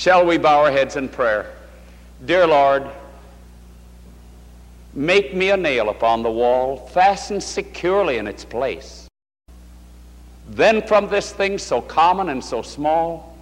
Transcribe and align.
Shall 0.00 0.24
we 0.24 0.38
bow 0.38 0.60
our 0.60 0.72
heads 0.72 0.96
in 0.96 1.10
prayer? 1.10 1.54
Dear 2.24 2.46
Lord, 2.46 2.88
make 4.94 5.34
me 5.34 5.50
a 5.50 5.58
nail 5.58 5.90
upon 5.90 6.22
the 6.22 6.30
wall, 6.30 6.88
fastened 6.88 7.42
securely 7.42 8.16
in 8.16 8.26
its 8.26 8.42
place. 8.42 9.08
Then 10.48 10.80
from 10.86 11.08
this 11.08 11.32
thing 11.32 11.58
so 11.58 11.82
common 11.82 12.30
and 12.30 12.42
so 12.42 12.62
small, 12.62 13.36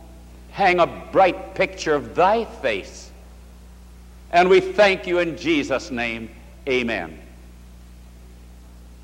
hang 0.51 0.81
a 0.81 0.89
bright 0.89 1.55
picture 1.55 1.95
of 1.95 2.17
thy 2.17 2.45
face. 2.45 3.13
And 4.33 4.49
we 4.49 4.59
thank 4.61 5.07
you 5.07 5.21
in 5.21 5.37
Jesus' 5.37 5.93
name. 5.93 6.29
Amen. 6.69 7.21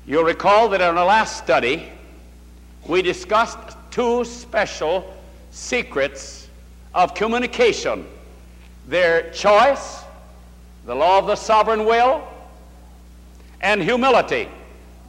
You'll 0.05 0.25
recall 0.25 0.67
that 0.67 0.81
in 0.81 0.97
our 0.97 1.05
last 1.05 1.37
study, 1.37 1.87
we 2.85 3.01
discussed 3.01 3.77
two 3.91 4.25
special 4.25 5.09
secrets 5.51 6.44
of 6.95 7.13
communication 7.13 8.07
their 8.87 9.29
choice, 9.31 10.03
the 10.85 10.95
law 10.95 11.19
of 11.19 11.27
the 11.27 11.35
sovereign 11.35 11.85
will, 11.85 12.25
and 13.61 13.81
humility, 13.81 14.47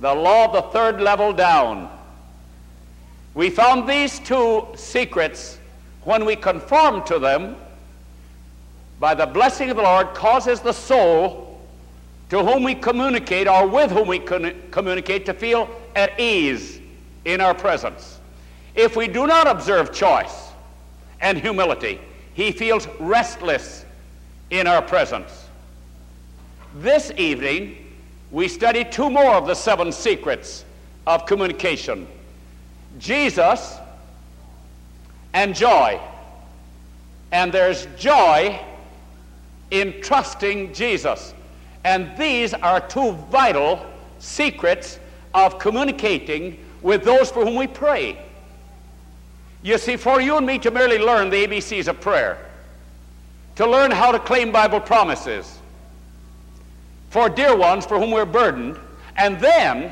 the 0.00 0.12
law 0.12 0.46
of 0.46 0.52
the 0.52 0.62
third 0.72 1.00
level 1.00 1.32
down. 1.32 1.90
We 3.34 3.50
found 3.50 3.88
these 3.88 4.18
two 4.18 4.66
secrets 4.74 5.58
when 6.02 6.24
we 6.24 6.36
conform 6.36 7.04
to 7.04 7.18
them 7.18 7.56
by 8.98 9.14
the 9.14 9.26
blessing 9.26 9.70
of 9.70 9.76
the 9.76 9.82
Lord 9.82 10.14
causes 10.14 10.60
the 10.60 10.72
soul 10.72 11.60
to 12.30 12.42
whom 12.42 12.64
we 12.64 12.74
communicate 12.74 13.46
or 13.46 13.66
with 13.66 13.90
whom 13.90 14.08
we 14.08 14.18
communicate 14.18 15.26
to 15.26 15.34
feel 15.34 15.68
at 15.94 16.18
ease 16.18 16.80
in 17.26 17.40
our 17.40 17.54
presence. 17.54 18.18
If 18.74 18.96
we 18.96 19.06
do 19.06 19.26
not 19.26 19.46
observe 19.46 19.92
choice 19.92 20.45
and 21.20 21.38
humility, 21.38 22.00
he 22.34 22.52
feels 22.52 22.86
restless 23.00 23.84
in 24.50 24.66
our 24.66 24.82
presence. 24.82 25.46
This 26.76 27.10
evening, 27.16 27.76
we 28.30 28.48
study 28.48 28.84
two 28.84 29.08
more 29.08 29.34
of 29.34 29.46
the 29.46 29.54
seven 29.54 29.92
secrets 29.92 30.64
of 31.06 31.26
communication 31.26 32.06
Jesus 32.98 33.76
and 35.34 35.54
joy. 35.54 36.00
And 37.32 37.52
there's 37.52 37.86
joy 37.96 38.58
in 39.70 40.00
trusting 40.00 40.72
Jesus. 40.72 41.34
And 41.84 42.16
these 42.16 42.54
are 42.54 42.80
two 42.80 43.12
vital 43.30 43.84
secrets 44.18 44.98
of 45.34 45.58
communicating 45.58 46.64
with 46.82 47.04
those 47.04 47.30
for 47.30 47.44
whom 47.44 47.56
we 47.56 47.66
pray. 47.66 48.25
You 49.66 49.78
see, 49.78 49.96
for 49.96 50.20
you 50.20 50.36
and 50.36 50.46
me 50.46 50.60
to 50.60 50.70
merely 50.70 50.96
learn 50.96 51.28
the 51.28 51.44
ABCs 51.44 51.88
of 51.88 52.00
prayer, 52.00 52.38
to 53.56 53.68
learn 53.68 53.90
how 53.90 54.12
to 54.12 54.18
claim 54.20 54.52
Bible 54.52 54.78
promises 54.78 55.58
for 57.10 57.28
dear 57.28 57.56
ones 57.56 57.84
for 57.84 57.98
whom 57.98 58.12
we're 58.12 58.26
burdened, 58.26 58.78
and 59.16 59.40
then 59.40 59.90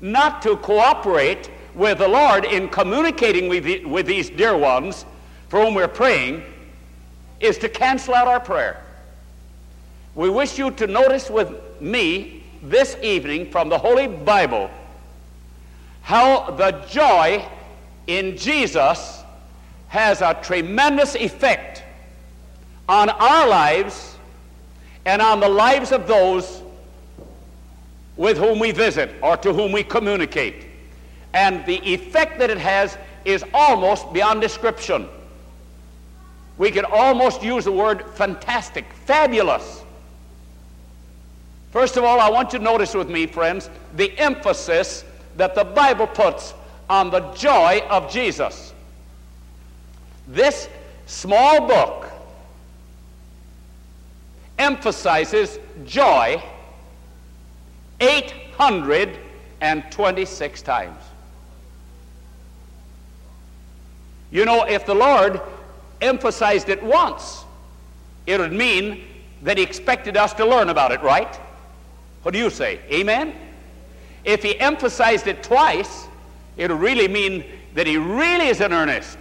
not 0.00 0.40
to 0.42 0.56
cooperate 0.58 1.50
with 1.74 1.98
the 1.98 2.06
Lord 2.06 2.44
in 2.44 2.68
communicating 2.68 3.48
with, 3.48 3.64
the, 3.64 3.84
with 3.86 4.06
these 4.06 4.30
dear 4.30 4.56
ones 4.56 5.04
for 5.48 5.64
whom 5.64 5.74
we're 5.74 5.88
praying 5.88 6.44
is 7.40 7.58
to 7.58 7.68
cancel 7.68 8.14
out 8.14 8.28
our 8.28 8.38
prayer. 8.38 8.84
We 10.14 10.30
wish 10.30 10.60
you 10.60 10.70
to 10.70 10.86
notice 10.86 11.28
with 11.28 11.80
me 11.80 12.44
this 12.62 12.96
evening 13.02 13.50
from 13.50 13.68
the 13.68 13.78
Holy 13.78 14.06
Bible 14.06 14.70
how 16.02 16.52
the 16.52 16.70
joy 16.88 17.44
in 18.18 18.36
Jesus 18.36 19.22
has 19.86 20.20
a 20.20 20.34
tremendous 20.42 21.14
effect 21.14 21.84
on 22.88 23.08
our 23.08 23.48
lives 23.48 24.16
and 25.04 25.22
on 25.22 25.38
the 25.38 25.48
lives 25.48 25.92
of 25.92 26.08
those 26.08 26.60
with 28.16 28.36
whom 28.36 28.58
we 28.58 28.72
visit 28.72 29.14
or 29.22 29.36
to 29.36 29.52
whom 29.52 29.70
we 29.70 29.84
communicate. 29.84 30.66
And 31.34 31.64
the 31.66 31.78
effect 31.88 32.40
that 32.40 32.50
it 32.50 32.58
has 32.58 32.98
is 33.24 33.44
almost 33.54 34.12
beyond 34.12 34.40
description. 34.40 35.08
We 36.58 36.72
could 36.72 36.84
almost 36.86 37.44
use 37.44 37.64
the 37.64 37.72
word 37.72 38.04
fantastic, 38.14 38.92
fabulous. 39.06 39.82
First 41.70 41.96
of 41.96 42.02
all, 42.02 42.18
I 42.18 42.28
want 42.28 42.52
you 42.52 42.58
to 42.58 42.64
notice 42.64 42.92
with 42.92 43.08
me, 43.08 43.26
friends, 43.26 43.70
the 43.94 44.18
emphasis 44.18 45.04
that 45.36 45.54
the 45.54 45.64
Bible 45.64 46.08
puts 46.08 46.54
on 46.90 47.08
the 47.08 47.20
joy 47.34 47.82
of 47.88 48.12
Jesus. 48.12 48.74
This 50.26 50.68
small 51.06 51.66
book 51.66 52.10
emphasizes 54.58 55.58
joy 55.86 56.42
826 58.00 60.62
times. 60.62 61.00
You 64.32 64.44
know, 64.44 64.64
if 64.64 64.84
the 64.84 64.94
Lord 64.94 65.40
emphasized 66.00 66.70
it 66.70 66.82
once, 66.82 67.44
it 68.26 68.40
would 68.40 68.52
mean 68.52 69.04
that 69.42 69.58
He 69.58 69.62
expected 69.62 70.16
us 70.16 70.32
to 70.34 70.44
learn 70.44 70.70
about 70.70 70.90
it, 70.90 71.00
right? 71.02 71.38
What 72.22 72.32
do 72.32 72.38
you 72.38 72.50
say? 72.50 72.80
Amen? 72.90 73.32
If 74.24 74.42
He 74.42 74.58
emphasized 74.58 75.28
it 75.28 75.44
twice, 75.44 76.08
it 76.60 76.70
would 76.70 76.80
really 76.80 77.08
mean 77.08 77.42
that 77.74 77.86
He 77.86 77.96
really 77.96 78.48
is 78.48 78.60
in 78.60 78.72
earnest. 78.72 79.18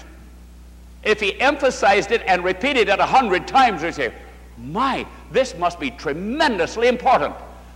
If 1.04 1.22
He 1.22 1.40
emphasized 1.40 2.12
it 2.12 2.22
and 2.28 2.44
repeated 2.44 2.90
it 2.90 3.00
a 3.00 3.06
hundred 3.06 3.48
times, 3.48 3.82
we 3.82 3.94
say, 3.94 4.14
my, 4.58 5.08
this 5.32 5.58
must 5.58 5.80
be 5.80 5.90
tremendously 5.92 6.90
important. 6.90 7.34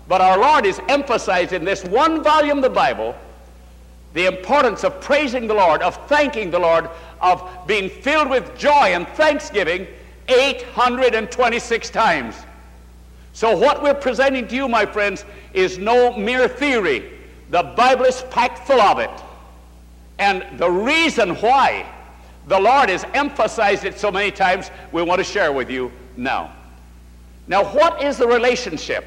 But 0.09 0.19
our 0.19 0.37
Lord 0.37 0.65
is 0.65 0.81
emphasized 0.89 1.53
in 1.53 1.63
this 1.63 1.85
one 1.85 2.21
volume 2.21 2.57
of 2.57 2.63
the 2.63 2.69
Bible 2.69 3.15
the 4.13 4.27
importance 4.27 4.83
of 4.83 5.01
praising 5.01 5.47
the 5.47 5.53
Lord, 5.53 5.81
of 5.81 5.95
thanking 6.07 6.51
the 6.51 6.59
Lord, 6.59 6.87
of 7.19 7.49
being 7.65 7.89
filled 7.89 8.29
with 8.29 8.55
joy 8.55 8.93
and 8.93 9.07
thanksgiving 9.07 9.87
826 10.27 11.89
times. 11.89 12.35
So, 13.31 13.57
what 13.57 13.81
we're 13.81 13.95
presenting 13.95 14.47
to 14.49 14.55
you, 14.55 14.67
my 14.67 14.85
friends, 14.85 15.25
is 15.53 15.79
no 15.79 16.15
mere 16.15 16.47
theory. 16.47 17.11
The 17.49 17.63
Bible 17.63 18.05
is 18.05 18.21
packed 18.29 18.67
full 18.67 18.81
of 18.81 18.99
it. 18.99 19.09
And 20.23 20.57
the 20.57 20.71
reason 20.71 21.35
why 21.35 21.85
the 22.47 22.57
Lord 22.57 22.87
has 22.87 23.03
emphasized 23.13 23.83
it 23.83 23.99
so 23.99 24.09
many 24.09 24.31
times, 24.31 24.71
we 24.93 25.03
want 25.03 25.19
to 25.19 25.23
share 25.25 25.51
with 25.51 25.69
you 25.69 25.91
now. 26.15 26.55
Now, 27.45 27.65
what 27.65 28.01
is 28.01 28.17
the 28.17 28.27
relationship 28.27 29.03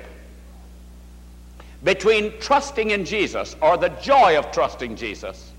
between 1.83 2.39
trusting 2.39 2.91
in 2.91 3.07
Jesus 3.07 3.57
or 3.63 3.79
the 3.79 3.89
joy 3.89 4.39
of 4.39 4.53
trusting 4.53 4.95
Jesus? 4.95 5.53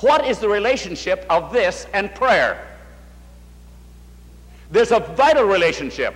What 0.00 0.26
is 0.26 0.40
the 0.40 0.48
relationship 0.48 1.24
of 1.30 1.54
this 1.54 1.86
and 1.94 2.14
prayer? 2.14 2.76
There's 4.70 4.92
a 4.92 5.00
vital 5.00 5.44
relationship. 5.44 6.14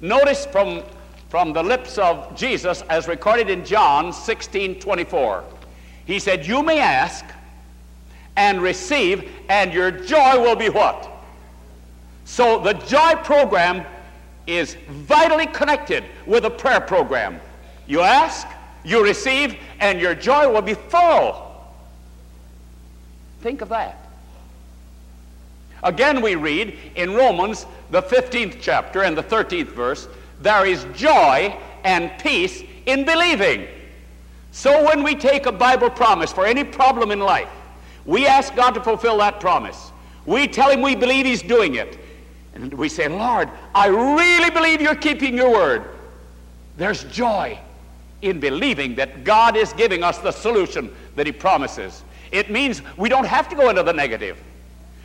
Notice 0.00 0.44
from, 0.46 0.82
from 1.28 1.52
the 1.52 1.62
lips 1.62 1.98
of 1.98 2.34
Jesus, 2.34 2.82
as 2.90 3.06
recorded 3.06 3.48
in 3.48 3.64
John 3.64 4.12
16 4.12 4.80
24, 4.80 5.44
he 6.04 6.18
said, 6.18 6.44
You 6.44 6.64
may 6.64 6.80
ask 6.80 7.24
and 8.36 8.62
receive, 8.62 9.30
and 9.48 9.72
your 9.72 9.90
joy 9.90 10.40
will 10.40 10.56
be 10.56 10.68
what? 10.68 11.10
So 12.24 12.60
the 12.60 12.72
joy 12.72 13.14
program 13.22 13.84
is 14.46 14.76
vitally 14.88 15.46
connected 15.46 16.04
with 16.26 16.44
a 16.44 16.50
prayer 16.50 16.80
program. 16.80 17.40
You 17.86 18.00
ask, 18.00 18.46
you 18.84 19.04
receive, 19.04 19.56
and 19.80 20.00
your 20.00 20.14
joy 20.14 20.50
will 20.50 20.62
be 20.62 20.74
full. 20.74 21.50
Think 23.40 23.60
of 23.60 23.68
that. 23.68 23.98
Again, 25.82 26.22
we 26.22 26.36
read 26.36 26.78
in 26.94 27.14
Romans, 27.14 27.66
the 27.90 28.02
15th 28.02 28.58
chapter 28.60 29.02
and 29.02 29.16
the 29.16 29.22
13th 29.22 29.68
verse, 29.68 30.08
there 30.40 30.64
is 30.64 30.86
joy 30.94 31.56
and 31.84 32.10
peace 32.20 32.62
in 32.86 33.04
believing. 33.04 33.66
So 34.52 34.84
when 34.84 35.02
we 35.02 35.14
take 35.14 35.46
a 35.46 35.52
Bible 35.52 35.90
promise 35.90 36.32
for 36.32 36.46
any 36.46 36.62
problem 36.62 37.10
in 37.10 37.20
life, 37.20 37.48
we 38.04 38.26
ask 38.26 38.54
God 38.54 38.72
to 38.72 38.82
fulfill 38.82 39.18
that 39.18 39.40
promise. 39.40 39.92
We 40.26 40.46
tell 40.48 40.70
Him 40.70 40.82
we 40.82 40.94
believe 40.94 41.26
He's 41.26 41.42
doing 41.42 41.76
it. 41.76 41.98
And 42.54 42.72
we 42.74 42.88
say, 42.88 43.08
Lord, 43.08 43.48
I 43.74 43.86
really 43.86 44.50
believe 44.50 44.80
you're 44.80 44.94
keeping 44.94 45.34
your 45.36 45.50
word. 45.50 45.84
There's 46.76 47.04
joy 47.04 47.58
in 48.20 48.40
believing 48.40 48.94
that 48.96 49.24
God 49.24 49.56
is 49.56 49.72
giving 49.72 50.02
us 50.02 50.18
the 50.18 50.30
solution 50.30 50.94
that 51.16 51.26
He 51.26 51.32
promises. 51.32 52.04
It 52.30 52.50
means 52.50 52.82
we 52.96 53.08
don't 53.08 53.26
have 53.26 53.48
to 53.48 53.56
go 53.56 53.68
into 53.68 53.82
the 53.82 53.92
negative. 53.92 54.38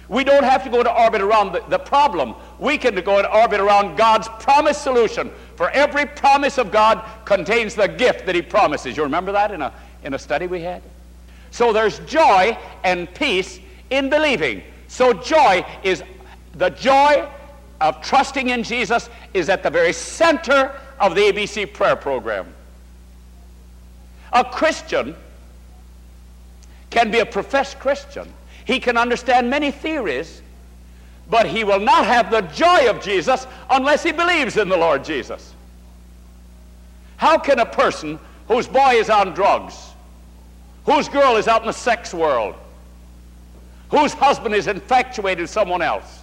We 0.10 0.24
don't 0.24 0.44
have 0.44 0.64
to 0.64 0.70
go 0.70 0.84
to 0.84 0.94
orbit 0.94 1.22
around 1.22 1.52
the, 1.52 1.64
the 1.68 1.80
problem. 1.80 2.36
We 2.60 2.78
can 2.78 2.96
go 2.96 3.20
in 3.20 3.26
orbit 3.26 3.60
around 3.60 3.98
God's 3.98 4.30
promised 4.40 4.82
solution. 4.82 5.32
For 5.56 5.70
every 5.72 6.06
promise 6.06 6.58
of 6.58 6.72
God 6.72 7.04
contains 7.26 7.76
the 7.76 7.88
gift 7.88 8.26
that 8.26 8.36
He 8.36 8.42
promises. 8.42 8.96
You 8.96 9.04
remember 9.04 9.34
that 9.34 9.52
in 9.52 9.62
a, 9.62 9.74
in 10.04 10.14
a 10.14 10.20
study 10.20 10.48
we 10.48 10.62
had? 10.62 10.82
So 11.52 11.74
there's 11.74 12.00
joy 12.00 12.58
and 12.84 13.14
peace 13.14 13.60
in 13.90 14.10
believing. 14.10 14.62
So 14.88 15.14
joy 15.14 15.66
is 15.84 16.04
The 16.58 16.70
joy 16.72 17.30
of 17.80 18.02
trusting 18.02 18.50
in 18.50 18.64
Jesus 18.64 19.10
is 19.34 19.48
at 19.48 19.62
the 19.62 19.70
very 19.70 19.94
center 19.94 20.74
of 21.00 21.14
the 21.14 21.22
ABC 21.22 21.72
prayer 21.72 21.96
program. 21.96 22.48
A 24.34 24.44
Christian 24.44 25.16
can 26.90 27.12
be 27.12 27.20
a 27.20 27.26
professed 27.26 27.80
Christian. 27.80 28.28
He 28.66 28.80
can 28.80 28.98
understand 28.98 29.50
many 29.50 29.70
theories, 29.70 30.42
but 31.30 31.46
he 31.46 31.64
will 31.64 31.80
not 31.80 32.06
have 32.06 32.32
the 32.32 32.42
joy 32.42 32.90
of 32.90 33.02
Jesus 33.02 33.46
unless 33.70 34.02
he 34.02 34.12
believes 34.12 34.58
in 34.58 34.68
the 34.68 34.78
Lord 34.78 35.06
Jesus. 35.06 35.54
How 37.18 37.38
can 37.38 37.60
a 37.60 37.66
person 37.66 38.20
whose 38.48 38.68
boy 38.68 38.96
is 38.96 39.10
on 39.10 39.34
drugs, 39.34 39.87
whose 40.88 41.10
girl 41.10 41.36
is 41.36 41.48
out 41.48 41.62
in 41.62 41.68
the 41.68 41.74
sex 41.74 42.14
world, 42.14 42.56
whose 43.92 44.14
husband 44.14 44.56
is 44.56 44.68
infatuated 44.68 45.42
with 45.42 45.50
someone 45.50 45.82
else, 45.82 46.22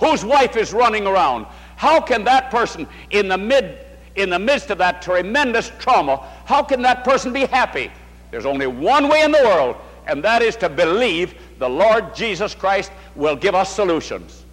whose 0.00 0.24
wife 0.24 0.56
is 0.56 0.72
running 0.72 1.06
around, 1.06 1.46
how 1.76 2.00
can 2.00 2.24
that 2.24 2.50
person 2.50 2.86
in 3.10 3.28
the 3.28 3.38
mid 3.38 3.78
in 4.14 4.28
the 4.28 4.38
midst 4.38 4.70
of 4.70 4.76
that 4.76 5.00
tremendous 5.00 5.72
trauma, 5.78 6.18
how 6.44 6.62
can 6.62 6.82
that 6.82 7.02
person 7.02 7.32
be 7.32 7.46
happy? 7.46 7.90
There's 8.30 8.44
only 8.44 8.66
one 8.66 9.08
way 9.08 9.22
in 9.22 9.32
the 9.32 9.42
world, 9.42 9.76
and 10.06 10.22
that 10.22 10.42
is 10.42 10.54
to 10.56 10.68
believe 10.68 11.34
the 11.58 11.70
Lord 11.70 12.14
Jesus 12.14 12.54
Christ 12.54 12.92
will 13.14 13.36
give 13.36 13.54
us 13.54 13.74
solutions. 13.74 14.44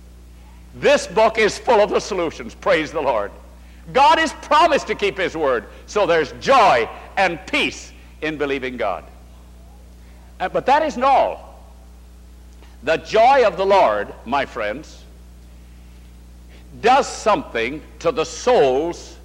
This 0.75 1.07
book 1.07 1.37
is 1.37 1.57
full 1.57 1.81
of 1.81 1.89
the 1.89 1.99
solutions. 1.99 2.55
Praise 2.55 2.89
the 2.89 3.01
Lord. 3.01 3.31
God 3.91 4.17
has 4.17 4.31
promised 4.31 4.87
to 4.87 4.95
keep 4.95 5.17
His 5.17 5.35
word, 5.35 5.65
so 5.87 6.05
there's 6.05 6.31
joy 6.39 6.87
and 7.17 7.37
peace 7.47 7.91
in 8.21 8.37
believing 8.37 8.77
God. 8.77 9.03
Uh, 10.39 10.49
but 10.49 10.65
that 10.65 10.83
isn't 10.83 11.03
all. 11.03 11.63
The 12.83 12.97
joy 12.97 13.45
of 13.45 13.57
the 13.57 13.65
Lord, 13.65 14.13
my 14.25 14.45
friends, 14.45 15.03
does 16.81 17.07
something 17.07 17.81
to 17.99 18.11
the 18.11 18.23
souls 18.23 19.17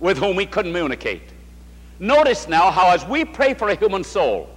with 0.00 0.18
whom 0.18 0.36
we 0.36 0.46
communicate. 0.46 1.22
Notice 2.00 2.48
now 2.48 2.70
how, 2.70 2.90
as 2.90 3.04
we 3.06 3.24
pray 3.24 3.54
for 3.54 3.68
a 3.68 3.74
human 3.74 4.02
soul, 4.02 4.48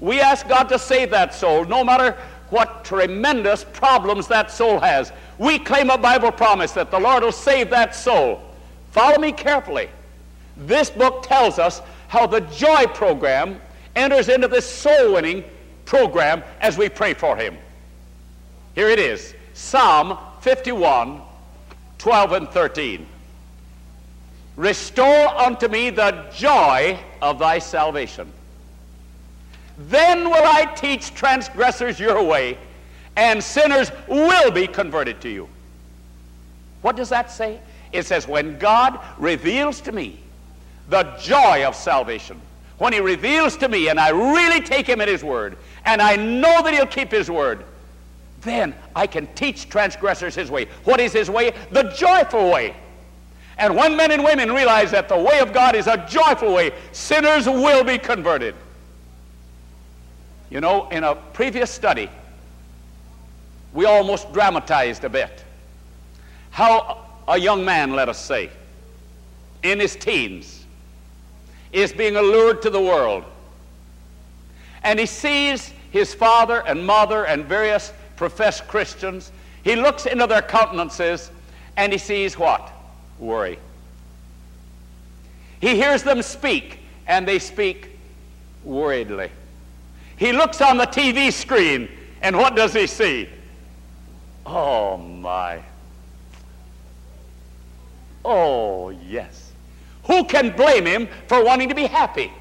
we 0.00 0.20
ask 0.20 0.46
God 0.48 0.64
to 0.64 0.78
save 0.78 1.10
that 1.10 1.34
soul, 1.34 1.64
no 1.64 1.82
matter 1.82 2.18
what 2.50 2.84
tremendous 2.84 3.64
problems 3.64 4.26
that 4.28 4.50
soul 4.50 4.78
has. 4.78 5.12
We 5.38 5.58
claim 5.58 5.88
a 5.88 5.96
Bible 5.96 6.30
promise 6.30 6.72
that 6.72 6.90
the 6.90 7.00
Lord 7.00 7.22
will 7.22 7.32
save 7.32 7.70
that 7.70 7.94
soul. 7.94 8.42
Follow 8.90 9.18
me 9.18 9.32
carefully. 9.32 9.88
This 10.58 10.90
book 10.90 11.22
tells 11.22 11.58
us 11.58 11.80
how 12.12 12.26
the 12.26 12.40
joy 12.40 12.84
program 12.88 13.58
enters 13.96 14.28
into 14.28 14.46
this 14.46 14.68
soul 14.68 15.14
winning 15.14 15.42
program 15.86 16.42
as 16.60 16.76
we 16.76 16.86
pray 16.86 17.14
for 17.14 17.38
him. 17.38 17.56
Here 18.74 18.90
it 18.90 18.98
is 18.98 19.34
Psalm 19.54 20.18
51 20.42 21.22
12 21.96 22.32
and 22.32 22.48
13. 22.50 23.06
Restore 24.56 25.28
unto 25.28 25.68
me 25.68 25.88
the 25.88 26.26
joy 26.34 26.98
of 27.22 27.38
thy 27.38 27.58
salvation. 27.58 28.30
Then 29.78 30.24
will 30.28 30.44
I 30.44 30.66
teach 30.66 31.14
transgressors 31.14 31.98
your 31.98 32.22
way, 32.22 32.58
and 33.16 33.42
sinners 33.42 33.90
will 34.06 34.50
be 34.50 34.66
converted 34.66 35.22
to 35.22 35.30
you. 35.30 35.48
What 36.82 36.94
does 36.94 37.08
that 37.08 37.30
say? 37.30 37.58
It 37.90 38.04
says, 38.04 38.28
when 38.28 38.58
God 38.58 39.00
reveals 39.16 39.80
to 39.82 39.92
me 39.92 40.21
the 40.92 41.04
joy 41.18 41.64
of 41.64 41.74
salvation, 41.74 42.38
when 42.76 42.92
he 42.92 43.00
reveals 43.00 43.56
to 43.56 43.68
me 43.68 43.88
and 43.88 43.98
I 43.98 44.10
really 44.10 44.60
take 44.60 44.86
him 44.86 45.00
at 45.00 45.08
his 45.08 45.24
word, 45.24 45.56
and 45.86 46.02
I 46.02 46.16
know 46.16 46.62
that 46.62 46.74
he'll 46.74 46.86
keep 46.86 47.10
his 47.10 47.30
word, 47.30 47.64
then 48.42 48.74
I 48.94 49.06
can 49.06 49.26
teach 49.34 49.70
transgressors 49.70 50.34
his 50.34 50.50
way. 50.50 50.66
What 50.84 51.00
is 51.00 51.12
his 51.12 51.30
way? 51.30 51.54
The 51.70 51.84
joyful 51.96 52.50
way. 52.50 52.76
And 53.56 53.74
when 53.74 53.96
men 53.96 54.10
and 54.10 54.22
women 54.22 54.52
realize 54.52 54.90
that 54.90 55.08
the 55.08 55.18
way 55.18 55.40
of 55.40 55.54
God 55.54 55.74
is 55.74 55.86
a 55.86 56.06
joyful 56.08 56.52
way, 56.52 56.72
sinners 56.92 57.46
will 57.46 57.84
be 57.84 57.96
converted. 57.96 58.54
You 60.50 60.60
know, 60.60 60.90
in 60.90 61.04
a 61.04 61.14
previous 61.14 61.70
study, 61.70 62.10
we 63.72 63.86
almost 63.86 64.30
dramatized 64.34 65.04
a 65.04 65.08
bit 65.08 65.42
how 66.50 67.06
a 67.28 67.38
young 67.38 67.64
man, 67.64 67.92
let 67.92 68.10
us 68.10 68.22
say, 68.22 68.50
in 69.62 69.80
his 69.80 69.96
teens, 69.96 70.61
is 71.72 71.92
being 71.92 72.16
allured 72.16 72.62
to 72.62 72.70
the 72.70 72.80
world. 72.80 73.24
And 74.82 74.98
he 74.98 75.06
sees 75.06 75.72
his 75.90 76.12
father 76.12 76.62
and 76.66 76.84
mother 76.84 77.26
and 77.26 77.44
various 77.44 77.92
professed 78.16 78.66
Christians. 78.68 79.32
He 79.62 79.76
looks 79.76 80.06
into 80.06 80.26
their 80.26 80.42
countenances 80.42 81.30
and 81.76 81.92
he 81.92 81.98
sees 81.98 82.38
what? 82.38 82.72
worry. 83.22 83.58
He 85.60 85.76
hears 85.76 86.02
them 86.02 86.22
speak, 86.22 86.80
and 87.06 87.26
they 87.26 87.38
speak 87.38 87.96
worriedly. 88.64 89.30
He 90.16 90.32
looks 90.32 90.60
on 90.60 90.76
the 90.76 90.86
TV 90.86 91.32
screen, 91.32 91.88
and 92.20 92.36
what 92.36 92.56
does 92.56 92.74
he 92.74 92.86
see? 92.86 93.28
Oh, 94.44 94.96
my. 94.96 95.62
Oh, 98.24 98.90
yes. 98.90 99.41
Who 100.04 100.24
can 100.24 100.54
blame 100.56 100.86
him 100.86 101.08
for 101.26 101.44
wanting 101.44 101.68
to 101.68 101.74
be 101.74 101.86
happy? 101.86 102.32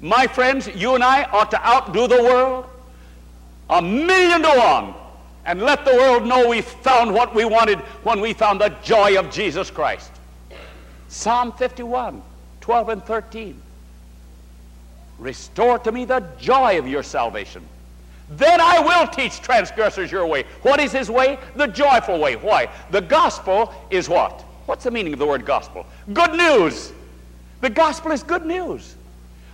My 0.00 0.26
friends, 0.26 0.68
you 0.74 0.94
and 0.94 1.04
I 1.04 1.24
ought 1.24 1.50
to 1.52 1.66
outdo 1.66 2.08
the 2.08 2.22
world 2.22 2.66
a 3.70 3.80
million 3.80 4.42
to 4.42 4.48
one 4.48 4.94
and 5.44 5.62
let 5.62 5.84
the 5.84 5.92
world 5.92 6.26
know 6.26 6.48
we 6.48 6.60
found 6.60 7.12
what 7.12 7.34
we 7.34 7.44
wanted 7.44 7.78
when 8.04 8.20
we 8.20 8.32
found 8.32 8.60
the 8.60 8.68
joy 8.82 9.18
of 9.18 9.30
Jesus 9.30 9.70
Christ. 9.70 10.10
Psalm 11.08 11.52
51, 11.52 12.22
12 12.60 12.88
and 12.88 13.04
13. 13.04 13.60
Restore 15.18 15.78
to 15.80 15.92
me 15.92 16.04
the 16.04 16.20
joy 16.38 16.78
of 16.78 16.88
your 16.88 17.02
salvation. 17.02 17.64
Then 18.30 18.60
I 18.60 18.80
will 18.80 19.06
teach 19.06 19.40
transgressors 19.40 20.10
your 20.10 20.26
way. 20.26 20.44
What 20.62 20.80
is 20.80 20.90
his 20.92 21.10
way? 21.10 21.38
The 21.54 21.66
joyful 21.66 22.18
way. 22.18 22.36
Why? 22.36 22.68
The 22.90 23.02
gospel 23.02 23.72
is 23.90 24.08
what? 24.08 24.44
What's 24.72 24.84
the 24.84 24.90
meaning 24.90 25.12
of 25.12 25.18
the 25.18 25.26
word 25.26 25.44
gospel? 25.44 25.84
Good 26.14 26.32
news. 26.32 26.94
The 27.60 27.68
gospel 27.68 28.10
is 28.10 28.22
good 28.22 28.46
news. 28.46 28.94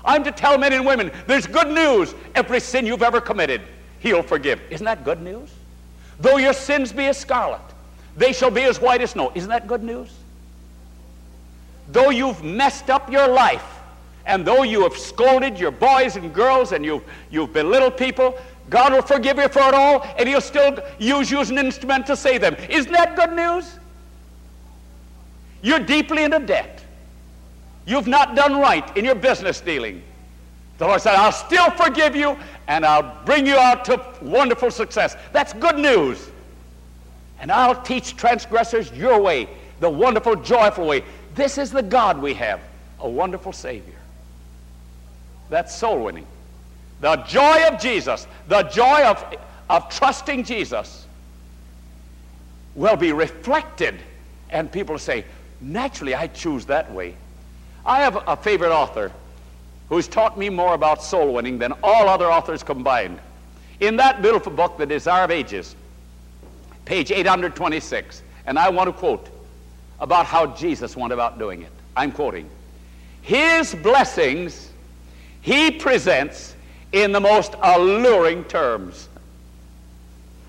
I'm 0.05 0.23
to 0.23 0.31
tell 0.31 0.57
men 0.57 0.73
and 0.73 0.87
women 0.87 1.11
there's 1.27 1.45
good 1.45 1.67
news. 1.73 2.15
Every 2.37 2.61
sin 2.61 2.87
you've 2.87 3.03
ever 3.03 3.21
committed, 3.21 3.63
he'll 3.99 4.23
forgive. 4.23 4.61
Isn't 4.71 4.85
that 4.85 5.03
good 5.03 5.21
news? 5.21 5.51
Though 6.21 6.37
your 6.37 6.53
sins 6.53 6.93
be 6.93 7.07
as 7.07 7.19
scarlet, 7.19 7.61
they 8.17 8.33
shall 8.33 8.53
be 8.53 8.63
as 8.63 8.81
white 8.81 9.03
as 9.03 9.11
snow. 9.11 9.33
Isn't 9.35 9.49
that 9.49 9.67
good 9.67 9.83
news? 9.83 10.09
Though 11.89 12.11
you've 12.11 12.45
messed 12.45 12.89
up 12.89 13.11
your 13.11 13.27
life, 13.27 13.81
and 14.25 14.47
though 14.47 14.63
you 14.63 14.85
have 14.85 14.97
scolded 14.97 15.59
your 15.59 15.73
boys 15.73 16.15
and 16.15 16.33
girls 16.33 16.71
and 16.71 16.85
you've, 16.85 17.03
you've 17.29 17.53
belittled 17.53 17.97
people, 17.97 18.39
God 18.71 18.93
will 18.93 19.03
forgive 19.03 19.39
you 19.39 19.49
for 19.49 19.67
it 19.67 19.75
all, 19.75 20.07
and 20.17 20.29
He'll 20.29 20.41
still 20.41 20.79
use 21.01 21.29
you 21.29 21.41
as 21.41 21.51
an 21.51 21.59
instrument 21.59 22.07
to 22.07 22.15
save 22.15 22.41
them. 22.41 22.55
Isn't 22.69 22.93
that 22.93 23.17
good 23.17 23.33
news? 23.33 23.78
You're 25.63 25.81
deeply 25.81 26.25
into 26.25 26.39
debt. 26.41 26.85
You've 27.87 28.07
not 28.07 28.37
done 28.37 28.59
right 28.59 28.97
in 28.97 29.05
your 29.05 29.15
business 29.15 29.61
dealing. 29.61 30.03
The 30.79 30.87
Lord 30.87 31.01
said, 31.01 31.15
I'll 31.15 31.33
still 31.33 31.71
forgive 31.71 32.15
you 32.15 32.37
and 32.69 32.85
I'll 32.85 33.25
bring 33.25 33.47
you 33.47 33.57
out 33.57 33.85
to 33.87 34.01
wonderful 34.23 34.71
success. 34.71 35.17
That's 35.33 35.53
good 35.55 35.79
news. 35.79 36.31
And 37.41 37.51
I'll 37.51 37.81
teach 37.83 38.17
transgressors 38.17 38.93
your 38.93 39.21
way, 39.21 39.49
the 39.81 39.91
wonderful, 39.91 40.37
joyful 40.37 40.87
way. 40.87 41.03
This 41.35 41.59
is 41.59 41.71
the 41.71 41.83
God 41.83 42.21
we 42.21 42.35
have, 42.35 42.61
a 43.01 43.09
wonderful 43.09 43.53
Savior. 43.53 43.95
That's 45.51 45.75
soul 45.75 46.05
winning. 46.05 46.27
The 47.01 47.17
joy 47.17 47.67
of 47.69 47.81
Jesus, 47.81 48.27
the 48.49 48.65
joy 48.65 49.05
of, 49.05 49.25
of 49.71 49.89
trusting 49.89 50.45
Jesus, 50.45 51.07
will 52.75 52.97
be 52.97 53.13
reflected, 53.13 53.97
and 54.51 54.71
people 54.71 54.99
say, 54.99 55.25
naturally, 55.61 56.15
I 56.15 56.27
choose 56.29 56.67
that 56.67 56.93
way. 56.93 57.15
I 57.85 58.01
have 58.01 58.23
a 58.27 58.37
favorite 58.37 58.73
author 58.73 59.13
who's 59.89 60.09
taught 60.09 60.39
me 60.39 60.49
more 60.49 60.75
about 60.75 61.03
soul 61.03 61.35
winning 61.35 61.59
than 61.59 61.73
all 61.83 62.09
other 62.09 62.31
authors 62.31 62.63
combined. 62.63 63.19
In 63.81 63.97
that 63.97 64.23
beautiful 64.23 64.53
book, 64.53 64.77
The 64.77 64.87
Desire 64.87 65.25
of 65.25 65.31
Ages, 65.31 65.75
page 66.85 67.11
826, 67.11 68.23
and 68.47 68.59
I 68.59 68.69
want 68.69 68.89
to 68.89 68.93
quote 68.93 69.29
about 70.01 70.27
how 70.27 70.47
Jesus 70.49 70.97
went 70.97 71.13
about 71.13 71.39
doing 71.39 71.63
it. 71.63 71.73
I'm 71.97 72.13
quoting. 72.13 72.49
His 73.23 73.75
blessings 73.75 74.71
he 75.41 75.71
presents 75.71 76.55
in 76.93 77.13
the 77.13 77.21
most 77.21 77.55
alluring 77.63 78.45
terms. 78.45 79.09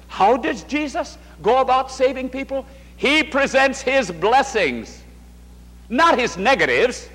How 0.07 0.37
does 0.37 0.63
Jesus 0.63 1.17
go 1.41 1.61
about 1.61 1.91
saving 1.91 2.29
people? 2.29 2.65
He 2.97 3.23
presents 3.23 3.81
his 3.81 4.11
blessings, 4.11 4.98
not 5.89 6.19
his 6.19 6.37
negatives, 6.37 7.09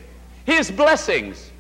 his 0.44 0.70
blessings. 0.70 1.50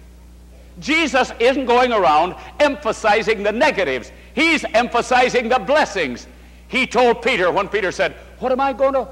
Jesus 0.80 1.32
isn't 1.38 1.66
going 1.66 1.92
around 1.92 2.34
emphasizing 2.60 3.42
the 3.42 3.52
negatives. 3.52 4.10
He's 4.34 4.64
emphasizing 4.74 5.48
the 5.48 5.60
blessings. 5.60 6.26
He 6.68 6.86
told 6.86 7.22
Peter 7.22 7.50
when 7.52 7.68
Peter 7.68 7.92
said, 7.92 8.12
What 8.40 8.50
am 8.50 8.60
I 8.60 8.72
going 8.72 8.94
to, 8.94 9.08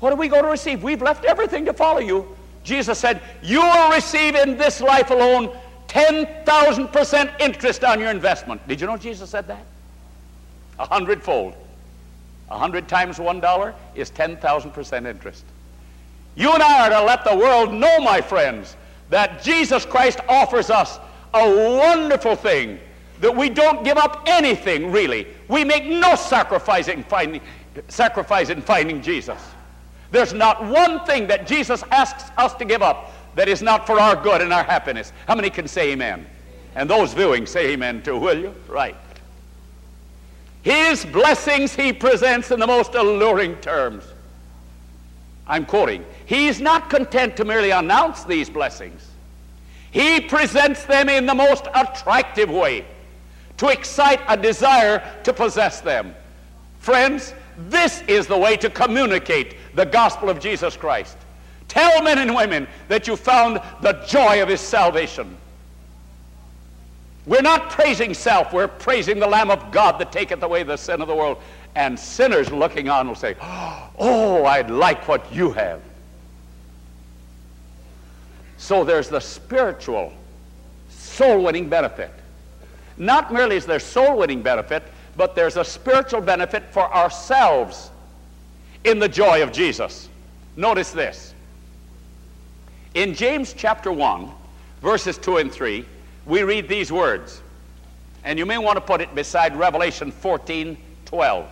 what 0.00 0.12
are 0.12 0.16
we 0.16 0.28
going 0.28 0.44
to 0.44 0.48
receive? 0.48 0.82
We've 0.82 1.02
left 1.02 1.24
everything 1.24 1.64
to 1.66 1.72
follow 1.72 2.00
you. 2.00 2.36
Jesus 2.64 2.98
said, 2.98 3.20
You 3.42 3.60
will 3.60 3.92
receive 3.92 4.34
in 4.34 4.56
this 4.56 4.80
life 4.80 5.10
alone 5.10 5.54
10,000% 5.88 7.40
interest 7.40 7.84
on 7.84 8.00
your 8.00 8.10
investment. 8.10 8.66
Did 8.66 8.80
you 8.80 8.86
know 8.86 8.96
Jesus 8.96 9.28
said 9.28 9.46
that? 9.48 9.64
A 10.78 10.86
hundredfold. 10.86 11.54
A 12.50 12.58
hundred 12.58 12.88
times 12.88 13.18
one 13.18 13.40
dollar 13.40 13.74
is 13.94 14.10
10,000% 14.10 15.06
interest. 15.06 15.44
You 16.34 16.52
and 16.52 16.62
I 16.62 16.86
are 16.86 16.90
to 16.90 17.04
let 17.04 17.24
the 17.24 17.36
world 17.36 17.72
know, 17.72 18.00
my 18.00 18.20
friends, 18.20 18.76
that 19.10 19.42
Jesus 19.42 19.84
Christ 19.84 20.20
offers 20.28 20.70
us 20.70 20.98
a 21.34 21.76
wonderful 21.78 22.36
thing 22.36 22.78
that 23.20 23.34
we 23.34 23.48
don't 23.48 23.84
give 23.84 23.96
up 23.96 24.24
anything 24.26 24.90
really. 24.90 25.26
We 25.48 25.64
make 25.64 25.84
no 25.84 26.16
sacrifice 26.16 26.88
in 26.88 27.04
finding, 27.04 27.40
sacrifice 27.88 28.50
in 28.50 28.62
finding 28.62 29.02
Jesus. 29.02 29.40
There's 30.10 30.32
not 30.32 30.64
one 30.64 31.04
thing 31.06 31.26
that 31.28 31.46
Jesus 31.46 31.82
asks 31.90 32.30
us 32.36 32.54
to 32.54 32.64
give 32.64 32.82
up 32.82 33.12
that 33.34 33.48
is 33.48 33.62
not 33.62 33.86
for 33.86 33.98
our 33.98 34.16
good 34.16 34.42
and 34.42 34.52
our 34.52 34.64
happiness. 34.64 35.12
How 35.26 35.34
many 35.34 35.50
can 35.50 35.68
say 35.68 35.92
amen? 35.92 36.26
And 36.74 36.88
those 36.88 37.12
viewing, 37.12 37.46
say 37.46 37.72
amen 37.72 38.02
too, 38.02 38.18
will 38.18 38.38
you? 38.38 38.54
Right. 38.68 38.96
His 40.62 41.04
blessings 41.04 41.74
he 41.74 41.92
presents 41.92 42.50
in 42.50 42.60
the 42.60 42.66
most 42.66 42.94
alluring 42.94 43.56
terms. 43.56 44.04
I'm 45.46 45.66
quoting. 45.66 46.04
He's 46.32 46.62
not 46.62 46.88
content 46.88 47.36
to 47.36 47.44
merely 47.44 47.72
announce 47.72 48.24
these 48.24 48.48
blessings. 48.48 49.06
He 49.90 50.18
presents 50.18 50.86
them 50.86 51.10
in 51.10 51.26
the 51.26 51.34
most 51.34 51.66
attractive 51.74 52.48
way 52.48 52.86
to 53.58 53.68
excite 53.68 54.18
a 54.28 54.36
desire 54.38 55.02
to 55.24 55.34
possess 55.34 55.82
them. 55.82 56.14
Friends, 56.78 57.34
this 57.68 58.00
is 58.08 58.26
the 58.26 58.38
way 58.38 58.56
to 58.56 58.70
communicate 58.70 59.56
the 59.74 59.84
gospel 59.84 60.30
of 60.30 60.40
Jesus 60.40 60.74
Christ. 60.74 61.18
Tell 61.68 62.02
men 62.02 62.16
and 62.16 62.34
women 62.34 62.66
that 62.88 63.06
you 63.06 63.14
found 63.14 63.60
the 63.82 64.02
joy 64.08 64.42
of 64.42 64.48
his 64.48 64.62
salvation. 64.62 65.36
We're 67.26 67.42
not 67.42 67.68
praising 67.68 68.14
self, 68.14 68.54
we're 68.54 68.68
praising 68.68 69.18
the 69.18 69.26
Lamb 69.28 69.50
of 69.50 69.70
God 69.70 69.98
that 69.98 70.12
taketh 70.12 70.42
away 70.42 70.62
the 70.62 70.78
sin 70.78 71.02
of 71.02 71.08
the 71.08 71.14
world. 71.14 71.42
And 71.74 72.00
sinners 72.00 72.50
looking 72.50 72.88
on 72.88 73.06
will 73.06 73.16
say, 73.16 73.36
Oh, 73.42 74.46
I'd 74.46 74.70
like 74.70 75.06
what 75.06 75.30
you 75.30 75.52
have. 75.52 75.82
So 78.62 78.84
there's 78.84 79.08
the 79.08 79.18
spiritual 79.18 80.12
soul 80.88 81.42
winning 81.42 81.68
benefit. 81.68 82.12
Not 82.96 83.32
merely 83.32 83.56
is 83.56 83.66
there 83.66 83.80
soul 83.80 84.18
winning 84.18 84.40
benefit, 84.40 84.84
but 85.16 85.34
there's 85.34 85.56
a 85.56 85.64
spiritual 85.64 86.20
benefit 86.20 86.62
for 86.70 86.82
ourselves 86.94 87.90
in 88.84 89.00
the 89.00 89.08
joy 89.08 89.42
of 89.42 89.50
Jesus. 89.50 90.08
Notice 90.54 90.92
this. 90.92 91.34
In 92.94 93.14
James 93.14 93.52
chapter 93.52 93.90
1, 93.90 94.30
verses 94.80 95.18
2 95.18 95.38
and 95.38 95.50
3, 95.50 95.84
we 96.24 96.44
read 96.44 96.68
these 96.68 96.92
words. 96.92 97.42
And 98.22 98.38
you 98.38 98.46
may 98.46 98.58
want 98.58 98.76
to 98.76 98.80
put 98.80 99.00
it 99.00 99.12
beside 99.12 99.56
Revelation 99.56 100.12
14, 100.12 100.76
12. 101.04 101.48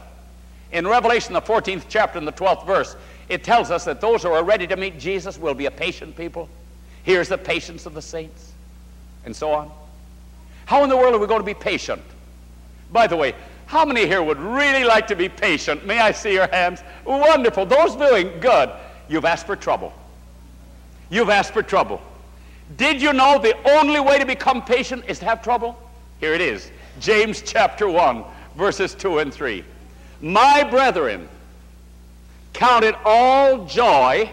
In 0.70 0.86
Revelation, 0.86 1.34
the 1.34 1.42
14th 1.42 1.86
chapter 1.88 2.18
and 2.18 2.28
the 2.28 2.32
12th 2.32 2.64
verse, 2.64 2.94
it 3.28 3.42
tells 3.42 3.72
us 3.72 3.84
that 3.86 4.00
those 4.00 4.22
who 4.22 4.28
are 4.28 4.44
ready 4.44 4.68
to 4.68 4.76
meet 4.76 5.00
Jesus 5.00 5.38
will 5.38 5.54
be 5.54 5.66
a 5.66 5.72
patient 5.72 6.16
people. 6.16 6.48
Here's 7.02 7.28
the 7.28 7.38
patience 7.38 7.86
of 7.86 7.94
the 7.94 8.02
saints, 8.02 8.52
and 9.24 9.34
so 9.34 9.52
on. 9.52 9.70
How 10.66 10.82
in 10.84 10.88
the 10.88 10.96
world 10.96 11.14
are 11.14 11.18
we 11.18 11.26
going 11.26 11.40
to 11.40 11.46
be 11.46 11.54
patient? 11.54 12.02
By 12.92 13.06
the 13.06 13.16
way, 13.16 13.34
how 13.66 13.84
many 13.84 14.06
here 14.06 14.22
would 14.22 14.38
really 14.38 14.84
like 14.84 15.06
to 15.08 15.16
be 15.16 15.28
patient? 15.28 15.86
May 15.86 16.00
I 16.00 16.12
see 16.12 16.32
your 16.32 16.48
hands? 16.48 16.82
Wonderful. 17.04 17.66
Those 17.66 17.94
doing 17.96 18.40
good. 18.40 18.70
You've 19.08 19.24
asked 19.24 19.46
for 19.46 19.56
trouble. 19.56 19.92
You've 21.08 21.30
asked 21.30 21.52
for 21.52 21.62
trouble. 21.62 22.00
Did 22.76 23.02
you 23.02 23.12
know 23.12 23.38
the 23.38 23.56
only 23.68 24.00
way 24.00 24.18
to 24.18 24.26
become 24.26 24.64
patient 24.64 25.04
is 25.08 25.18
to 25.20 25.24
have 25.24 25.42
trouble? 25.42 25.76
Here 26.20 26.34
it 26.34 26.40
is 26.40 26.70
James 27.00 27.42
chapter 27.42 27.88
1, 27.88 28.24
verses 28.56 28.94
2 28.94 29.18
and 29.18 29.32
3. 29.32 29.64
My 30.20 30.62
brethren, 30.64 31.28
count 32.52 32.84
it 32.84 32.94
all 33.04 33.64
joy 33.64 34.30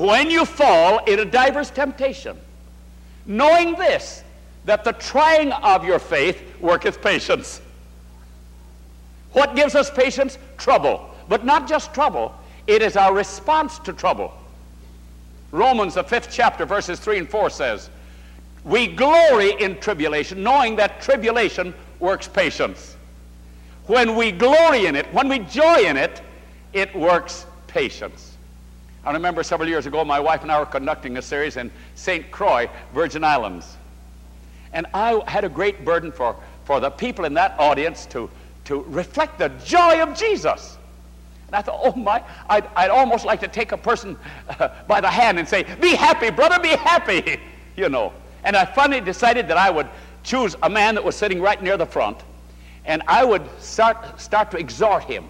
when 0.00 0.30
you 0.30 0.46
fall 0.46 1.04
in 1.04 1.18
a 1.18 1.24
diverse 1.26 1.68
temptation, 1.68 2.34
knowing 3.26 3.74
this, 3.74 4.24
that 4.64 4.82
the 4.82 4.92
trying 4.92 5.52
of 5.52 5.84
your 5.84 5.98
faith 5.98 6.42
worketh 6.58 7.02
patience. 7.02 7.60
What 9.32 9.54
gives 9.54 9.74
us 9.74 9.90
patience? 9.90 10.38
Trouble. 10.56 11.14
But 11.28 11.44
not 11.44 11.68
just 11.68 11.92
trouble, 11.92 12.34
it 12.66 12.80
is 12.80 12.96
our 12.96 13.14
response 13.14 13.78
to 13.80 13.92
trouble. 13.92 14.32
Romans, 15.52 15.94
the 15.94 16.04
fifth 16.04 16.28
chapter, 16.30 16.64
verses 16.64 16.98
3 16.98 17.18
and 17.18 17.28
4 17.28 17.50
says, 17.50 17.90
We 18.64 18.86
glory 18.86 19.52
in 19.60 19.78
tribulation, 19.80 20.42
knowing 20.42 20.76
that 20.76 21.02
tribulation 21.02 21.74
works 21.98 22.26
patience. 22.26 22.96
When 23.86 24.16
we 24.16 24.32
glory 24.32 24.86
in 24.86 24.96
it, 24.96 25.12
when 25.12 25.28
we 25.28 25.40
joy 25.40 25.84
in 25.84 25.98
it, 25.98 26.22
it 26.72 26.94
works 26.94 27.44
patience. 27.66 28.29
I 29.04 29.12
remember 29.12 29.42
several 29.42 29.68
years 29.68 29.86
ago, 29.86 30.04
my 30.04 30.20
wife 30.20 30.42
and 30.42 30.52
I 30.52 30.58
were 30.58 30.66
conducting 30.66 31.16
a 31.16 31.22
series 31.22 31.56
in 31.56 31.70
St. 31.94 32.30
Croix, 32.30 32.68
Virgin 32.92 33.24
Islands. 33.24 33.76
And 34.72 34.86
I 34.92 35.22
had 35.26 35.44
a 35.44 35.48
great 35.48 35.84
burden 35.84 36.12
for, 36.12 36.36
for 36.64 36.80
the 36.80 36.90
people 36.90 37.24
in 37.24 37.34
that 37.34 37.58
audience 37.58 38.04
to, 38.06 38.30
to 38.66 38.82
reflect 38.82 39.38
the 39.38 39.48
joy 39.64 40.02
of 40.02 40.16
Jesus. 40.16 40.76
And 41.46 41.56
I 41.56 41.62
thought, 41.62 41.80
oh 41.82 41.96
my, 41.96 42.22
I'd, 42.48 42.68
I'd 42.76 42.90
almost 42.90 43.24
like 43.24 43.40
to 43.40 43.48
take 43.48 43.72
a 43.72 43.76
person 43.76 44.16
uh, 44.48 44.68
by 44.86 45.00
the 45.00 45.10
hand 45.10 45.38
and 45.38 45.48
say, 45.48 45.64
be 45.80 45.96
happy, 45.96 46.30
brother, 46.30 46.60
be 46.60 46.68
happy, 46.68 47.40
you 47.76 47.88
know. 47.88 48.12
And 48.44 48.54
I 48.54 48.64
finally 48.66 49.00
decided 49.00 49.48
that 49.48 49.56
I 49.56 49.70
would 49.70 49.88
choose 50.22 50.54
a 50.62 50.70
man 50.70 50.94
that 50.94 51.02
was 51.02 51.16
sitting 51.16 51.40
right 51.40 51.60
near 51.60 51.76
the 51.76 51.86
front, 51.86 52.18
and 52.84 53.02
I 53.08 53.24
would 53.24 53.42
start, 53.60 54.20
start 54.20 54.50
to 54.52 54.58
exhort 54.58 55.04
him. 55.04 55.28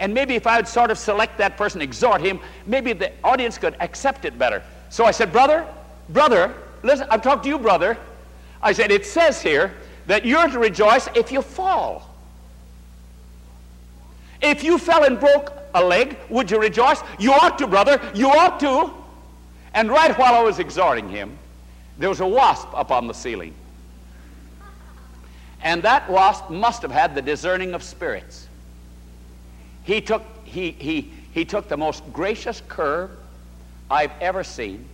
And 0.00 0.14
maybe 0.14 0.34
if 0.34 0.46
I 0.46 0.56
would 0.56 0.66
sort 0.66 0.90
of 0.90 0.98
select 0.98 1.36
that 1.38 1.58
person, 1.58 1.82
exhort 1.82 2.22
him, 2.22 2.40
maybe 2.66 2.94
the 2.94 3.12
audience 3.22 3.58
could 3.58 3.76
accept 3.80 4.24
it 4.24 4.36
better. 4.38 4.62
So 4.88 5.04
I 5.04 5.10
said, 5.10 5.30
brother, 5.30 5.66
brother, 6.08 6.54
listen, 6.82 7.06
I'm 7.10 7.20
talking 7.20 7.42
to 7.42 7.48
you, 7.50 7.58
brother. 7.58 7.98
I 8.62 8.72
said, 8.72 8.90
it 8.90 9.04
says 9.04 9.42
here 9.42 9.74
that 10.06 10.24
you're 10.24 10.48
to 10.48 10.58
rejoice 10.58 11.06
if 11.14 11.30
you 11.30 11.42
fall. 11.42 12.08
If 14.40 14.64
you 14.64 14.78
fell 14.78 15.04
and 15.04 15.20
broke 15.20 15.52
a 15.74 15.84
leg, 15.84 16.16
would 16.30 16.50
you 16.50 16.58
rejoice? 16.58 17.02
You 17.18 17.34
ought 17.34 17.58
to, 17.58 17.66
brother. 17.66 18.00
You 18.14 18.30
ought 18.30 18.58
to. 18.60 18.90
And 19.74 19.90
right 19.90 20.18
while 20.18 20.34
I 20.34 20.42
was 20.42 20.58
exhorting 20.58 21.10
him, 21.10 21.36
there 21.98 22.08
was 22.08 22.20
a 22.20 22.26
wasp 22.26 22.68
up 22.72 22.90
on 22.90 23.06
the 23.06 23.12
ceiling. 23.12 23.54
And 25.62 25.82
that 25.82 26.08
wasp 26.08 26.48
must 26.48 26.80
have 26.80 26.90
had 26.90 27.14
the 27.14 27.20
discerning 27.20 27.74
of 27.74 27.82
spirits. 27.82 28.48
He 29.84 30.00
took, 30.00 30.22
he, 30.44 30.72
he, 30.72 31.10
he 31.32 31.44
took 31.44 31.68
the 31.68 31.76
most 31.76 32.02
gracious 32.12 32.62
curve 32.68 33.10
I've 33.90 34.12
ever 34.20 34.44
seen. 34.44 34.86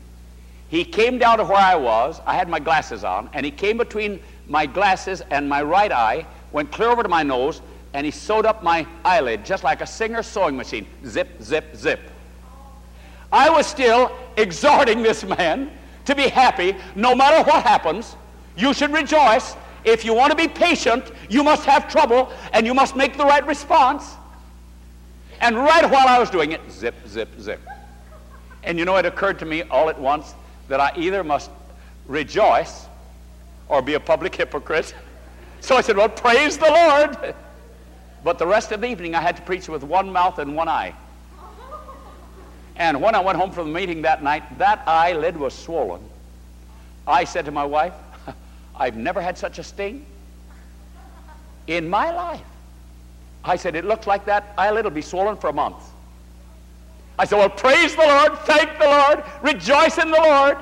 He 0.69 0.85
came 0.85 1.19
down 1.19 1.39
to 1.39 1.45
where 1.45 1.57
I 1.57 1.77
was. 1.77 2.21
I 2.27 2.35
had 2.35 2.49
my 2.49 2.59
glasses 2.59 3.05
on, 3.05 3.31
and 3.33 3.45
he 3.45 3.53
came 3.53 3.77
between 3.77 4.21
my 4.49 4.67
glasses 4.67 5.23
and 5.31 5.49
my 5.49 5.63
right 5.63 5.93
eye, 5.93 6.27
went 6.53 6.73
clear 6.73 6.89
over 6.89 7.03
to 7.03 7.09
my 7.09 7.23
nose, 7.23 7.61
and 7.95 8.05
he 8.05 8.11
sewed 8.11 8.47
up 8.47 8.63
my 8.63 8.87
eyelid 9.05 9.45
just 9.45 9.65
like 9.65 9.81
a 9.81 9.87
singer 9.87 10.23
sewing 10.23 10.57
machine. 10.57 10.87
Zip, 11.05 11.41
zip, 11.43 11.75
zip. 11.75 12.01
I 13.33 13.49
was 13.51 13.67
still 13.67 14.13
exhorting 14.37 15.03
this 15.03 15.25
man 15.25 15.71
to 16.05 16.15
be 16.15 16.29
happy 16.29 16.77
no 16.95 17.15
matter 17.15 17.43
what 17.49 17.63
happens. 17.63 18.17
You 18.57 18.73
should 18.73 18.93
rejoice. 18.93 19.57
If 19.85 20.05
you 20.05 20.15
want 20.15 20.31
to 20.31 20.37
be 20.37 20.49
patient, 20.49 21.13
you 21.29 21.45
must 21.45 21.65
have 21.65 21.89
trouble 21.89 22.33
and 22.53 22.67
you 22.67 22.75
must 22.75 22.97
make 22.97 23.17
the 23.17 23.25
right 23.25 23.47
response. 23.47 24.17
And 25.41 25.57
right 25.57 25.89
while 25.91 26.09
I 26.09 26.19
was 26.19 26.31
doing 26.31 26.53
it, 26.53 26.61
zip, 26.71 26.95
zip, 27.07 27.29
zip. 27.41 27.61
And 28.65 28.79
you 28.79 28.85
know, 28.85 28.97
it 28.97 29.07
occurred 29.07 29.39
to 29.41 29.45
me 29.45 29.63
all 29.63 29.89
at 29.89 29.99
once 29.99 30.35
that 30.69 30.81
I 30.81 30.93
either 30.97 31.23
must 31.23 31.51
rejoice 32.07 32.87
or 33.69 33.83
be 33.83 33.95
a 33.95 34.01
public 34.01 34.35
hypocrite. 34.35 34.95
So 35.61 35.77
I 35.77 35.81
said, 35.81 35.97
Well, 35.97 36.09
praise 36.09 36.59
the 36.59 36.71
Lord. 36.71 37.35
But 38.25 38.39
the 38.39 38.47
rest 38.47 38.73
of 38.73 38.81
the 38.81 38.89
evening 38.89 39.15
I 39.15 39.21
had 39.21 39.37
to 39.37 39.43
preach 39.43 39.69
with 39.69 39.85
one 39.85 40.13
mouth 40.13 40.39
and 40.39 40.57
one 40.57 40.69
eye. 40.69 40.95
And 42.77 43.01
when 43.01 43.15
I 43.15 43.21
went 43.21 43.39
home 43.39 43.53
from 43.53 43.73
the 43.73 43.75
meeting 43.75 44.03
that 44.03 44.23
night, 44.23 44.59
that 44.59 44.83
eyelid 44.87 45.37
was 45.37 45.55
swollen. 45.55 46.03
I 47.07 47.25
said 47.25 47.45
to 47.45 47.51
my 47.51 47.65
wife, 47.65 47.95
I've 48.77 48.97
never 48.97 49.21
had 49.21 49.39
such 49.39 49.59
a 49.59 49.65
sting 49.65 50.05
in 51.67 51.89
my 51.89 52.11
life. 52.11 52.43
I 53.47 53.57
said, 53.57 53.77
it 53.77 53.85
looks 53.85 54.07
like 54.07 54.25
that 54.27 54.53
eyelid 54.59 54.85
will 54.85 54.91
be 54.91 55.03
swollen 55.03 55.37
for 55.37 55.49
a 55.49 55.53
month. 55.53 55.83
I 57.19 57.25
said, 57.25 57.39
well, 57.39 57.49
praise 57.49 57.95
the 57.95 58.03
Lord, 58.03 58.39
thank 58.41 58.79
the 58.79 58.85
Lord, 58.85 59.25
rejoice 59.43 59.99
in 59.99 60.11
the 60.11 60.19
Lord. 60.19 60.59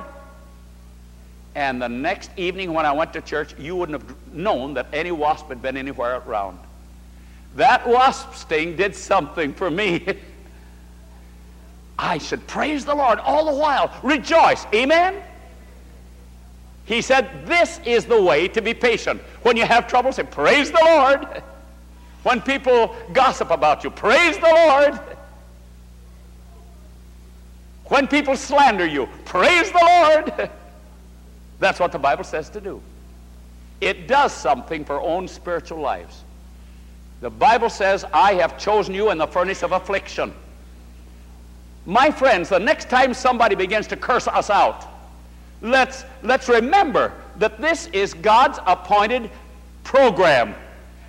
And 1.54 1.80
the 1.80 1.88
next 1.88 2.30
evening 2.36 2.72
when 2.72 2.84
I 2.84 2.92
went 2.92 3.12
to 3.14 3.20
church, 3.20 3.54
you 3.58 3.76
wouldn't 3.76 4.00
have 4.00 4.34
known 4.34 4.74
that 4.74 4.86
any 4.92 5.12
wasp 5.12 5.48
had 5.48 5.62
been 5.62 5.76
anywhere 5.76 6.22
around. 6.26 6.58
That 7.56 7.86
wasp 7.86 8.34
sting 8.34 8.76
did 8.76 8.94
something 8.94 9.54
for 9.54 9.70
me. 9.70 10.04
I 11.98 12.18
should 12.18 12.44
praise 12.48 12.84
the 12.84 12.94
Lord 12.94 13.20
all 13.20 13.46
the 13.46 13.58
while. 13.58 13.94
Rejoice. 14.02 14.66
Amen? 14.74 15.22
He 16.86 17.00
said, 17.00 17.46
This 17.46 17.80
is 17.84 18.04
the 18.04 18.20
way 18.20 18.48
to 18.48 18.60
be 18.60 18.74
patient. 18.74 19.22
When 19.42 19.56
you 19.56 19.64
have 19.64 19.86
trouble, 19.86 20.12
say, 20.12 20.24
Praise 20.24 20.72
the 20.72 20.80
Lord. 20.82 21.42
When 22.24 22.40
people 22.40 22.96
gossip 23.12 23.50
about 23.50 23.84
you, 23.84 23.90
praise 23.90 24.36
the 24.38 24.48
Lord. 24.48 24.98
When 27.86 28.08
people 28.08 28.34
slander 28.34 28.86
you, 28.86 29.08
praise 29.26 29.70
the 29.70 29.78
Lord. 29.80 30.50
That's 31.60 31.78
what 31.78 31.92
the 31.92 31.98
Bible 31.98 32.24
says 32.24 32.48
to 32.50 32.60
do. 32.60 32.82
It 33.80 34.08
does 34.08 34.32
something 34.32 34.84
for 34.84 34.94
our 34.94 35.02
own 35.02 35.28
spiritual 35.28 35.80
lives. 35.80 36.24
The 37.20 37.28
Bible 37.28 37.68
says, 37.68 38.04
I 38.12 38.34
have 38.34 38.58
chosen 38.58 38.94
you 38.94 39.10
in 39.10 39.18
the 39.18 39.26
furnace 39.26 39.62
of 39.62 39.72
affliction. 39.72 40.32
My 41.84 42.10
friends, 42.10 42.48
the 42.48 42.58
next 42.58 42.88
time 42.88 43.12
somebody 43.12 43.54
begins 43.54 43.86
to 43.88 43.96
curse 43.96 44.26
us 44.26 44.48
out, 44.48 44.86
let's, 45.60 46.04
let's 46.22 46.48
remember 46.48 47.12
that 47.36 47.60
this 47.60 47.88
is 47.88 48.14
God's 48.14 48.58
appointed 48.66 49.30
program. 49.82 50.54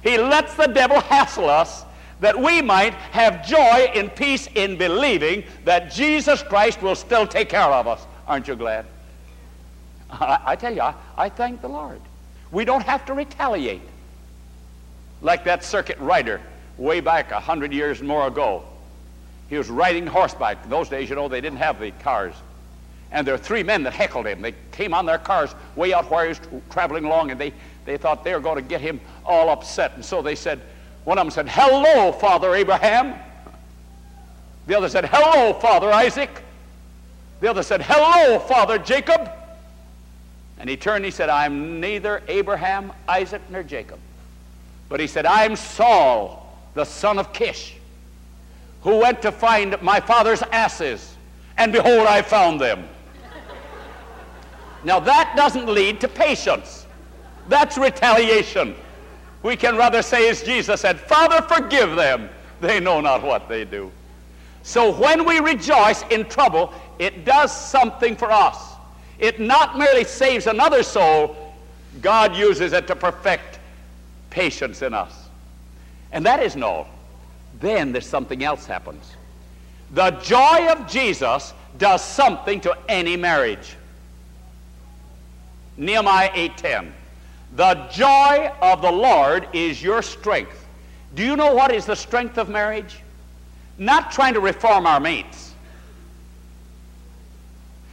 He 0.05 0.19
lets 0.19 0.53
the 0.53 0.67
devil 0.67 1.01
hassle 1.01 1.50
us 1.50 1.83
that 2.19 2.39
we 2.39 2.62
might 2.62 2.93
have 2.93 3.45
joy 3.45 3.89
and 3.95 4.13
peace 4.15 4.47
in 4.53 4.77
believing 4.77 5.43
that 5.63 5.91
Jesus 5.91 6.43
Christ 6.43 6.83
will 6.83 6.93
still 6.93 7.25
take 7.25 7.50
care 7.50 7.63
of 7.63 7.88
us. 7.88 8.05
Aren't 8.27 8.47
you 8.47 8.55
glad? 8.55 8.85
I, 10.12 10.39
I 10.45 10.55
tell 10.55 10.74
you, 10.74 10.81
I, 10.81 10.93
I 11.17 11.29
thank 11.29 11.59
the 11.62 11.67
Lord. 11.67 12.00
We 12.51 12.65
don't 12.65 12.83
have 12.83 13.03
to 13.07 13.15
retaliate 13.15 13.81
like 15.24 15.43
that 15.45 15.63
circuit 15.63 15.97
rider 15.97 16.39
way 16.77 17.00
back 17.00 17.31
a 17.31 17.39
hundred 17.39 17.74
years 17.74 18.00
and 18.00 18.07
more 18.07 18.27
ago. 18.27 18.63
He 19.50 19.57
was 19.57 19.71
riding 19.71 20.05
horseback. 20.05 20.63
In 20.63 20.69
Those 20.69 20.88
days, 20.88 21.09
you 21.09 21.15
know, 21.15 21.27
they 21.27 21.41
didn't 21.41 21.57
have 21.57 21.79
the 21.79 21.89
cars. 21.89 22.35
And 23.12 23.25
there 23.25 23.33
were 23.33 23.39
three 23.39 23.63
men 23.63 23.81
that 23.83 23.93
heckled 23.93 24.27
him. 24.27 24.41
They 24.41 24.53
came 24.71 24.93
on 24.93 25.07
their 25.07 25.17
cars 25.17 25.55
way 25.75 25.93
out 25.93 26.12
where 26.12 26.25
he 26.25 26.29
was 26.29 26.41
traveling 26.69 27.05
along, 27.05 27.31
and 27.31 27.41
they, 27.41 27.53
they 27.86 27.98
thought 27.98 28.24
they 28.24 28.34
were 28.34 28.39
going 28.39 28.62
to 28.62 28.68
get 28.68 28.82
him 28.82 29.00
all 29.25 29.50
upset. 29.50 29.94
And 29.96 30.04
so 30.04 30.22
they 30.22 30.36
said, 30.36 30.62
one 31.04 31.20
of 31.20 31.25
them 31.25 31.32
said, 31.32 31.48
Hello, 31.48 32.12
Father 32.12 32.56
Abraham. 32.56 33.13
The 34.68 34.75
other 34.75 34.89
said, 34.89 35.06
Hello, 35.06 35.54
Father 35.54 35.92
Isaac. 35.92 36.30
The 37.39 37.50
other 37.50 37.63
said, 37.63 37.82
Hello, 37.84 38.39
Father 38.39 38.80
Jacob. 38.80 39.32
And 40.58 40.70
he 40.70 40.77
turned 40.77 40.98
and 40.98 41.06
he 41.06 41.12
said, 41.12 41.30
I'm 41.30 41.80
neither 41.80 42.24
Abraham, 42.27 42.92
Isaac, 43.08 43.42
nor 43.50 43.62
Jacob. 43.62 44.00
But 44.89 45.00
he 45.00 45.08
said, 45.08 45.25
I'm 45.25 45.56
Saul, 45.56 46.58
the 46.74 46.86
son 46.86 47.20
of 47.20 47.34
Kish, 47.34 47.75
who 48.82 49.00
went 49.00 49.22
to 49.22 49.32
find 49.32 49.80
my 49.82 50.00
father's 50.00 50.42
asses, 50.44 51.15
and 51.58 51.72
behold, 51.72 52.08
I 52.08 52.22
found 52.22 52.60
them. 52.60 52.88
now 54.84 55.00
that 55.00 55.34
doesn't 55.36 55.68
lead 55.68 56.01
to 56.01 56.08
patience. 56.08 56.85
That's 57.48 57.78
retaliation. 57.78 58.75
We 59.44 59.56
can 59.56 59.78
rather 59.78 60.02
say, 60.02 60.30
as 60.30 60.42
Jesus 60.42 60.82
said, 60.82 61.00
Father, 61.00 61.42
forgive 61.42 61.96
them. 61.96 62.30
They 62.62 62.80
know 62.80 63.02
not 63.02 63.22
what 63.22 63.48
they 63.48 63.66
do. 63.66 63.92
So 64.64 64.92
when 64.92 65.25
we 65.25 65.40
rejoice 65.40 66.04
in 66.10 66.25
trouble, 66.25 66.74
it 66.98 67.25
does 67.25 67.56
something 67.56 68.16
for 68.16 68.32
us. 68.32 68.74
It 69.20 69.40
not 69.40 69.78
merely 69.78 70.04
saves 70.04 70.48
another 70.48 70.82
soul, 70.82 71.54
God 72.02 72.36
uses 72.36 72.74
it 72.74 72.88
to 72.88 72.96
perfect 72.96 73.60
patience 74.30 74.82
in 74.82 74.94
us. 74.94 75.30
And 76.12 76.25
that 76.25 76.42
isn't 76.42 76.64
all. 76.64 76.88
Then 77.60 77.92
there's 77.92 78.08
something 78.08 78.44
else 78.44 78.66
happens. 78.66 79.16
The 79.92 80.12
joy 80.12 80.68
of 80.70 80.88
Jesus 80.88 81.53
does 81.77 82.03
something 82.03 82.60
to 82.62 82.77
any 82.90 83.16
marriage. 83.16 83.75
Nehemiah 85.77 86.31
8:10. 86.34 86.92
The 87.55 87.75
joy 87.89 88.51
of 88.61 88.81
the 88.81 88.91
Lord 88.91 89.48
is 89.53 89.81
your 89.81 90.01
strength. 90.01 90.65
Do 91.13 91.24
you 91.24 91.37
know 91.37 91.53
what 91.53 91.74
is 91.74 91.85
the 91.85 91.96
strength 91.96 92.37
of 92.37 92.50
marriage? 92.50 93.00
Not 93.77 94.11
trying 94.11 94.33
to 94.33 94.41
reform 94.41 94.85
our 94.85 95.00
mates, 95.00 95.53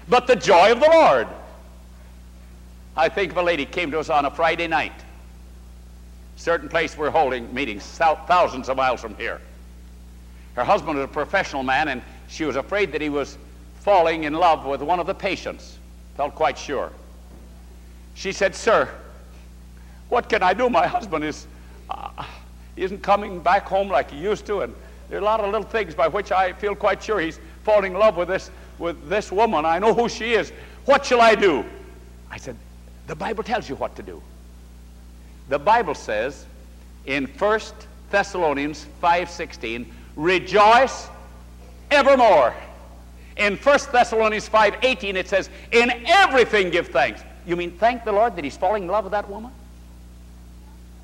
but 0.09 0.27
the 0.27 0.35
joy 0.35 0.72
of 0.72 0.81
the 0.81 0.88
Lord. 0.88 1.29
I 2.96 3.09
think 3.09 3.33
of 3.33 3.38
a 3.38 3.42
lady 3.42 3.64
came 3.64 3.90
to 3.92 4.01
us 4.01 4.11
on 4.11 4.25
a 4.25 4.31
Friday 4.31 4.66
night. 4.66 4.92
Certain 6.37 6.68
place 6.68 6.98
we're 6.98 7.11
holding 7.11 7.53
meetings 7.55 7.85
thousands 7.85 8.68
of 8.68 8.77
miles 8.77 9.01
from 9.01 9.14
here. 9.14 9.40
Her 10.55 10.64
husband 10.64 10.98
was 10.98 11.05
a 11.05 11.09
professional 11.09 11.62
man, 11.62 11.88
and 11.88 12.03
she 12.29 12.44
was 12.44 12.57
afraid 12.57 12.90
that 12.92 13.01
he 13.01 13.09
was 13.09 13.38
falling 13.81 14.25
in 14.25 14.35
love 14.35 14.66
with 14.66 14.83
one 14.83 14.98
of 14.98 15.07
the 15.07 15.14
patients. 15.14 15.79
Felt 16.16 16.35
quite 16.35 16.59
sure. 16.59 16.90
She 18.14 18.33
said, 18.33 18.55
Sir, 18.55 18.88
what 20.12 20.29
can 20.29 20.42
I 20.42 20.53
do? 20.53 20.68
My 20.68 20.87
husband 20.87 21.25
is, 21.25 21.46
uh, 21.88 22.27
isn't 22.77 23.03
coming 23.03 23.40
back 23.40 23.66
home 23.66 23.88
like 23.88 24.11
he 24.11 24.18
used 24.18 24.44
to, 24.44 24.61
and 24.61 24.75
there 25.09 25.18
are 25.18 25.22
a 25.22 25.25
lot 25.25 25.40
of 25.40 25.51
little 25.51 25.66
things 25.66 25.94
by 25.94 26.07
which 26.07 26.31
I 26.31 26.53
feel 26.53 26.75
quite 26.75 27.03
sure 27.03 27.18
he's 27.18 27.40
falling 27.62 27.94
in 27.94 27.98
love 27.98 28.18
with 28.18 28.29
this, 28.29 28.51
with 28.79 29.09
this 29.09 29.33
woman. 29.33 29.64
I 29.64 29.79
know 29.79 29.94
who 29.94 30.11
she 30.11 30.35
is. 30.35 30.53
What 30.85 31.07
shall 31.07 31.22
I 31.22 31.35
do? 31.35 31.64
I 32.31 32.37
said, 32.37 32.57
The 33.07 33.16
Bible 33.16 33.42
tells 33.42 33.70
you 33.70 33.77
what 33.77 33.96
to 33.96 34.03
do. 34.03 34.22
The 35.48 35.59
Bible 35.59 35.94
says 35.94 36.44
in 37.07 37.25
1 37.25 37.61
Thessalonians 38.11 38.85
5:16, 39.03 39.87
rejoice 40.14 41.09
evermore. 41.90 42.53
In 43.38 43.57
1 43.57 43.79
Thessalonians 43.90 44.46
5:18 44.46 45.14
it 45.14 45.27
says, 45.31 45.48
in 45.70 45.90
everything 46.05 46.68
give 46.68 46.88
thanks. 46.88 47.22
You 47.46 47.57
mean 47.57 47.70
thank 47.70 48.05
the 48.05 48.12
Lord 48.12 48.37
that 48.37 48.44
he's 48.44 48.59
falling 48.59 48.83
in 48.83 48.88
love 48.90 49.05
with 49.05 49.12
that 49.12 49.27
woman? 49.31 49.53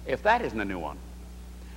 If 0.09 0.23
that 0.25 0.42
isn't 0.42 0.59
a 0.59 0.64
new 0.64 0.79
one. 0.79 0.99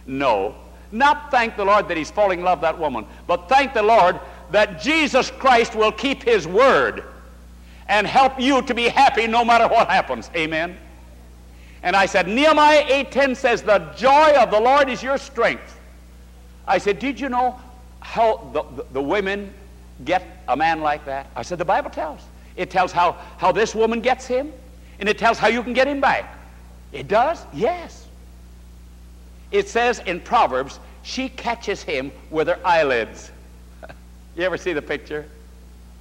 No, 0.07 0.55
not 0.91 1.29
thank 1.29 1.55
the 1.55 1.65
Lord 1.65 1.87
that 1.87 1.97
he's 1.97 2.09
falling 2.09 2.39
in 2.39 2.45
love 2.45 2.61
that 2.61 2.77
woman, 2.77 3.05
but 3.27 3.47
thank 3.47 3.73
the 3.73 3.83
Lord 3.83 4.19
that 4.51 4.81
Jesus 4.81 5.29
Christ 5.31 5.75
will 5.75 5.91
keep 5.91 6.23
his 6.23 6.47
word 6.47 7.03
and 7.87 8.07
help 8.07 8.39
you 8.39 8.61
to 8.63 8.73
be 8.73 8.87
happy 8.87 9.27
no 9.27 9.45
matter 9.45 9.67
what 9.67 9.87
happens. 9.87 10.31
Amen. 10.35 10.77
And 11.83 11.95
I 11.95 12.05
said, 12.05 12.27
Nehemiah 12.27 12.83
8:10 13.05 13.35
says, 13.35 13.61
The 13.61 13.79
joy 13.95 14.33
of 14.37 14.51
the 14.51 14.59
Lord 14.59 14.89
is 14.89 15.01
your 15.01 15.17
strength. 15.17 15.79
I 16.67 16.77
said, 16.77 16.99
Did 16.99 17.19
you 17.19 17.29
know 17.29 17.59
how 17.99 18.49
the, 18.53 18.63
the, 18.63 18.85
the 18.93 19.01
women 19.01 19.53
get 20.05 20.23
a 20.47 20.55
man 20.55 20.81
like 20.81 21.05
that? 21.05 21.27
I 21.35 21.41
said, 21.41 21.57
The 21.57 21.65
Bible 21.65 21.89
tells. 21.89 22.21
It 22.55 22.69
tells 22.69 22.91
how, 22.91 23.13
how 23.37 23.51
this 23.51 23.73
woman 23.73 24.01
gets 24.01 24.27
him, 24.27 24.51
and 24.99 25.09
it 25.09 25.17
tells 25.17 25.37
how 25.37 25.47
you 25.47 25.63
can 25.63 25.73
get 25.73 25.87
him 25.87 26.01
back. 26.01 26.37
It 26.91 27.07
does? 27.07 27.45
Yes. 27.53 28.00
It 29.51 29.67
says 29.67 29.99
in 30.05 30.21
Proverbs, 30.21 30.79
she 31.03 31.29
catches 31.29 31.83
him 31.83 32.11
with 32.29 32.47
her 32.47 32.59
eyelids. 32.65 33.31
you 34.35 34.43
ever 34.43 34.57
see 34.57 34.73
the 34.73 34.81
picture? 34.81 35.25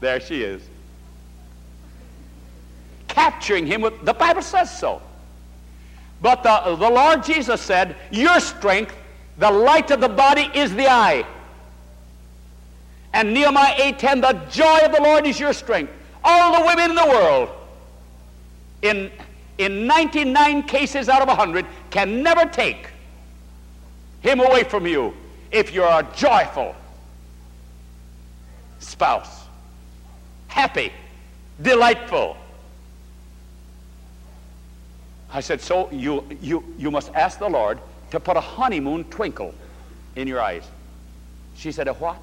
There 0.01 0.21
she 0.21 0.43
is. 0.43 0.63
Capturing 3.09 3.67
him 3.67 3.81
with, 3.81 4.05
the 4.05 4.15
Bible 4.15 4.43
says 4.43 4.77
so. 4.77 5.03
But 6.23 6.43
the, 6.43 6.77
the 6.77 6.91
Lord 6.91 7.25
Jesus 7.25 7.61
said, 7.61 7.97
Your 8.11 8.41
strength, 8.41 8.95
the 9.39 9.51
light 9.51 9.91
of 9.91 10.01
the 10.01 10.09
body, 10.09 10.51
is 10.55 10.75
the 10.75 10.87
eye. 10.87 11.27
And 13.13 13.35
Nehemiah 13.35 13.75
8:10, 13.75 14.21
the 14.21 14.33
joy 14.51 14.87
of 14.87 14.93
the 14.93 15.03
Lord 15.03 15.27
is 15.27 15.41
your 15.41 15.53
strength. 15.53 15.93
All 16.23 16.61
the 16.61 16.67
women 16.67 16.91
in 16.91 16.97
the 16.97 17.07
world, 17.07 17.49
in, 18.83 19.11
in 19.59 19.87
99 19.87 20.63
cases 20.65 21.09
out 21.09 21.23
of 21.23 21.29
100, 21.29 21.67
can 21.91 22.23
never 22.23 22.45
take 22.45 22.89
him 24.21 24.41
away 24.41 24.65
from 24.65 24.87
you 24.87 25.15
if 25.51 25.73
you're 25.73 25.87
a 25.87 26.07
joyful 26.15 26.75
spouse. 28.79 29.45
Happy, 30.49 30.93
delightful. 31.63 32.37
I 35.33 35.41
said, 35.41 35.61
so 35.61 35.89
you, 35.91 36.25
you, 36.41 36.65
you 36.77 36.91
must 36.91 37.13
ask 37.15 37.39
the 37.39 37.49
Lord 37.49 37.79
to 38.11 38.19
put 38.19 38.37
a 38.37 38.41
honeymoon 38.41 39.05
twinkle 39.05 39.55
in 40.17 40.27
your 40.27 40.41
eyes. 40.41 40.65
She 41.55 41.71
said, 41.71 41.87
a 41.89 41.95
what? 41.95 42.17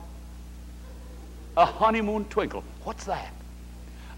A 1.56 1.66
honeymoon 1.66 2.26
twinkle. 2.26 2.64
What's 2.84 3.06
that? 3.06 3.32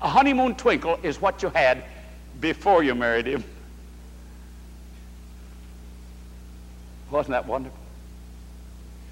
A 0.01 0.09
honeymoon 0.09 0.55
twinkle 0.55 0.99
is 1.03 1.21
what 1.21 1.43
you 1.43 1.49
had 1.49 1.83
before 2.39 2.83
you 2.83 2.95
married 2.95 3.27
him. 3.27 3.43
Wasn't 7.11 7.31
that 7.31 7.47
wonderful? 7.47 7.77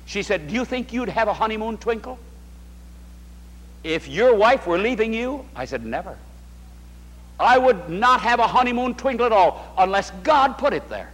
She 0.06 0.24
said, 0.24 0.48
Do 0.48 0.54
you 0.54 0.66
think 0.66 0.94
you'd 0.94 1.10
have 1.10 1.28
a 1.28 1.34
honeymoon 1.34 1.78
twinkle? 1.78 2.18
If 3.84 4.08
your 4.08 4.36
wife 4.36 4.68
were 4.68 4.78
leaving 4.78 5.14
you? 5.14 5.46
I 5.56 5.66
said, 5.66 5.86
Never. 5.86 6.18
I 7.40 7.58
would 7.58 7.90
not 7.90 8.22
have 8.22 8.40
a 8.40 8.48
honeymoon 8.48 8.96
twinkle 8.96 9.26
at 9.26 9.32
all 9.32 9.74
unless 9.78 10.12
God 10.24 10.58
put 10.58 10.74
it 10.74 10.90
there. 10.90 11.12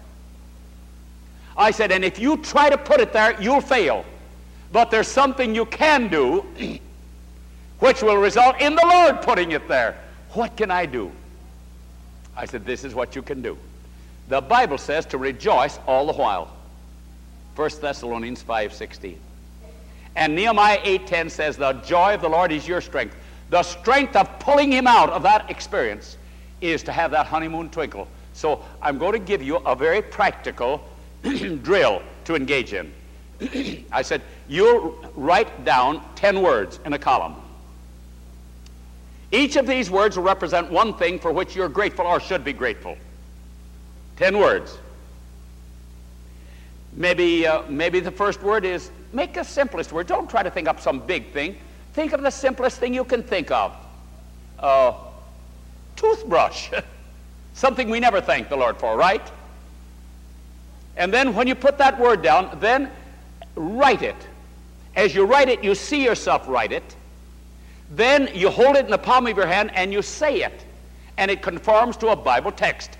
I 1.57 1.71
said, 1.71 1.91
and 1.91 2.03
if 2.03 2.17
you 2.17 2.37
try 2.37 2.69
to 2.69 2.77
put 2.77 2.99
it 2.99 3.13
there, 3.13 3.39
you'll 3.41 3.61
fail. 3.61 4.05
But 4.71 4.89
there's 4.89 5.07
something 5.07 5.53
you 5.53 5.65
can 5.65 6.07
do 6.07 6.45
which 7.79 8.01
will 8.01 8.17
result 8.17 8.59
in 8.61 8.75
the 8.75 8.85
Lord 8.85 9.21
putting 9.21 9.51
it 9.51 9.67
there. 9.67 9.99
What 10.31 10.55
can 10.55 10.71
I 10.71 10.85
do? 10.85 11.11
I 12.35 12.45
said, 12.45 12.65
this 12.65 12.83
is 12.83 12.95
what 12.95 13.15
you 13.15 13.21
can 13.21 13.41
do. 13.41 13.57
The 14.29 14.41
Bible 14.41 14.77
says 14.77 15.05
to 15.07 15.17
rejoice 15.17 15.77
all 15.85 16.07
the 16.07 16.13
while. 16.13 16.52
1 17.55 17.69
Thessalonians 17.81 18.43
5.16. 18.43 19.15
And 20.15 20.35
Nehemiah 20.35 20.79
8.10 20.79 21.31
says, 21.31 21.57
the 21.57 21.73
joy 21.73 22.13
of 22.13 22.21
the 22.21 22.29
Lord 22.29 22.51
is 22.51 22.67
your 22.67 22.81
strength. 22.81 23.15
The 23.49 23.63
strength 23.63 24.15
of 24.15 24.39
pulling 24.39 24.71
him 24.71 24.87
out 24.87 25.09
of 25.09 25.23
that 25.23 25.49
experience 25.49 26.17
is 26.61 26.83
to 26.83 26.91
have 26.91 27.11
that 27.11 27.25
honeymoon 27.25 27.69
twinkle. 27.69 28.07
So 28.33 28.63
I'm 28.81 28.97
going 28.97 29.13
to 29.13 29.19
give 29.19 29.41
you 29.43 29.57
a 29.57 29.75
very 29.75 30.01
practical 30.01 30.83
drill 31.61 32.01
to 32.25 32.35
engage 32.35 32.73
in. 32.73 32.91
I 33.91 34.01
said, 34.01 34.21
you'll 34.47 34.97
write 35.15 35.65
down 35.65 36.03
10 36.15 36.41
words 36.41 36.79
in 36.85 36.93
a 36.93 36.99
column. 36.99 37.35
Each 39.31 39.55
of 39.55 39.65
these 39.65 39.89
words 39.89 40.15
will 40.15 40.23
represent 40.23 40.71
one 40.71 40.95
thing 40.95 41.19
for 41.19 41.31
which 41.31 41.55
you're 41.55 41.69
grateful 41.69 42.05
or 42.05 42.19
should 42.19 42.43
be 42.43 42.53
grateful. 42.53 42.97
10 44.17 44.37
words. 44.37 44.77
Maybe, 46.95 47.47
uh, 47.47 47.63
maybe 47.69 47.99
the 47.99 48.11
first 48.11 48.41
word 48.41 48.65
is 48.65 48.91
make 49.11 49.33
the 49.33 49.43
simplest 49.43 49.91
word. 49.91 50.07
Don't 50.07 50.29
try 50.29 50.43
to 50.43 50.51
think 50.51 50.67
up 50.67 50.79
some 50.79 50.99
big 50.99 51.31
thing. 51.31 51.57
Think 51.93 52.13
of 52.13 52.21
the 52.21 52.29
simplest 52.29 52.79
thing 52.79 52.93
you 52.93 53.03
can 53.03 53.23
think 53.23 53.51
of. 53.51 53.75
Uh, 54.59 54.93
toothbrush. 55.95 56.71
Something 57.53 57.89
we 57.89 57.99
never 57.99 58.21
thank 58.21 58.49
the 58.49 58.55
Lord 58.55 58.77
for, 58.77 58.97
right? 58.97 59.31
And 60.97 61.13
then 61.13 61.35
when 61.35 61.47
you 61.47 61.55
put 61.55 61.77
that 61.77 61.99
word 61.99 62.21
down, 62.21 62.57
then 62.59 62.91
write 63.55 64.01
it. 64.01 64.15
As 64.95 65.15
you 65.15 65.25
write 65.25 65.49
it, 65.49 65.63
you 65.63 65.75
see 65.75 66.03
yourself 66.03 66.47
write 66.47 66.71
it. 66.71 66.95
Then 67.91 68.29
you 68.33 68.49
hold 68.49 68.75
it 68.75 68.85
in 68.85 68.91
the 68.91 68.97
palm 68.97 69.27
of 69.27 69.37
your 69.37 69.47
hand 69.47 69.71
and 69.73 69.91
you 69.91 70.01
say 70.01 70.41
it. 70.43 70.65
And 71.17 71.29
it 71.29 71.41
conforms 71.41 71.97
to 71.97 72.09
a 72.09 72.15
Bible 72.15 72.51
text. 72.51 72.97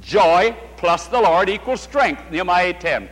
Joy 0.00 0.54
plus 0.76 1.06
the 1.06 1.20
Lord 1.20 1.48
equals 1.48 1.80
strength, 1.80 2.22
Nehemiah 2.30 2.74
10. 2.74 3.08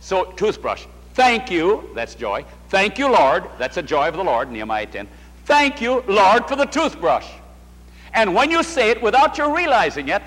So, 0.00 0.24
toothbrush. 0.32 0.86
Thank 1.14 1.50
you, 1.50 1.90
that's 1.94 2.14
joy. 2.14 2.44
Thank 2.68 2.98
you, 2.98 3.10
Lord, 3.10 3.44
that's 3.58 3.76
a 3.76 3.82
joy 3.82 4.08
of 4.08 4.16
the 4.16 4.24
Lord, 4.24 4.50
Nehemiah 4.50 4.86
10. 4.86 5.08
Thank 5.44 5.80
you, 5.80 6.02
Lord, 6.06 6.46
for 6.46 6.56
the 6.56 6.64
toothbrush. 6.64 7.26
And 8.14 8.34
when 8.34 8.50
you 8.50 8.62
say 8.62 8.90
it 8.90 9.02
without 9.02 9.38
your 9.38 9.54
realizing 9.54 10.08
it, 10.08 10.22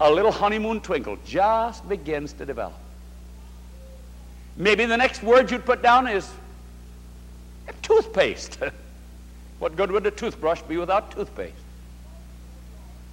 a 0.00 0.10
little 0.10 0.32
honeymoon 0.32 0.80
twinkle 0.80 1.18
just 1.24 1.86
begins 1.88 2.32
to 2.34 2.46
develop. 2.46 2.74
Maybe 4.56 4.84
the 4.86 4.96
next 4.96 5.22
word 5.22 5.50
you'd 5.50 5.64
put 5.64 5.82
down 5.82 6.08
is 6.08 6.30
toothpaste. 7.82 8.58
what 9.58 9.76
good 9.76 9.90
would 9.90 10.06
a 10.06 10.10
toothbrush 10.10 10.62
be 10.62 10.76
without 10.76 11.10
toothpaste? 11.10 11.54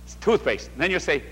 It's 0.05 0.15
toothpaste. 0.15 0.69
And 0.71 0.81
then 0.81 0.91
you 0.91 0.99
say, 0.99 1.23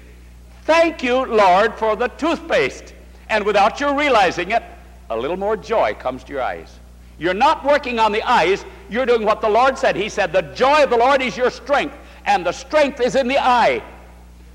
Thank 0.63 1.03
you, 1.03 1.25
Lord, 1.25 1.75
for 1.75 1.95
the 1.95 2.08
toothpaste. 2.08 2.94
And 3.29 3.45
without 3.45 3.79
your 3.79 3.95
realizing 3.95 4.51
it, 4.51 4.63
a 5.09 5.17
little 5.17 5.38
more 5.38 5.57
joy 5.57 5.95
comes 5.95 6.23
to 6.25 6.33
your 6.33 6.41
eyes. 6.41 6.79
You're 7.17 7.33
not 7.33 7.63
working 7.63 7.99
on 7.99 8.11
the 8.11 8.21
eyes, 8.23 8.65
you're 8.89 9.05
doing 9.05 9.25
what 9.25 9.41
the 9.41 9.49
Lord 9.49 9.77
said. 9.77 9.95
He 9.95 10.09
said, 10.09 10.33
The 10.33 10.41
joy 10.41 10.83
of 10.83 10.89
the 10.89 10.97
Lord 10.97 11.21
is 11.21 11.38
your 11.38 11.49
strength, 11.49 11.95
and 12.25 12.45
the 12.45 12.51
strength 12.51 12.99
is 12.99 13.15
in 13.15 13.27
the 13.27 13.39
eye. 13.39 13.81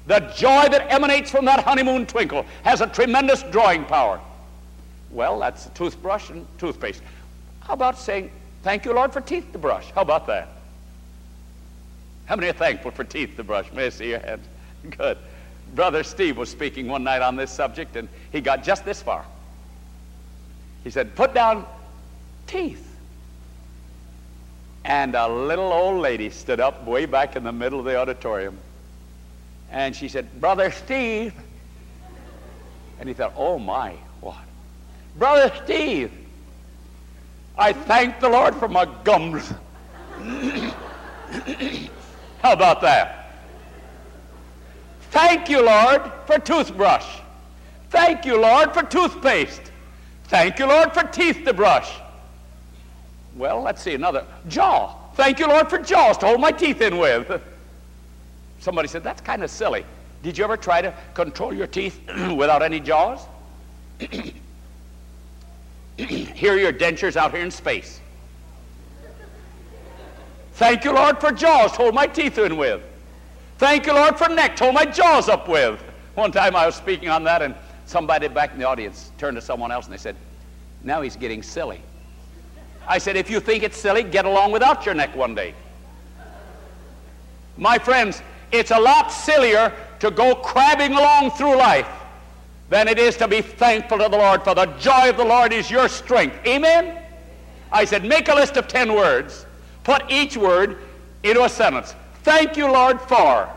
The 0.06 0.20
joy 0.36 0.68
that 0.68 0.92
emanates 0.92 1.30
from 1.30 1.44
that 1.46 1.64
honeymoon 1.64 2.06
twinkle 2.06 2.44
has 2.64 2.80
a 2.80 2.86
tremendous 2.86 3.42
drawing 3.44 3.84
power. 3.84 4.20
Well, 5.10 5.38
that's 5.38 5.66
a 5.66 5.70
toothbrush 5.70 6.30
and 6.30 6.46
toothpaste. 6.58 7.02
How 7.60 7.74
about 7.74 7.98
saying, 7.98 8.30
Thank 8.62 8.84
you, 8.84 8.92
Lord, 8.92 9.12
for 9.12 9.22
teeth 9.22 9.52
to 9.52 9.58
brush? 9.58 9.90
How 9.92 10.02
about 10.02 10.26
that? 10.26 10.48
How 12.26 12.36
many 12.36 12.48
are 12.48 12.52
thankful 12.52 12.90
for 12.90 13.04
teeth 13.04 13.36
to 13.36 13.44
brush? 13.44 13.72
May 13.72 13.86
I 13.86 13.88
see 13.88 14.10
your 14.10 14.20
hands? 14.20 14.46
Good. 14.98 15.16
Brother 15.74 16.02
Steve 16.02 16.36
was 16.36 16.48
speaking 16.48 16.88
one 16.88 17.04
night 17.04 17.22
on 17.22 17.36
this 17.36 17.50
subject, 17.50 17.96
and 17.96 18.08
he 18.32 18.40
got 18.40 18.64
just 18.64 18.84
this 18.84 19.00
far. 19.02 19.24
He 20.84 20.90
said, 20.90 21.14
Put 21.14 21.34
down 21.34 21.66
teeth. 22.46 22.86
And 24.84 25.14
a 25.14 25.28
little 25.28 25.72
old 25.72 26.00
lady 26.00 26.30
stood 26.30 26.58
up 26.58 26.84
way 26.86 27.06
back 27.06 27.36
in 27.36 27.44
the 27.44 27.52
middle 27.52 27.78
of 27.78 27.84
the 27.84 27.96
auditorium. 27.96 28.56
And 29.70 29.94
she 29.94 30.08
said, 30.08 30.40
Brother 30.40 30.70
Steve. 30.70 31.34
And 32.98 33.08
he 33.08 33.14
thought, 33.14 33.34
oh 33.36 33.58
my, 33.58 33.94
what? 34.20 34.36
Brother 35.16 35.52
Steve, 35.64 36.10
I 37.56 37.72
thank 37.72 38.20
the 38.20 38.28
Lord 38.28 38.54
for 38.56 38.68
my 38.68 38.86
gums. 39.04 39.52
How 42.42 42.52
about 42.52 42.80
that? 42.80 43.19
Thank 45.10 45.48
you, 45.48 45.64
Lord, 45.64 46.10
for 46.26 46.38
toothbrush. 46.38 47.18
Thank 47.90 48.24
you, 48.24 48.40
Lord, 48.40 48.72
for 48.72 48.82
toothpaste. 48.82 49.72
Thank 50.24 50.58
you, 50.60 50.66
Lord, 50.66 50.92
for 50.92 51.02
teeth 51.02 51.44
to 51.44 51.52
brush. 51.52 51.92
Well, 53.36 53.62
let's 53.62 53.82
see 53.82 53.94
another. 53.94 54.24
Jaw. 54.48 54.94
Thank 55.14 55.40
you, 55.40 55.48
Lord, 55.48 55.68
for 55.68 55.78
jaws 55.78 56.16
to 56.18 56.26
hold 56.26 56.40
my 56.40 56.52
teeth 56.52 56.80
in 56.80 56.98
with. 56.98 57.42
Somebody 58.60 58.86
said, 58.86 59.02
that's 59.02 59.20
kind 59.20 59.42
of 59.42 59.50
silly. 59.50 59.84
Did 60.22 60.38
you 60.38 60.44
ever 60.44 60.56
try 60.56 60.80
to 60.82 60.94
control 61.14 61.52
your 61.52 61.66
teeth 61.66 62.00
without 62.36 62.62
any 62.62 62.78
jaws? 62.78 63.20
here 65.96 66.54
are 66.54 66.58
your 66.58 66.72
dentures 66.72 67.16
out 67.16 67.32
here 67.32 67.42
in 67.42 67.50
space. 67.50 68.00
Thank 70.54 70.84
you, 70.84 70.92
Lord, 70.92 71.20
for 71.20 71.32
jaws 71.32 71.72
to 71.72 71.78
hold 71.78 71.94
my 71.94 72.06
teeth 72.06 72.38
in 72.38 72.56
with. 72.56 72.82
Thank 73.60 73.84
you, 73.84 73.92
Lord, 73.92 74.16
for 74.16 74.26
neck 74.26 74.56
to 74.56 74.64
hold 74.64 74.74
my 74.74 74.86
jaws 74.86 75.28
up 75.28 75.46
with. 75.46 75.78
One 76.14 76.32
time 76.32 76.56
I 76.56 76.64
was 76.64 76.74
speaking 76.74 77.10
on 77.10 77.24
that, 77.24 77.42
and 77.42 77.54
somebody 77.84 78.26
back 78.26 78.54
in 78.54 78.58
the 78.58 78.66
audience 78.66 79.12
turned 79.18 79.36
to 79.36 79.42
someone 79.42 79.70
else 79.70 79.84
and 79.84 79.92
they 79.92 79.98
said, 79.98 80.16
Now 80.82 81.02
he's 81.02 81.14
getting 81.14 81.42
silly. 81.42 81.82
I 82.88 82.96
said, 82.96 83.16
If 83.16 83.28
you 83.28 83.38
think 83.38 83.62
it's 83.62 83.76
silly, 83.76 84.02
get 84.02 84.24
along 84.24 84.52
without 84.52 84.86
your 84.86 84.94
neck 84.94 85.14
one 85.14 85.34
day. 85.34 85.54
My 87.58 87.76
friends, 87.78 88.22
it's 88.50 88.70
a 88.70 88.80
lot 88.80 89.12
sillier 89.12 89.74
to 89.98 90.10
go 90.10 90.36
crabbing 90.36 90.94
along 90.94 91.32
through 91.32 91.58
life 91.58 91.90
than 92.70 92.88
it 92.88 92.98
is 92.98 93.14
to 93.18 93.28
be 93.28 93.42
thankful 93.42 93.98
to 93.98 94.08
the 94.08 94.16
Lord, 94.16 94.42
for 94.42 94.54
the 94.54 94.66
joy 94.78 95.10
of 95.10 95.18
the 95.18 95.24
Lord 95.24 95.52
is 95.52 95.70
your 95.70 95.90
strength. 95.90 96.34
Amen? 96.46 96.98
I 97.70 97.84
said, 97.84 98.06
make 98.06 98.30
a 98.30 98.34
list 98.34 98.56
of 98.56 98.68
10 98.68 98.94
words, 98.94 99.44
put 99.84 100.10
each 100.10 100.34
word 100.34 100.78
into 101.22 101.44
a 101.44 101.48
sentence. 101.50 101.94
Thank 102.22 102.56
you, 102.56 102.70
Lord, 102.70 103.00
for. 103.00 103.48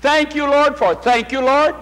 Thank 0.00 0.34
you, 0.34 0.46
Lord, 0.46 0.76
for. 0.76 0.94
Thank 0.94 1.30
you, 1.32 1.40
Lord, 1.40 1.74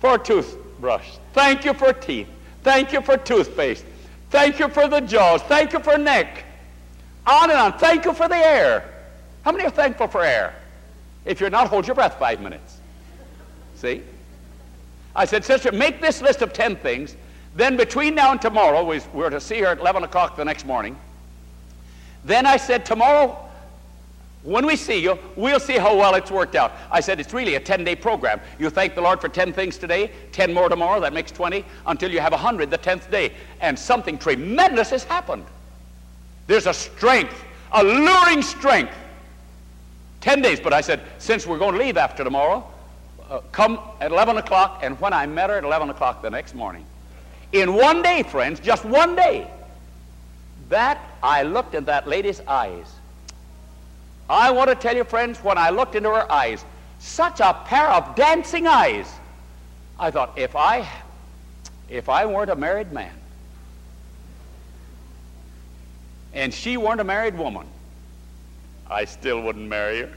for 0.00 0.18
toothbrush. 0.18 1.16
Thank 1.32 1.64
you 1.64 1.74
for 1.74 1.92
teeth. 1.92 2.28
Thank 2.62 2.92
you 2.92 3.00
for 3.00 3.16
toothpaste. 3.16 3.84
Thank 4.30 4.58
you 4.58 4.68
for 4.68 4.88
the 4.88 5.00
jaws. 5.00 5.42
Thank 5.42 5.72
you 5.72 5.80
for 5.80 5.98
neck. 5.98 6.44
On 7.26 7.50
and 7.50 7.58
on. 7.58 7.78
Thank 7.78 8.04
you 8.04 8.12
for 8.12 8.28
the 8.28 8.36
air. 8.36 8.92
How 9.42 9.52
many 9.52 9.64
are 9.64 9.70
thankful 9.70 10.08
for 10.08 10.22
air? 10.22 10.54
If 11.24 11.40
you're 11.40 11.50
not, 11.50 11.68
hold 11.68 11.86
your 11.86 11.94
breath 11.94 12.18
five 12.18 12.40
minutes. 12.40 12.78
See? 13.76 14.02
I 15.14 15.24
said, 15.24 15.44
Sister, 15.44 15.72
make 15.72 16.00
this 16.00 16.22
list 16.22 16.42
of 16.42 16.52
10 16.52 16.76
things. 16.76 17.16
Then 17.56 17.76
between 17.76 18.14
now 18.14 18.30
and 18.30 18.40
tomorrow, 18.40 18.84
we, 18.84 19.00
we're 19.12 19.30
to 19.30 19.40
see 19.40 19.60
her 19.60 19.66
at 19.68 19.78
11 19.78 20.04
o'clock 20.04 20.36
the 20.36 20.44
next 20.44 20.66
morning. 20.66 20.96
Then 22.24 22.46
I 22.46 22.56
said, 22.56 22.84
tomorrow, 22.84 23.49
when 24.42 24.66
we 24.66 24.76
see 24.76 24.98
you, 24.98 25.18
we'll 25.36 25.60
see 25.60 25.76
how 25.76 25.94
well 25.96 26.14
it's 26.14 26.30
worked 26.30 26.54
out. 26.54 26.72
I 26.90 27.00
said, 27.00 27.20
it's 27.20 27.34
really 27.34 27.56
a 27.56 27.60
10-day 27.60 27.96
program. 27.96 28.40
You 28.58 28.70
thank 28.70 28.94
the 28.94 29.02
Lord 29.02 29.20
for 29.20 29.28
10 29.28 29.52
things 29.52 29.76
today, 29.76 30.10
10 30.32 30.54
more 30.54 30.68
tomorrow, 30.68 31.00
that 31.00 31.12
makes 31.12 31.30
20, 31.30 31.64
until 31.86 32.10
you 32.10 32.20
have 32.20 32.32
100 32.32 32.70
the 32.70 32.78
10th 32.78 33.10
day. 33.10 33.32
And 33.60 33.78
something 33.78 34.16
tremendous 34.16 34.90
has 34.90 35.04
happened. 35.04 35.44
There's 36.46 36.66
a 36.66 36.74
strength, 36.74 37.44
a 37.72 37.84
luring 37.84 38.40
strength 38.42 38.94
10 40.20 40.42
days. 40.42 40.60
But 40.60 40.72
I 40.72 40.80
said, 40.80 41.02
since 41.18 41.46
we're 41.46 41.58
going 41.58 41.74
to 41.74 41.78
leave 41.78 41.96
after 41.96 42.24
tomorrow, 42.24 42.66
uh, 43.28 43.40
come 43.52 43.78
at 44.00 44.10
11 44.10 44.38
o'clock. 44.38 44.80
And 44.82 44.98
when 45.00 45.12
I 45.12 45.26
met 45.26 45.50
her 45.50 45.56
at 45.56 45.64
11 45.64 45.90
o'clock 45.90 46.22
the 46.22 46.30
next 46.30 46.54
morning, 46.54 46.84
in 47.52 47.74
one 47.74 48.02
day, 48.02 48.22
friends, 48.22 48.60
just 48.60 48.84
one 48.84 49.16
day, 49.16 49.50
that 50.68 51.00
I 51.22 51.42
looked 51.42 51.74
in 51.74 51.84
that 51.86 52.06
lady's 52.06 52.40
eyes. 52.46 52.86
I 54.30 54.52
want 54.52 54.70
to 54.70 54.76
tell 54.76 54.94
you, 54.94 55.02
friends, 55.02 55.38
when 55.42 55.58
I 55.58 55.70
looked 55.70 55.96
into 55.96 56.10
her 56.10 56.30
eyes, 56.30 56.64
such 57.00 57.40
a 57.40 57.52
pair 57.64 57.88
of 57.88 58.14
dancing 58.14 58.66
eyes. 58.66 59.12
I 59.98 60.12
thought, 60.12 60.38
if 60.38 60.54
I, 60.54 60.88
if 61.88 62.08
I 62.08 62.26
weren't 62.26 62.50
a 62.50 62.54
married 62.54 62.92
man, 62.92 63.12
and 66.32 66.54
she 66.54 66.76
weren't 66.76 67.00
a 67.00 67.04
married 67.04 67.36
woman, 67.36 67.66
I 68.88 69.04
still 69.04 69.42
wouldn't 69.42 69.68
marry 69.68 70.02
her 70.02 70.12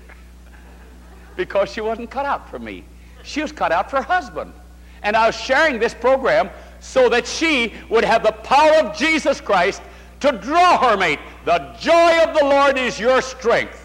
because 1.36 1.72
she 1.72 1.82
wasn't 1.82 2.12
cut 2.12 2.28
out 2.28 2.48
for 2.50 2.60
me. 2.60 2.84
She 3.24 3.42
was 3.42 3.52
cut 3.52 3.72
out 3.72 3.90
for 3.90 3.98
her 3.98 4.04
husband. 4.04 4.54
And 5.02 5.16
I 5.16 5.26
was 5.26 5.36
sharing 5.36 5.80
this 5.80 5.96
program 5.96 6.52
so 6.80 7.10
that 7.10 7.26
she 7.26 7.74
would 7.90 8.04
have 8.04 8.22
the 8.22 8.32
power 8.32 8.86
of 8.86 8.96
Jesus 8.96 9.42
Christ 9.42 9.82
to 10.20 10.34
draw 10.34 10.78
her 10.78 10.98
mate. 10.98 11.20
The 11.46 11.76
joy 11.80 12.24
of 12.24 12.38
the 12.38 12.46
Lord 12.46 12.78
is 12.78 13.00
your 13.00 13.22
strength. 13.22 13.83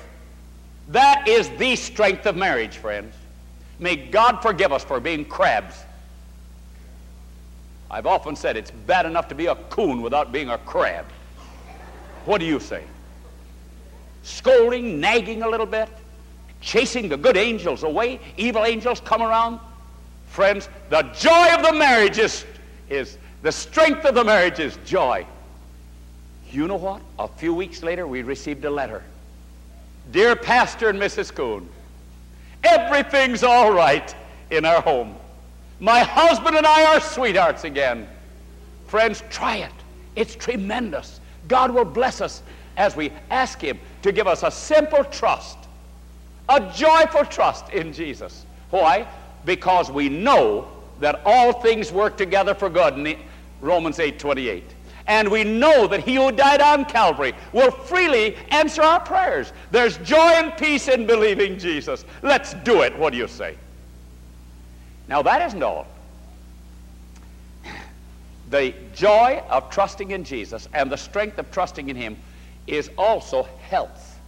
That 0.89 1.29
is 1.29 1.51
the 1.51 1.77
strength 1.77 2.27
of 2.27 2.37
marriage, 2.37 2.79
friends. 2.79 3.15
May 3.79 3.97
God 3.97 4.41
forgive 4.41 4.73
us 4.73 4.83
for 4.83 5.01
being 5.01 5.25
crabs. 5.25 5.77
I've 7.91 8.07
often 8.07 8.37
said 8.37 8.57
it's 8.57 8.71
bad 8.71 9.07
enough 9.07 9.29
to 9.29 9.35
be 9.35 9.47
a 9.47 9.55
coon 9.55 10.03
without 10.03 10.33
being 10.33 10.51
a 10.51 10.59
crab. 10.59 11.07
What 12.25 12.39
do 12.39 12.47
you 12.47 12.61
say? 12.61 12.85
Scolding, 14.23 15.01
nagging 15.01 15.43
a 15.43 15.49
little 15.49 15.67
bit, 15.67 15.89
chasing 16.61 17.09
the 17.09 17.17
good 17.17 17.37
angels 17.37 17.83
away, 17.83 18.21
evil 18.37 18.65
angels 18.65 19.01
come 19.01 19.23
around. 19.23 19.61
Friends, 20.29 20.69
the 20.91 21.03
joy 21.03 21.55
of 21.55 21.63
the 21.63 21.73
marriage 21.73 22.19
is, 22.19 22.45
is 22.91 23.17
the 23.43 23.53
strength 23.53 24.05
of 24.05 24.15
the 24.15 24.25
marriage 24.25 24.59
is 24.59 24.79
joy. 24.85 25.25
You 26.51 26.67
know 26.67 26.77
what? 26.77 27.01
A 27.19 27.29
few 27.29 27.55
weeks 27.55 27.83
later, 27.83 28.07
we 28.07 28.23
received 28.23 28.65
a 28.65 28.71
letter. 28.71 29.03
Dear 30.11 30.37
Pastor 30.37 30.89
and 30.89 30.99
Mrs. 30.99 31.35
Coon, 31.35 31.69
everything's 32.65 33.43
all 33.43 33.73
right 33.73 34.15
in 34.51 34.65
our 34.65 34.81
home. 34.81 35.15
My 35.81 36.01
husband 36.01 36.57
and 36.57 36.67
I 36.67 36.95
are 36.95 37.01
sweethearts 37.01 37.65
again. 37.65 38.09
Friends, 38.87 39.23
try 39.29 39.57
it. 39.57 39.73
It's 40.17 40.35
tremendous. 40.35 41.21
God 41.47 41.71
will 41.71 41.85
bless 41.85 42.21
us 42.21 42.43
as 42.77 42.97
we 42.97 43.13
ask 43.31 43.61
Him 43.61 43.79
to 44.03 44.11
give 44.11 44.27
us 44.27 44.43
a 44.43 44.51
simple 44.51 45.05
trust, 45.05 45.59
a 46.49 46.73
joyful 46.75 47.25
trust 47.27 47.69
in 47.71 47.93
Jesus. 47.93 48.47
Why? 48.71 49.07
Because 49.45 49.91
we 49.91 50.09
know 50.09 50.69
that 51.01 51.21
all 51.27 51.53
things 51.53 51.93
work 51.93 52.17
together 52.17 52.55
for 52.55 52.71
good 52.71 52.95
in 52.95 53.19
Romans 53.61 53.99
8 53.99 54.19
28. 54.19 54.65
And 55.09 55.31
we 55.31 55.43
know 55.43 55.87
that 55.87 56.01
He 56.01 56.17
who 56.17 56.31
died 56.31 56.61
on 56.61 56.85
Calvary 56.85 57.33
will 57.53 57.71
freely 57.71 58.37
answer 58.51 58.83
our 58.83 59.01
prayers. 59.01 59.53
There's 59.71 59.97
joy 59.99 60.17
and 60.17 60.57
peace 60.57 60.87
in 60.87 61.07
believing 61.07 61.59
Jesus. 61.59 62.05
Let's 62.23 62.53
do 62.55 62.83
it. 62.83 62.97
What 62.97 63.13
do 63.13 63.19
you 63.19 63.27
say? 63.27 63.57
Now, 65.09 65.23
that 65.23 65.43
isn't 65.49 65.63
all. 65.63 65.87
The 68.51 68.75
joy 68.95 69.43
of 69.51 69.69
trusting 69.69 70.11
in 70.11 70.25
Jesus 70.25 70.69
and 70.73 70.91
the 70.91 70.97
strength 70.97 71.39
of 71.39 71.51
trusting 71.51 71.91
in 71.91 71.97
Him 71.97 72.17
is 72.67 72.91
also 72.97 73.47
health 73.61 74.19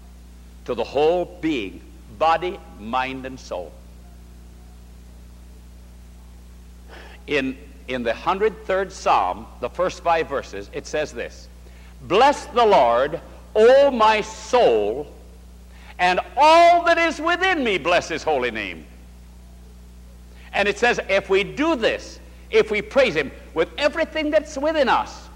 to 0.66 0.74
the 0.74 0.84
whole 0.84 1.38
being, 1.40 1.82
body, 2.18 2.58
mind, 2.78 3.24
and 3.24 3.40
soul. 3.40 3.72
In, 7.26 7.56
in 7.90 8.04
the 8.04 8.12
103rd 8.12 8.92
Psalm, 8.92 9.46
the 9.60 9.68
first 9.68 10.02
five 10.02 10.28
verses, 10.28 10.70
it 10.72 10.86
says 10.86 11.12
this 11.12 11.48
Bless 12.02 12.46
the 12.46 12.64
Lord, 12.64 13.20
O 13.54 13.90
my 13.90 14.20
soul, 14.20 15.12
and 15.98 16.20
all 16.36 16.84
that 16.84 16.98
is 16.98 17.20
within 17.20 17.62
me, 17.62 17.78
bless 17.78 18.08
His 18.08 18.22
holy 18.22 18.50
name. 18.50 18.86
And 20.52 20.66
it 20.66 20.78
says, 20.78 20.98
if 21.08 21.28
we 21.28 21.44
do 21.44 21.76
this, 21.76 22.18
if 22.50 22.70
we 22.70 22.82
praise 22.82 23.14
Him 23.14 23.30
with 23.54 23.68
everything 23.76 24.30
that's 24.30 24.56
within 24.56 24.88
us, 24.88 25.28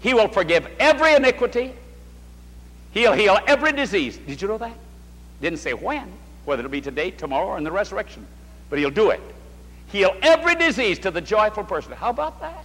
He 0.00 0.14
will 0.14 0.28
forgive 0.28 0.68
every 0.78 1.14
iniquity. 1.14 1.74
He'll 2.92 3.12
heal 3.12 3.38
every 3.46 3.72
disease. 3.72 4.18
Did 4.18 4.42
you 4.42 4.48
know 4.48 4.58
that? 4.58 4.76
Didn't 5.40 5.58
say 5.58 5.74
when, 5.74 6.12
whether 6.44 6.60
it'll 6.60 6.70
be 6.70 6.80
today, 6.80 7.10
tomorrow, 7.10 7.46
or 7.46 7.58
in 7.58 7.64
the 7.64 7.70
resurrection. 7.70 8.26
But 8.68 8.78
He'll 8.78 8.90
do 8.90 9.10
it. 9.10 9.20
Heal 9.92 10.14
every 10.22 10.54
disease 10.54 10.98
to 11.00 11.10
the 11.10 11.20
joyful 11.20 11.64
person. 11.64 11.92
How 11.92 12.10
about 12.10 12.40
that? 12.40 12.64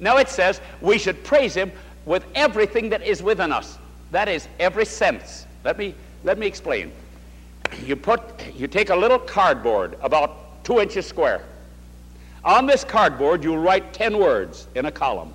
Now 0.00 0.18
it 0.18 0.28
says 0.28 0.60
we 0.80 0.98
should 0.98 1.22
praise 1.24 1.54
Him 1.54 1.72
with 2.06 2.24
everything 2.34 2.88
that 2.90 3.02
is 3.02 3.22
within 3.22 3.52
us. 3.52 3.78
That 4.12 4.28
is 4.28 4.48
every 4.58 4.86
sense. 4.86 5.46
Let 5.64 5.76
me, 5.76 5.94
let 6.24 6.38
me 6.38 6.46
explain. 6.46 6.92
You 7.84 7.96
put, 7.96 8.22
you 8.54 8.66
take 8.66 8.90
a 8.90 8.96
little 8.96 9.18
cardboard 9.18 9.98
about 10.00 10.64
two 10.64 10.80
inches 10.80 11.06
square. 11.06 11.44
On 12.44 12.64
this 12.64 12.84
cardboard, 12.84 13.42
you'll 13.42 13.58
write 13.58 13.92
10 13.92 14.18
words 14.18 14.68
in 14.74 14.86
a 14.86 14.92
column. 14.92 15.34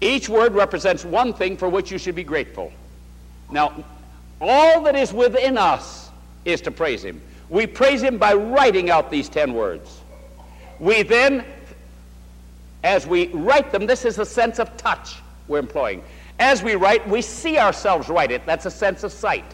Each 0.00 0.28
word 0.28 0.54
represents 0.54 1.04
one 1.04 1.34
thing 1.34 1.56
for 1.56 1.68
which 1.68 1.90
you 1.90 1.98
should 1.98 2.14
be 2.14 2.24
grateful. 2.24 2.72
Now, 3.50 3.84
all 4.40 4.82
that 4.84 4.96
is 4.96 5.12
within 5.12 5.58
us 5.58 5.99
is 6.44 6.60
to 6.62 6.70
praise 6.70 7.04
Him. 7.04 7.20
We 7.48 7.66
praise 7.66 8.02
Him 8.02 8.18
by 8.18 8.34
writing 8.34 8.90
out 8.90 9.10
these 9.10 9.28
10 9.28 9.54
words. 9.54 10.00
We 10.78 11.02
then, 11.02 11.44
as 12.84 13.06
we 13.06 13.28
write 13.28 13.72
them, 13.72 13.86
this 13.86 14.04
is 14.04 14.18
a 14.18 14.26
sense 14.26 14.58
of 14.58 14.76
touch 14.76 15.16
we're 15.48 15.58
employing. 15.58 16.02
As 16.38 16.62
we 16.62 16.74
write, 16.74 17.06
we 17.08 17.20
see 17.20 17.58
ourselves 17.58 18.08
write 18.08 18.30
it. 18.30 18.46
That's 18.46 18.66
a 18.66 18.70
sense 18.70 19.04
of 19.04 19.12
sight. 19.12 19.44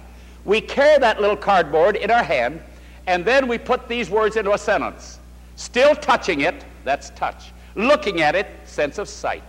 We 0.44 0.60
carry 0.60 0.98
that 0.98 1.20
little 1.20 1.36
cardboard 1.36 1.96
in 1.96 2.10
our 2.10 2.22
hand 2.22 2.60
and 3.06 3.24
then 3.24 3.46
we 3.46 3.58
put 3.58 3.88
these 3.88 4.10
words 4.10 4.36
into 4.36 4.52
a 4.52 4.58
sentence. 4.58 5.18
Still 5.56 5.94
touching 5.94 6.40
it, 6.40 6.64
that's 6.84 7.10
touch. 7.10 7.52
Looking 7.74 8.20
at 8.20 8.34
it, 8.34 8.46
sense 8.64 8.98
of 8.98 9.08
sight. 9.08 9.44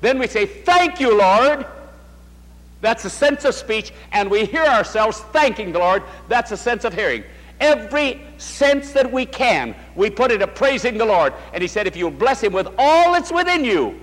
Then 0.00 0.18
we 0.18 0.26
say, 0.26 0.46
Thank 0.46 0.98
you, 0.98 1.18
Lord. 1.18 1.66
That's 2.82 3.06
a 3.06 3.10
sense 3.10 3.46
of 3.46 3.54
speech, 3.54 3.92
and 4.12 4.30
we 4.30 4.44
hear 4.44 4.64
ourselves 4.64 5.20
thanking 5.32 5.72
the 5.72 5.78
Lord. 5.78 6.02
That's 6.28 6.52
a 6.52 6.56
sense 6.56 6.84
of 6.84 6.92
hearing. 6.92 7.24
Every 7.60 8.20
sense 8.36 8.92
that 8.92 9.10
we 9.10 9.24
can, 9.24 9.74
we 9.96 10.10
put 10.10 10.30
into 10.30 10.46
praising 10.46 10.98
the 10.98 11.06
Lord. 11.06 11.32
And 11.54 11.62
he 11.62 11.68
said, 11.68 11.86
if 11.86 11.96
you'll 11.96 12.10
bless 12.10 12.42
him 12.42 12.52
with 12.52 12.68
all 12.76 13.12
that's 13.12 13.32
within 13.32 13.64
you, 13.64 13.98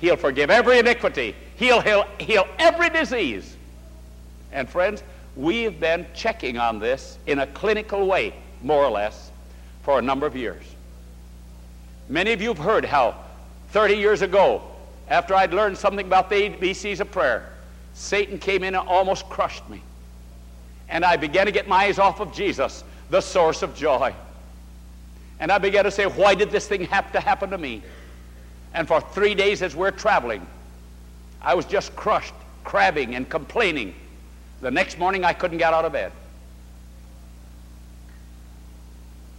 he'll 0.00 0.16
forgive 0.16 0.50
every 0.50 0.80
iniquity. 0.80 1.36
He'll 1.54 1.80
heal, 1.80 2.06
heal 2.18 2.48
every 2.58 2.90
disease. 2.90 3.56
And 4.50 4.68
friends, 4.68 5.04
We've 5.34 5.78
been 5.78 6.06
checking 6.14 6.58
on 6.58 6.78
this 6.78 7.18
in 7.26 7.38
a 7.38 7.46
clinical 7.46 8.06
way, 8.06 8.34
more 8.62 8.84
or 8.84 8.90
less, 8.90 9.30
for 9.82 9.98
a 9.98 10.02
number 10.02 10.26
of 10.26 10.36
years. 10.36 10.62
Many 12.08 12.32
of 12.32 12.42
you 12.42 12.48
have 12.48 12.58
heard 12.58 12.84
how 12.84 13.16
30 13.70 13.94
years 13.94 14.20
ago, 14.20 14.62
after 15.08 15.34
I'd 15.34 15.52
learned 15.52 15.76
something 15.78 16.06
about 16.06 16.30
the 16.30 16.36
ABCs 16.36 17.00
of 17.00 17.10
prayer, 17.10 17.50
Satan 17.94 18.38
came 18.38 18.64
in 18.64 18.74
and 18.74 18.88
almost 18.88 19.28
crushed 19.28 19.68
me. 19.68 19.82
And 20.88 21.04
I 21.04 21.16
began 21.16 21.46
to 21.46 21.52
get 21.52 21.68
my 21.68 21.84
eyes 21.84 21.98
off 21.98 22.20
of 22.20 22.32
Jesus, 22.32 22.84
the 23.10 23.20
source 23.20 23.62
of 23.62 23.74
joy. 23.74 24.14
And 25.40 25.50
I 25.50 25.58
began 25.58 25.84
to 25.84 25.90
say, 25.90 26.06
why 26.06 26.34
did 26.34 26.50
this 26.50 26.66
thing 26.66 26.84
have 26.86 27.12
to 27.12 27.20
happen 27.20 27.50
to 27.50 27.58
me? 27.58 27.82
And 28.74 28.88
for 28.88 29.00
three 29.00 29.34
days 29.34 29.62
as 29.62 29.74
we're 29.74 29.90
traveling, 29.90 30.46
I 31.40 31.54
was 31.54 31.66
just 31.66 31.94
crushed, 31.96 32.34
crabbing 32.64 33.14
and 33.14 33.28
complaining 33.28 33.94
the 34.62 34.70
next 34.70 34.96
morning, 34.96 35.24
I 35.24 35.32
couldn't 35.32 35.58
get 35.58 35.74
out 35.74 35.84
of 35.84 35.92
bed. 35.92 36.12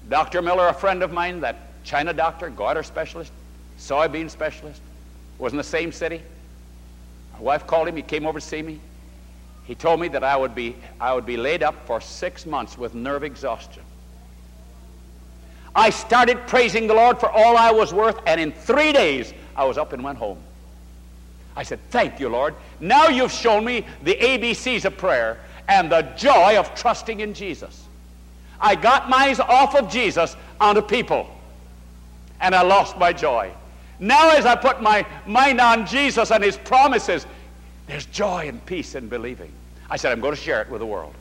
Dr. 0.09 0.41
Miller, 0.41 0.67
a 0.67 0.73
friend 0.73 1.01
of 1.01 1.13
mine, 1.13 1.39
that 1.39 1.55
China 1.85 2.11
doctor, 2.11 2.49
goiter 2.49 2.83
specialist, 2.83 3.31
soybean 3.79 4.29
specialist, 4.29 4.81
was 5.39 5.53
in 5.53 5.57
the 5.57 5.63
same 5.63 5.91
city. 5.91 6.21
My 7.33 7.39
wife 7.39 7.67
called 7.67 7.87
him. 7.87 7.95
He 7.95 8.01
came 8.01 8.25
over 8.25 8.39
to 8.39 8.45
see 8.45 8.61
me. 8.61 8.79
He 9.65 9.75
told 9.75 9.99
me 9.99 10.07
that 10.09 10.23
I 10.23 10.35
would 10.35 10.53
be, 10.53 10.75
I 10.99 11.13
would 11.13 11.25
be 11.25 11.37
laid 11.37 11.63
up 11.63 11.75
for 11.85 12.01
six 12.01 12.45
months 12.45 12.77
with 12.77 12.93
nerve 12.93 13.23
exhaustion. 13.23 13.83
I 15.75 15.89
started 15.89 16.45
praising 16.47 16.87
the 16.87 16.93
Lord 16.93 17.19
for 17.19 17.29
all 17.29 17.57
I 17.57 17.71
was 17.71 17.93
worth, 17.93 18.19
and 18.27 18.39
in 18.39 18.51
three 18.51 18.91
days, 18.91 19.33
I 19.55 19.65
was 19.65 19.77
up 19.77 19.93
and 19.93 20.03
went 20.03 20.17
home. 20.17 20.37
I 21.55 21.63
said, 21.63 21.79
Thank 21.89 22.19
you, 22.19 22.29
Lord. 22.29 22.55
Now 22.79 23.07
you've 23.07 23.31
shown 23.31 23.65
me 23.65 23.85
the 24.03 24.15
ABCs 24.15 24.85
of 24.85 24.97
prayer 24.97 25.39
and 25.67 25.91
the 25.91 26.01
joy 26.17 26.57
of 26.57 26.75
trusting 26.75 27.21
in 27.21 27.33
Jesus. 27.33 27.85
I 28.59 28.75
got 28.75 29.09
my 29.09 29.25
eyes 29.25 29.39
off 29.39 29.75
of 29.75 29.89
Jesus 29.89 30.35
onto 30.59 30.81
people, 30.81 31.27
and 32.39 32.53
I 32.53 32.61
lost 32.61 32.97
my 32.97 33.13
joy. 33.13 33.51
Now, 33.99 34.31
as 34.31 34.45
I 34.45 34.55
put 34.55 34.81
my 34.81 35.05
mind 35.25 35.61
on 35.61 35.85
Jesus 35.85 36.31
and 36.31 36.43
His 36.43 36.57
promises, 36.57 37.25
there's 37.87 38.05
joy 38.07 38.47
and 38.47 38.65
peace 38.65 38.95
in 38.95 39.07
believing. 39.07 39.51
I 39.89 39.97
said, 39.97 40.11
I'm 40.11 40.21
going 40.21 40.35
to 40.35 40.41
share 40.41 40.61
it 40.61 40.69
with 40.69 40.79
the 40.79 40.85
world. 40.85 41.13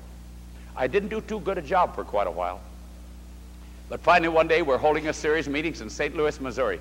I 0.75 0.87
didn't 0.87 1.11
do 1.11 1.21
too 1.21 1.41
good 1.41 1.59
a 1.59 1.63
job 1.63 1.95
for 1.95 2.05
quite 2.05 2.27
a 2.27 2.31
while. 2.31 2.61
But 3.89 4.01
finally, 4.01 4.29
one 4.29 4.49
day, 4.49 4.63
we're 4.63 4.79
holding 4.79 5.09
a 5.09 5.13
series 5.13 5.47
of 5.47 5.53
meetings 5.53 5.81
in 5.81 5.91
St. 5.91 6.17
Louis, 6.17 6.41
Missouri. 6.41 6.81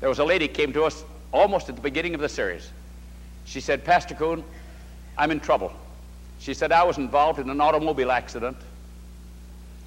There 0.00 0.08
was 0.08 0.18
a 0.18 0.24
lady 0.24 0.46
came 0.48 0.72
to 0.72 0.84
us 0.84 1.04
almost 1.32 1.68
at 1.68 1.76
the 1.76 1.82
beginning 1.82 2.14
of 2.14 2.20
the 2.20 2.28
series. 2.28 2.68
She 3.44 3.60
said, 3.60 3.84
Pastor 3.84 4.14
Coon, 4.14 4.44
I'm 5.18 5.30
in 5.30 5.40
trouble. 5.40 5.72
She 6.38 6.54
said, 6.54 6.72
I 6.72 6.84
was 6.84 6.98
involved 6.98 7.38
in 7.38 7.48
an 7.48 7.60
automobile 7.60 8.10
accident, 8.10 8.56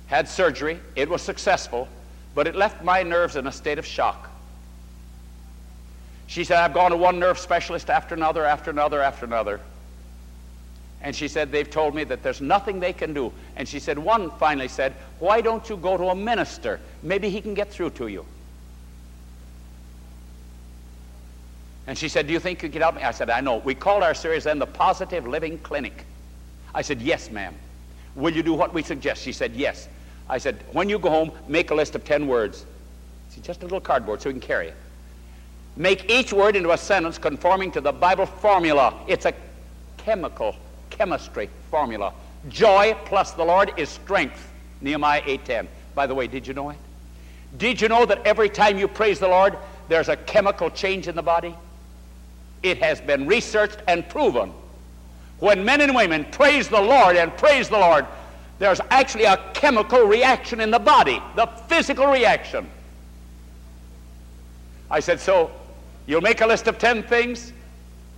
had 0.07 0.27
surgery, 0.27 0.79
it 0.95 1.09
was 1.09 1.21
successful, 1.21 1.88
but 2.36 2.45
it 2.48 2.56
left 2.56 2.84
my 2.84 3.02
nerves 3.02 3.38
in 3.38 3.48
a 3.48 3.52
state 3.52 3.80
of 3.80 3.86
shock. 3.86 4.30
She 6.28 6.43
said, 6.43 6.58
I've 6.58 6.74
gone 6.74 6.91
to 6.91 6.98
one 6.98 7.17
nerve 7.17 7.39
specialist 7.39 7.89
after 7.89 8.13
another, 8.13 8.43
after 8.43 8.69
another, 8.71 9.02
after 9.02 9.26
another. 9.26 9.62
And 11.02 11.15
she 11.15 11.28
said, 11.28 11.52
They've 11.52 11.69
told 11.69 11.95
me 11.95 12.04
that 12.06 12.24
there's 12.24 12.41
nothing 12.41 12.80
they 12.80 12.93
can 12.93 13.13
do. 13.13 13.32
And 13.56 13.67
she 13.67 13.80
said, 13.80 13.98
One 13.98 14.32
finally 14.32 14.67
said, 14.67 14.93
Why 15.19 15.39
don't 15.39 15.67
you 15.69 15.78
go 15.78 15.98
to 15.98 16.06
a 16.10 16.15
minister? 16.15 16.80
Maybe 17.04 17.30
he 17.30 17.41
can 17.41 17.54
get 17.54 17.71
through 17.71 17.91
to 17.91 18.08
you. 18.08 18.26
And 21.88 21.95
she 21.98 22.10
said, 22.10 22.26
Do 22.28 22.34
you 22.34 22.39
think 22.39 22.63
you 22.63 22.69
could 22.69 22.82
help 22.82 22.95
me? 22.95 23.04
I 23.04 23.12
said, 23.12 23.30
I 23.30 23.39
know. 23.41 23.58
We 23.58 23.76
called 23.76 24.02
our 24.04 24.15
series 24.15 24.45
then 24.45 24.58
the 24.58 24.65
Positive 24.65 25.28
Living 25.28 25.60
Clinic. 25.60 26.06
I 26.74 26.82
said, 26.82 27.02
Yes, 27.02 27.30
ma'am. 27.30 27.54
Will 28.15 28.34
you 28.34 28.41
do 28.41 28.54
what 28.54 28.74
we 28.74 28.82
suggest? 28.82 29.21
She 29.21 29.32
said, 29.32 29.54
Yes. 29.56 29.88
I 30.29 30.38
said, 30.38 30.63
When 30.71 30.89
you 30.89 30.99
go 30.99 31.09
home, 31.09 31.31
make 31.47 31.71
a 31.71 31.75
list 31.75 31.95
of 31.95 32.03
10 32.03 32.27
words. 32.27 32.65
See, 33.29 33.41
just 33.41 33.61
a 33.61 33.65
little 33.65 33.81
cardboard 33.81 34.21
so 34.21 34.29
we 34.29 34.33
can 34.33 34.41
carry 34.41 34.69
it. 34.69 34.75
Make 35.77 36.09
each 36.09 36.31
word 36.31 36.55
into 36.55 36.71
a 36.71 36.77
sentence 36.77 37.17
conforming 37.17 37.71
to 37.73 37.81
the 37.81 37.91
Bible 37.91 38.25
formula. 38.25 38.93
It's 39.07 39.25
a 39.25 39.33
chemical, 39.97 40.55
chemistry 40.89 41.49
formula. 41.69 42.13
Joy 42.49 42.95
plus 43.05 43.31
the 43.31 43.43
Lord 43.43 43.73
is 43.77 43.89
strength. 43.89 44.51
Nehemiah 44.81 45.21
8.10. 45.23 45.67
By 45.93 46.07
the 46.07 46.15
way, 46.15 46.27
did 46.27 46.47
you 46.47 46.53
know 46.53 46.69
it? 46.69 46.77
Did 47.57 47.81
you 47.81 47.88
know 47.88 48.05
that 48.05 48.25
every 48.25 48.49
time 48.49 48.77
you 48.77 48.88
praise 48.88 49.19
the 49.19 49.27
Lord, 49.27 49.57
there's 49.88 50.09
a 50.09 50.15
chemical 50.15 50.69
change 50.69 51.07
in 51.07 51.15
the 51.15 51.21
body? 51.21 51.55
It 52.63 52.77
has 52.79 53.01
been 53.01 53.27
researched 53.27 53.77
and 53.88 54.07
proven. 54.07 54.51
When 55.39 55.65
men 55.65 55.81
and 55.81 55.95
women 55.95 56.25
praise 56.25 56.67
the 56.67 56.81
Lord 56.81 57.15
and 57.15 57.35
praise 57.38 57.69
the 57.69 57.77
Lord, 57.77 58.05
there's 58.60 58.80
actually 58.89 59.26
a 59.26 59.38
chemical 59.54 60.04
reaction 60.04 60.62
in 60.62 60.72
the 60.72 60.80
body, 60.80 61.22
the 61.36 61.46
physical 61.68 62.08
reaction. 62.08 62.70
I 64.89 65.00
said, 65.00 65.20
so 65.20 65.52
You'll 66.08 66.22
make 66.22 66.41
a 66.41 66.48
list 66.48 66.68
of 66.68 66.78
10 66.78 67.04
things. 67.04 67.52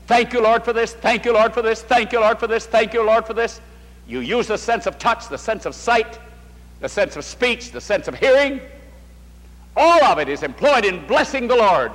Thank 0.08 0.34
you, 0.34 0.42
Lord, 0.42 0.64
for 0.64 0.74
this. 0.74 0.94
Thank 0.94 1.26
you, 1.26 1.34
Lord, 1.34 1.54
for 1.54 1.62
this. 1.62 1.82
Thank 1.82 2.12
you, 2.12 2.20
Lord, 2.20 2.40
for 2.40 2.48
this. 2.48 2.66
Thank 2.66 2.94
you, 2.94 3.04
Lord, 3.04 3.26
for 3.26 3.34
this. 3.34 3.62
You 4.08 4.20
use 4.20 4.48
the 4.48 4.58
sense 4.58 4.86
of 4.86 4.98
touch, 4.98 5.28
the 5.28 5.38
sense 5.38 5.66
of 5.66 5.76
sight, 5.76 6.20
the 6.80 6.90
sense 6.90 7.16
of 7.16 7.26
speech, 7.26 7.72
the 7.72 7.82
sense 7.82 8.08
of 8.08 8.16
hearing. 8.16 8.62
All 9.76 10.04
of 10.04 10.20
it 10.20 10.30
is 10.30 10.44
employed 10.44 10.86
in 10.86 11.06
blessing 11.08 11.48
the 11.48 11.56
Lord, 11.56 11.92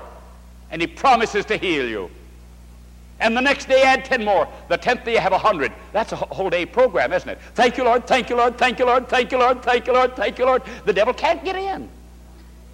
and 0.71 0.81
He 0.81 0.87
promises 0.87 1.45
to 1.47 1.57
heal 1.57 1.89
you. 1.89 2.11
And 3.23 3.37
the 3.37 3.41
next 3.41 3.69
day 3.69 3.83
add 3.83 4.05
10 4.05 4.25
more. 4.25 4.49
The 4.69 4.77
10th 4.77 5.05
day 5.05 5.13
you 5.13 5.21
have 5.21 5.33
a 5.33 5.39
100. 5.39 5.73
That's 5.93 6.11
a 6.11 6.17
whole 6.17 6.51
day 6.51 6.67
program, 6.67 7.13
isn't 7.13 7.29
it? 7.29 7.39
Thank 7.55 7.79
you, 7.79 7.85
Lord. 7.85 8.05
Thank 8.05 8.29
you, 8.29 8.37
Lord. 8.37 8.59
Thank 8.59 8.81
you, 8.81 8.85
Lord. 8.85 9.09
Thank 9.09 9.31
you, 9.31 9.39
Lord. 9.39 9.63
Thank 9.63 9.87
you, 9.87 9.95
Lord. 9.95 10.17
Thank 10.17 10.39
you, 10.39 10.45
Lord. 10.45 10.63
The 10.85 10.93
devil 10.93 11.15
can't 11.15 11.45
get 11.45 11.55
in. 11.55 11.89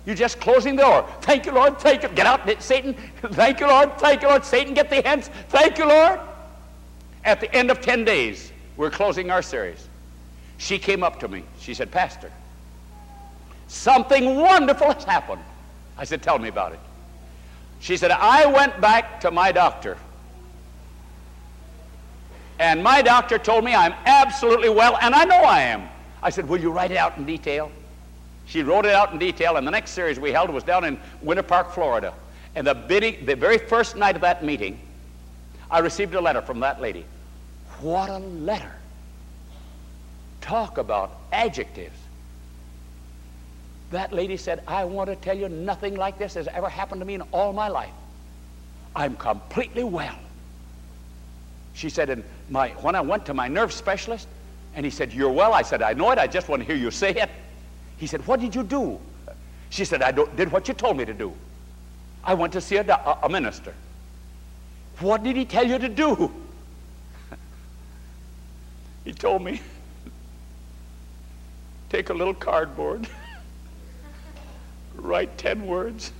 You're 0.07 0.17
just 0.17 0.41
closing 0.41 0.75
the 0.75 0.83
door. 0.83 1.07
Thank 1.21 1.45
you, 1.45 1.53
Lord. 1.53 1.79
Thank 1.79 2.03
you. 2.03 2.09
Get 2.09 2.25
out, 2.25 2.63
Satan. 2.63 2.95
Thank 3.23 3.61
you, 3.61 3.67
Lord. 3.67 3.99
Thank 3.99 4.23
you, 4.23 4.29
Lord. 4.29 4.43
Satan, 4.43 4.73
get 4.73 4.89
the 4.89 5.03
hands. 5.03 5.29
Thank 5.51 5.77
you, 5.77 5.87
Lord. 5.87 6.19
At 7.25 7.41
the 7.41 7.55
end 7.55 7.71
of 7.71 7.83
10 7.83 8.07
days, 8.07 8.51
we're 8.79 8.91
closing 8.91 9.31
our 9.31 9.43
series. 9.43 9.87
She 10.57 10.79
came 10.79 11.03
up 11.03 11.21
to 11.21 11.29
me. 11.29 11.45
She 11.61 11.75
said, 11.75 11.91
Pastor, 11.91 12.33
something 13.67 14.37
wonderful 14.37 14.95
has 14.95 15.05
happened. 15.05 15.43
I 15.99 16.05
said, 16.05 16.23
Tell 16.23 16.39
me 16.39 16.49
about 16.49 16.73
it. 16.73 16.81
She 17.81 17.99
said, 17.99 18.13
I 18.13 18.47
went 18.47 18.81
back 18.81 19.21
to 19.21 19.31
my 19.31 19.53
doctor. 19.53 19.99
And 22.59 22.83
my 22.83 23.03
doctor 23.03 23.39
told 23.39 23.65
me 23.65 23.75
I'm 23.75 23.95
absolutely 24.05 24.69
well, 24.69 24.99
and 25.01 25.15
I 25.15 25.25
know 25.25 25.37
I 25.37 25.61
am. 25.61 25.89
I 26.23 26.31
said, 26.31 26.49
Will 26.49 26.61
you 26.61 26.71
write 26.71 26.91
it 26.91 26.97
out 26.97 27.17
in 27.17 27.25
detail? 27.25 27.71
She 28.47 28.63
wrote 28.63 28.87
it 28.87 28.95
out 28.95 29.13
in 29.13 29.19
detail, 29.19 29.57
and 29.57 29.67
the 29.67 29.71
next 29.71 29.91
series 29.91 30.19
we 30.19 30.33
held 30.33 30.51
was 30.51 30.65
down 30.65 30.85
in 30.85 30.99
Winter 31.23 31.43
Park, 31.43 31.73
Florida. 31.73 32.15
And 32.55 32.67
the, 32.67 32.75
the 33.25 33.37
very 33.37 33.59
first 33.59 33.95
night 33.95 34.17
of 34.17 34.23
that 34.23 34.43
meeting, 34.43 34.81
I 35.71 35.81
received 35.81 36.15
a 36.15 36.21
letter 36.21 36.41
from 36.41 36.61
that 36.61 36.81
lady. 36.81 37.05
What 37.81 38.09
a 38.09 38.19
letter! 38.19 38.73
Talk 40.41 40.79
about 40.79 41.19
adjectives. 41.31 41.97
That 43.91 44.13
lady 44.13 44.37
said, 44.37 44.63
I 44.67 44.85
want 44.85 45.09
to 45.11 45.17
tell 45.17 45.37
you 45.37 45.49
nothing 45.49 45.95
like 45.95 46.19
this 46.19 46.35
has 46.35 46.49
ever 46.49 46.69
happened 46.69 47.01
to 47.01 47.05
me 47.05 47.15
in 47.15 47.23
all 47.33 47.53
my 47.53 47.69
life. 47.69 47.93
I'm 48.97 49.15
completely 49.17 49.85
well. 49.85 50.19
She 51.79 51.91
said, 51.91 52.11
and 52.11 52.25
my, 52.51 52.71
when 52.71 52.97
I 52.97 53.01
went 53.01 53.25
to 53.27 53.35
my 53.35 53.47
nerve 53.47 53.73
specialist, 53.73 54.27
and 54.75 54.85
he 54.85 54.91
said, 54.91 55.13
You're 55.13 55.31
well, 55.31 55.55
I 55.55 55.63
said, 55.63 55.81
I 55.81 55.93
know 55.93 56.11
it, 56.11 56.19
I 56.19 56.27
just 56.27 56.49
want 56.49 56.61
to 56.61 56.67
hear 56.67 56.75
you 56.75 56.91
say 56.91 57.11
it. 57.11 57.31
He 57.99 58.09
said, 58.09 58.27
What 58.27 58.41
did 58.41 58.53
you 58.53 58.65
do? 58.65 58.99
She 59.71 59.85
said, 59.85 60.03
I 60.03 60.11
did 60.11 60.51
what 60.51 60.67
you 60.67 60.75
told 60.75 60.97
me 60.97 61.05
to 61.05 61.15
do. 61.15 61.33
I 62.25 62.35
went 62.35 62.53
to 62.55 62.61
see 62.61 62.79
a, 62.79 62.83
a, 62.83 63.19
a 63.23 63.29
minister. 63.29 63.73
What 64.99 65.23
did 65.23 65.37
he 65.37 65.45
tell 65.45 65.65
you 65.65 65.79
to 65.79 65.89
do? 65.89 66.33
he 69.05 69.13
told 69.13 69.45
me, 69.45 69.61
take 71.91 72.11
a 72.11 72.13
little 72.13 72.35
cardboard, 72.35 73.07
write 74.97 75.39
10 75.39 75.65
words, 75.65 76.11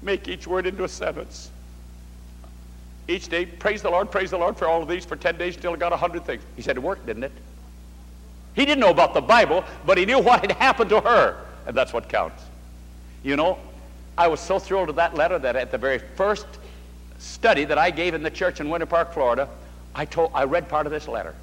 make 0.00 0.28
each 0.28 0.46
word 0.46 0.66
into 0.66 0.84
a 0.84 0.88
sentence. 0.88 1.50
Each 3.08 3.28
day, 3.28 3.46
praise 3.46 3.82
the 3.82 3.90
Lord, 3.90 4.10
praise 4.10 4.30
the 4.30 4.38
Lord 4.38 4.56
for 4.56 4.68
all 4.68 4.82
of 4.82 4.88
these 4.88 5.04
for 5.04 5.16
10 5.16 5.36
days 5.36 5.56
until 5.56 5.72
I 5.72 5.76
got 5.76 5.90
100 5.90 6.24
things. 6.24 6.42
He 6.56 6.62
said, 6.62 6.76
it 6.76 6.80
worked, 6.80 7.06
didn't 7.06 7.24
it? 7.24 7.32
He 8.54 8.64
didn't 8.64 8.80
know 8.80 8.90
about 8.90 9.14
the 9.14 9.20
Bible, 9.20 9.64
but 9.86 9.98
he 9.98 10.04
knew 10.04 10.18
what 10.18 10.40
had 10.40 10.52
happened 10.52 10.90
to 10.90 11.00
her, 11.00 11.44
and 11.66 11.76
that's 11.76 11.92
what 11.92 12.08
counts. 12.08 12.42
You 13.22 13.36
know, 13.36 13.58
I 14.16 14.28
was 14.28 14.40
so 14.40 14.58
thrilled 14.58 14.88
with 14.88 14.96
that 14.96 15.14
letter 15.14 15.38
that 15.38 15.56
at 15.56 15.70
the 15.70 15.78
very 15.78 15.98
first 15.98 16.46
study 17.18 17.64
that 17.64 17.78
I 17.78 17.90
gave 17.90 18.14
in 18.14 18.22
the 18.22 18.30
church 18.30 18.60
in 18.60 18.68
Winter 18.68 18.86
Park, 18.86 19.12
Florida, 19.14 19.48
I, 19.94 20.04
told, 20.04 20.32
I 20.34 20.44
read 20.44 20.68
part 20.68 20.86
of 20.86 20.92
this 20.92 21.08
letter. 21.08 21.34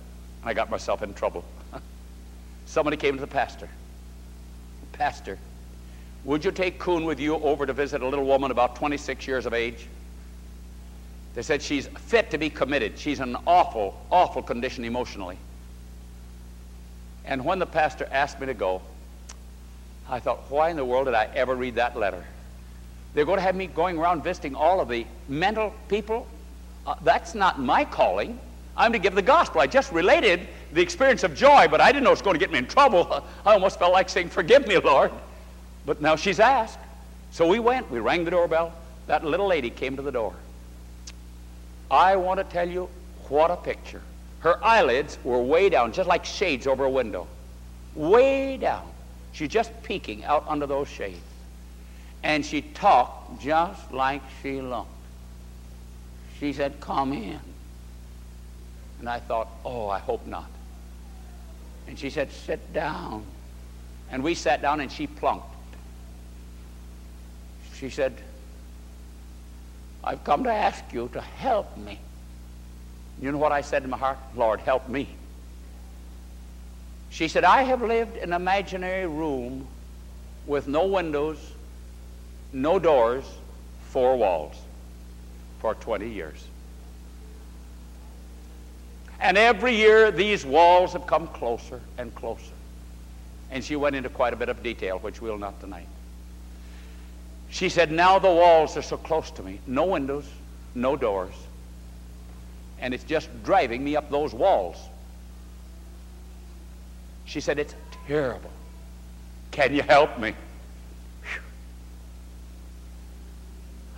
And 0.41 0.49
I 0.49 0.53
got 0.53 0.69
myself 0.69 1.01
in 1.01 1.13
trouble. 1.13 1.43
Somebody 2.65 2.97
came 2.97 3.15
to 3.15 3.21
the 3.21 3.27
pastor. 3.27 3.69
Pastor, 4.93 5.37
would 6.25 6.43
you 6.43 6.51
take 6.51 6.79
Coon 6.79 7.05
with 7.05 7.19
you 7.19 7.35
over 7.35 7.65
to 7.65 7.73
visit 7.73 8.01
a 8.01 8.07
little 8.07 8.25
woman 8.25 8.51
about 8.51 8.75
26 8.75 9.25
years 9.27 9.45
of 9.45 9.53
age? 9.53 9.87
They 11.35 11.41
said 11.41 11.61
she's 11.61 11.87
fit 11.87 12.31
to 12.31 12.37
be 12.37 12.49
committed. 12.49 12.97
She's 12.97 13.19
in 13.19 13.35
an 13.35 13.41
awful, 13.45 13.99
awful 14.11 14.41
condition 14.41 14.83
emotionally. 14.83 15.37
And 17.25 17.45
when 17.45 17.59
the 17.59 17.65
pastor 17.65 18.07
asked 18.11 18.39
me 18.39 18.47
to 18.47 18.53
go, 18.53 18.81
I 20.09 20.19
thought, 20.19 20.49
why 20.49 20.69
in 20.69 20.77
the 20.77 20.85
world 20.85 21.05
did 21.05 21.13
I 21.13 21.29
ever 21.35 21.55
read 21.55 21.75
that 21.75 21.95
letter? 21.95 22.25
They're 23.13 23.25
going 23.25 23.37
to 23.37 23.43
have 23.43 23.55
me 23.55 23.67
going 23.67 23.97
around 23.97 24.23
visiting 24.23 24.55
all 24.55 24.79
of 24.79 24.89
the 24.89 25.05
mental 25.27 25.73
people. 25.87 26.27
Uh, 26.85 26.95
that's 27.03 27.35
not 27.35 27.59
my 27.59 27.85
calling. 27.85 28.39
I'm 28.75 28.93
to 28.93 28.99
give 28.99 29.13
the 29.13 29.21
gospel. 29.21 29.61
I 29.61 29.67
just 29.67 29.91
related 29.91 30.47
the 30.73 30.81
experience 30.81 31.23
of 31.23 31.35
joy, 31.35 31.67
but 31.69 31.81
I 31.81 31.91
didn't 31.91 32.05
know 32.05 32.11
it's 32.11 32.21
going 32.21 32.35
to 32.35 32.39
get 32.39 32.51
me 32.51 32.59
in 32.59 32.67
trouble. 32.67 33.23
I 33.45 33.53
almost 33.53 33.77
felt 33.77 33.93
like 33.93 34.09
saying, 34.09 34.29
Forgive 34.29 34.67
me, 34.67 34.77
Lord. 34.77 35.11
But 35.85 36.01
now 36.01 36.15
she's 36.15 36.39
asked. 36.39 36.79
So 37.31 37.47
we 37.47 37.59
went. 37.59 37.89
We 37.91 37.99
rang 37.99 38.25
the 38.25 38.31
doorbell. 38.31 38.73
That 39.07 39.23
little 39.23 39.47
lady 39.47 39.69
came 39.69 39.95
to 39.95 40.01
the 40.01 40.11
door. 40.11 40.33
I 41.91 42.15
want 42.15 42.39
to 42.39 42.43
tell 42.43 42.67
you 42.67 42.89
what 43.27 43.51
a 43.51 43.55
picture. 43.57 44.01
Her 44.39 44.63
eyelids 44.63 45.17
were 45.23 45.41
way 45.41 45.69
down, 45.69 45.91
just 45.91 46.07
like 46.07 46.25
shades 46.25 46.67
over 46.67 46.85
a 46.85 46.89
window. 46.89 47.27
Way 47.95 48.57
down. 48.57 48.89
She's 49.31 49.49
just 49.49 49.71
peeking 49.83 50.23
out 50.23 50.45
under 50.47 50.65
those 50.65 50.87
shades. 50.87 51.19
And 52.23 52.45
she 52.45 52.61
talked 52.61 53.41
just 53.41 53.91
like 53.91 54.21
she 54.41 54.61
looked. 54.61 54.89
She 56.39 56.53
said, 56.53 56.79
Come 56.79 57.13
in. 57.13 57.39
And 58.99 59.09
I 59.09 59.19
thought, 59.19 59.49
Oh, 59.65 59.89
I 59.89 59.99
hope 59.99 60.25
not. 60.25 60.49
And 61.87 61.97
she 61.97 62.09
said, 62.09 62.31
Sit 62.31 62.73
down. 62.73 63.25
And 64.11 64.23
we 64.23 64.35
sat 64.35 64.61
down 64.61 64.79
and 64.79 64.91
she 64.91 65.07
plunked. 65.07 65.45
She 67.75 67.89
said, 67.89 68.17
I've 70.09 70.23
come 70.23 70.43
to 70.45 70.51
ask 70.51 70.83
you 70.91 71.07
to 71.13 71.21
help 71.21 71.77
me. 71.77 71.99
You 73.21 73.31
know 73.31 73.37
what 73.37 73.51
I 73.51 73.61
said 73.61 73.83
in 73.83 73.91
my 73.91 73.97
heart? 73.97 74.17
Lord, 74.35 74.59
help 74.59 74.89
me. 74.89 75.07
She 77.11 77.27
said, 77.27 77.43
I 77.43 77.61
have 77.61 77.83
lived 77.83 78.17
in 78.17 78.23
an 78.23 78.33
imaginary 78.33 79.05
room 79.05 79.67
with 80.47 80.67
no 80.67 80.87
windows, 80.87 81.37
no 82.51 82.79
doors, 82.79 83.23
four 83.91 84.17
walls 84.17 84.55
for 85.59 85.75
20 85.75 86.09
years. 86.09 86.43
And 89.19 89.37
every 89.37 89.75
year 89.75 90.09
these 90.09 90.43
walls 90.43 90.93
have 90.93 91.05
come 91.05 91.27
closer 91.27 91.81
and 91.99 92.15
closer. 92.15 92.55
And 93.51 93.63
she 93.63 93.75
went 93.75 93.95
into 93.95 94.09
quite 94.09 94.33
a 94.33 94.37
bit 94.37 94.49
of 94.49 94.63
detail, 94.63 94.97
which 94.97 95.21
we'll 95.21 95.37
not 95.37 95.59
tonight. 95.61 95.87
She 97.49 97.69
said, 97.69 97.91
Now 97.91 98.19
the 98.19 98.27
walls 98.27 98.77
are 98.77 98.81
so 98.81 98.97
close 98.97 99.31
to 99.31 99.43
me, 99.43 99.59
no 99.65 99.85
windows, 99.85 100.25
no 100.75 100.95
doors, 100.95 101.33
and 102.79 102.93
it's 102.93 103.03
just 103.03 103.29
driving 103.43 103.83
me 103.83 103.95
up 103.95 104.09
those 104.09 104.33
walls. 104.33 104.77
She 107.25 107.41
said, 107.41 107.59
It's 107.59 107.75
terrible. 108.07 108.51
Can 109.51 109.73
you 109.73 109.81
help 109.81 110.19
me? 110.19 110.33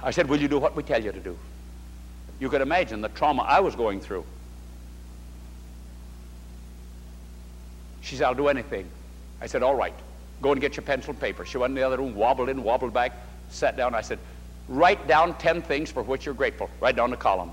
I 0.01 0.11
said, 0.11 0.27
Will 0.27 0.39
you 0.39 0.47
do 0.47 0.57
what 0.57 0.75
we 0.75 0.83
tell 0.83 1.03
you 1.03 1.11
to 1.11 1.19
do? 1.19 1.37
You 2.39 2.49
could 2.49 2.61
imagine 2.61 3.01
the 3.01 3.09
trauma 3.09 3.43
I 3.43 3.59
was 3.59 3.75
going 3.75 4.01
through. 4.01 4.25
She 8.01 8.15
said, 8.15 8.25
I'll 8.25 8.33
do 8.33 8.47
anything. 8.47 8.89
I 9.39 9.45
said, 9.45 9.61
All 9.61 9.75
right, 9.75 9.93
go 10.41 10.51
and 10.51 10.59
get 10.59 10.75
your 10.75 10.83
pencil 10.83 11.11
and 11.11 11.19
paper. 11.19 11.45
She 11.45 11.57
went 11.57 11.71
in 11.71 11.75
the 11.75 11.83
other 11.83 11.97
room, 11.97 12.15
wobbled 12.15 12.49
in, 12.49 12.63
wobbled 12.63 12.93
back 12.93 13.11
sat 13.51 13.77
down. 13.77 13.93
I 13.93 14.01
said, 14.01 14.19
write 14.67 15.07
down 15.07 15.37
10 15.37 15.61
things 15.61 15.91
for 15.91 16.03
which 16.03 16.25
you're 16.25 16.35
grateful. 16.35 16.69
Write 16.79 16.95
down 16.95 17.11
the 17.11 17.17
column. 17.17 17.51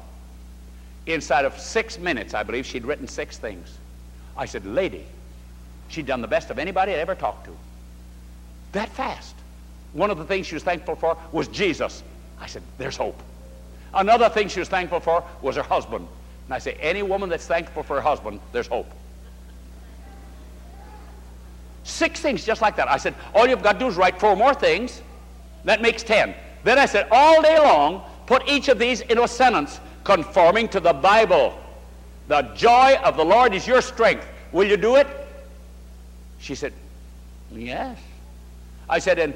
Inside 1.06 1.44
of 1.44 1.58
six 1.58 1.98
minutes, 1.98 2.34
I 2.34 2.42
believe, 2.42 2.66
she'd 2.66 2.84
written 2.84 3.08
six 3.08 3.38
things. 3.38 3.78
I 4.36 4.46
said, 4.46 4.64
lady, 4.66 5.04
she'd 5.88 6.06
done 6.06 6.20
the 6.20 6.28
best 6.28 6.50
of 6.50 6.58
anybody 6.58 6.92
I'd 6.92 6.98
ever 6.98 7.14
talked 7.14 7.46
to. 7.46 7.56
That 8.72 8.88
fast. 8.90 9.34
One 9.92 10.10
of 10.10 10.18
the 10.18 10.24
things 10.24 10.46
she 10.46 10.54
was 10.54 10.62
thankful 10.62 10.96
for 10.96 11.16
was 11.32 11.48
Jesus. 11.48 12.02
I 12.40 12.46
said, 12.46 12.62
there's 12.76 12.96
hope. 12.96 13.20
Another 13.94 14.28
thing 14.28 14.48
she 14.48 14.60
was 14.60 14.68
thankful 14.68 15.00
for 15.00 15.24
was 15.40 15.56
her 15.56 15.62
husband. 15.62 16.06
And 16.44 16.54
I 16.54 16.58
say, 16.58 16.74
any 16.74 17.02
woman 17.02 17.28
that's 17.28 17.46
thankful 17.46 17.82
for 17.82 17.96
her 17.96 18.02
husband, 18.02 18.40
there's 18.52 18.66
hope. 18.66 18.90
Six 21.84 22.20
things 22.20 22.44
just 22.44 22.60
like 22.60 22.76
that. 22.76 22.88
I 22.88 22.98
said, 22.98 23.14
all 23.34 23.46
you've 23.48 23.62
got 23.62 23.72
to 23.74 23.78
do 23.78 23.88
is 23.88 23.96
write 23.96 24.20
four 24.20 24.36
more 24.36 24.52
things. 24.52 25.00
That 25.68 25.82
makes 25.82 26.02
ten. 26.02 26.34
Then 26.64 26.78
I 26.78 26.86
said, 26.86 27.08
all 27.10 27.42
day 27.42 27.58
long, 27.58 28.02
put 28.24 28.48
each 28.48 28.68
of 28.68 28.78
these 28.78 29.02
into 29.02 29.22
a 29.22 29.28
sentence 29.28 29.80
conforming 30.02 30.66
to 30.68 30.80
the 30.80 30.94
Bible. 30.94 31.60
The 32.26 32.40
joy 32.56 32.96
of 33.04 33.18
the 33.18 33.24
Lord 33.24 33.52
is 33.52 33.66
your 33.66 33.82
strength. 33.82 34.26
Will 34.50 34.66
you 34.66 34.78
do 34.78 34.96
it? 34.96 35.06
She 36.38 36.54
said, 36.54 36.72
yes. 37.52 37.98
I 38.88 38.98
said, 38.98 39.18
and, 39.18 39.34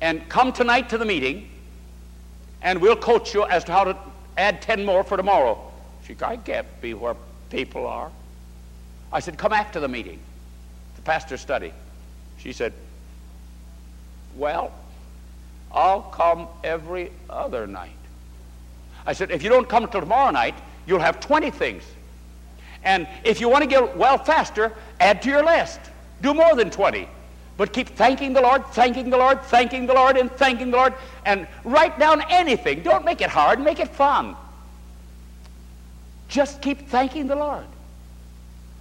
and 0.00 0.28
come 0.28 0.52
tonight 0.52 0.88
to 0.90 0.98
the 0.98 1.04
meeting, 1.04 1.50
and 2.62 2.80
we'll 2.80 2.94
coach 2.94 3.34
you 3.34 3.44
as 3.46 3.64
to 3.64 3.72
how 3.72 3.82
to 3.82 3.96
add 4.36 4.62
10 4.62 4.84
more 4.84 5.02
for 5.02 5.16
tomorrow. 5.16 5.58
She 6.06 6.14
said, 6.14 6.22
I 6.22 6.36
can't 6.36 6.80
be 6.80 6.94
where 6.94 7.16
people 7.50 7.88
are. 7.88 8.12
I 9.12 9.18
said, 9.18 9.36
come 9.36 9.52
after 9.52 9.80
the 9.80 9.88
meeting, 9.88 10.20
the 10.94 11.02
pastor's 11.02 11.40
study. 11.40 11.72
She 12.38 12.52
said, 12.52 12.72
well, 14.36 14.72
I'll 15.72 16.02
come 16.02 16.48
every 16.62 17.10
other 17.30 17.66
night. 17.66 17.90
I 19.06 19.12
said, 19.12 19.30
if 19.30 19.42
you 19.42 19.48
don't 19.48 19.68
come 19.68 19.88
till 19.88 20.00
tomorrow 20.00 20.30
night, 20.30 20.54
you'll 20.86 21.00
have 21.00 21.20
20 21.20 21.50
things. 21.50 21.82
And 22.84 23.08
if 23.24 23.40
you 23.40 23.48
want 23.48 23.62
to 23.62 23.68
get 23.68 23.96
well 23.96 24.18
faster, 24.18 24.72
add 25.00 25.22
to 25.22 25.28
your 25.28 25.44
list. 25.44 25.80
Do 26.20 26.34
more 26.34 26.54
than 26.54 26.70
20. 26.70 27.08
But 27.56 27.72
keep 27.72 27.90
thanking 27.90 28.32
the 28.32 28.40
Lord, 28.40 28.66
thanking 28.68 29.10
the 29.10 29.16
Lord, 29.16 29.42
thanking 29.42 29.86
the 29.86 29.94
Lord, 29.94 30.16
and 30.16 30.30
thanking 30.32 30.70
the 30.70 30.76
Lord. 30.76 30.94
And 31.24 31.46
write 31.64 31.98
down 31.98 32.22
anything. 32.28 32.82
Don't 32.82 33.04
make 33.04 33.20
it 33.20 33.30
hard, 33.30 33.60
make 33.60 33.78
it 33.78 33.88
fun. 33.88 34.36
Just 36.28 36.62
keep 36.62 36.88
thanking 36.88 37.26
the 37.26 37.36
Lord. 37.36 37.66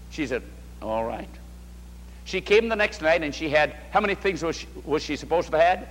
She 0.10 0.26
said, 0.26 0.44
All 0.82 1.04
right. 1.04 1.30
She 2.26 2.40
came 2.40 2.70
the 2.70 2.76
next 2.76 3.02
night 3.02 3.24
and 3.24 3.36
she 3.36 3.50
had, 3.50 3.76
how 3.92 4.00
many 4.00 4.16
things 4.16 4.42
was 4.42 4.56
she, 4.56 4.68
was 4.86 5.04
she 5.04 5.16
supposed 5.16 5.52
to 5.52 5.58
have 5.58 5.80
had? 5.80 5.90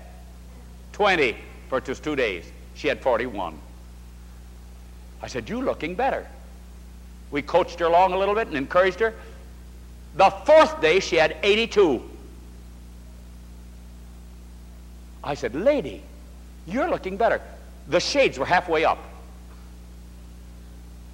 20 1.01 1.35
for 1.71 1.81
just 1.81 2.05
two 2.05 2.15
days. 2.15 2.45
She 2.75 2.87
had 2.87 3.01
41. 3.01 3.59
I 5.23 5.29
said, 5.29 5.49
You 5.49 5.63
looking 5.63 5.95
better. 5.95 6.27
We 7.31 7.41
coached 7.41 7.81
her 7.81 7.87
along 7.87 8.13
a 8.13 8.19
little 8.19 8.35
bit 8.35 8.49
and 8.49 8.57
encouraged 8.59 9.01
her. 9.01 9.15
The 10.17 10.29
fourth 10.29 10.79
day, 10.83 11.01
she 11.01 11.17
had 11.17 11.39
82. 11.43 12.03
I 15.25 15.33
said, 15.33 15.55
Lady, 15.55 16.03
you're 16.67 16.91
looking 16.91 17.17
better. 17.17 17.41
The 17.89 17.99
shades 17.99 18.39
were 18.39 18.45
halfway 18.45 18.85
up. 18.85 18.99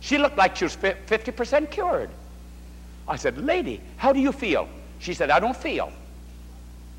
She 0.01 0.19
looked 0.19 0.37
like 0.37 0.57
she 0.57 0.65
was 0.65 0.75
50% 0.75 1.71
cured. 1.71 2.11
I 3.07 3.15
said, 3.15 3.39
Lady, 3.39 3.81
how 3.99 4.13
do 4.13 4.19
you 4.19 4.33
feel? 4.33 4.69
She 4.99 5.15
said, 5.15 5.31
I 5.31 5.39
don't 5.39 5.57
feel. 5.57 5.93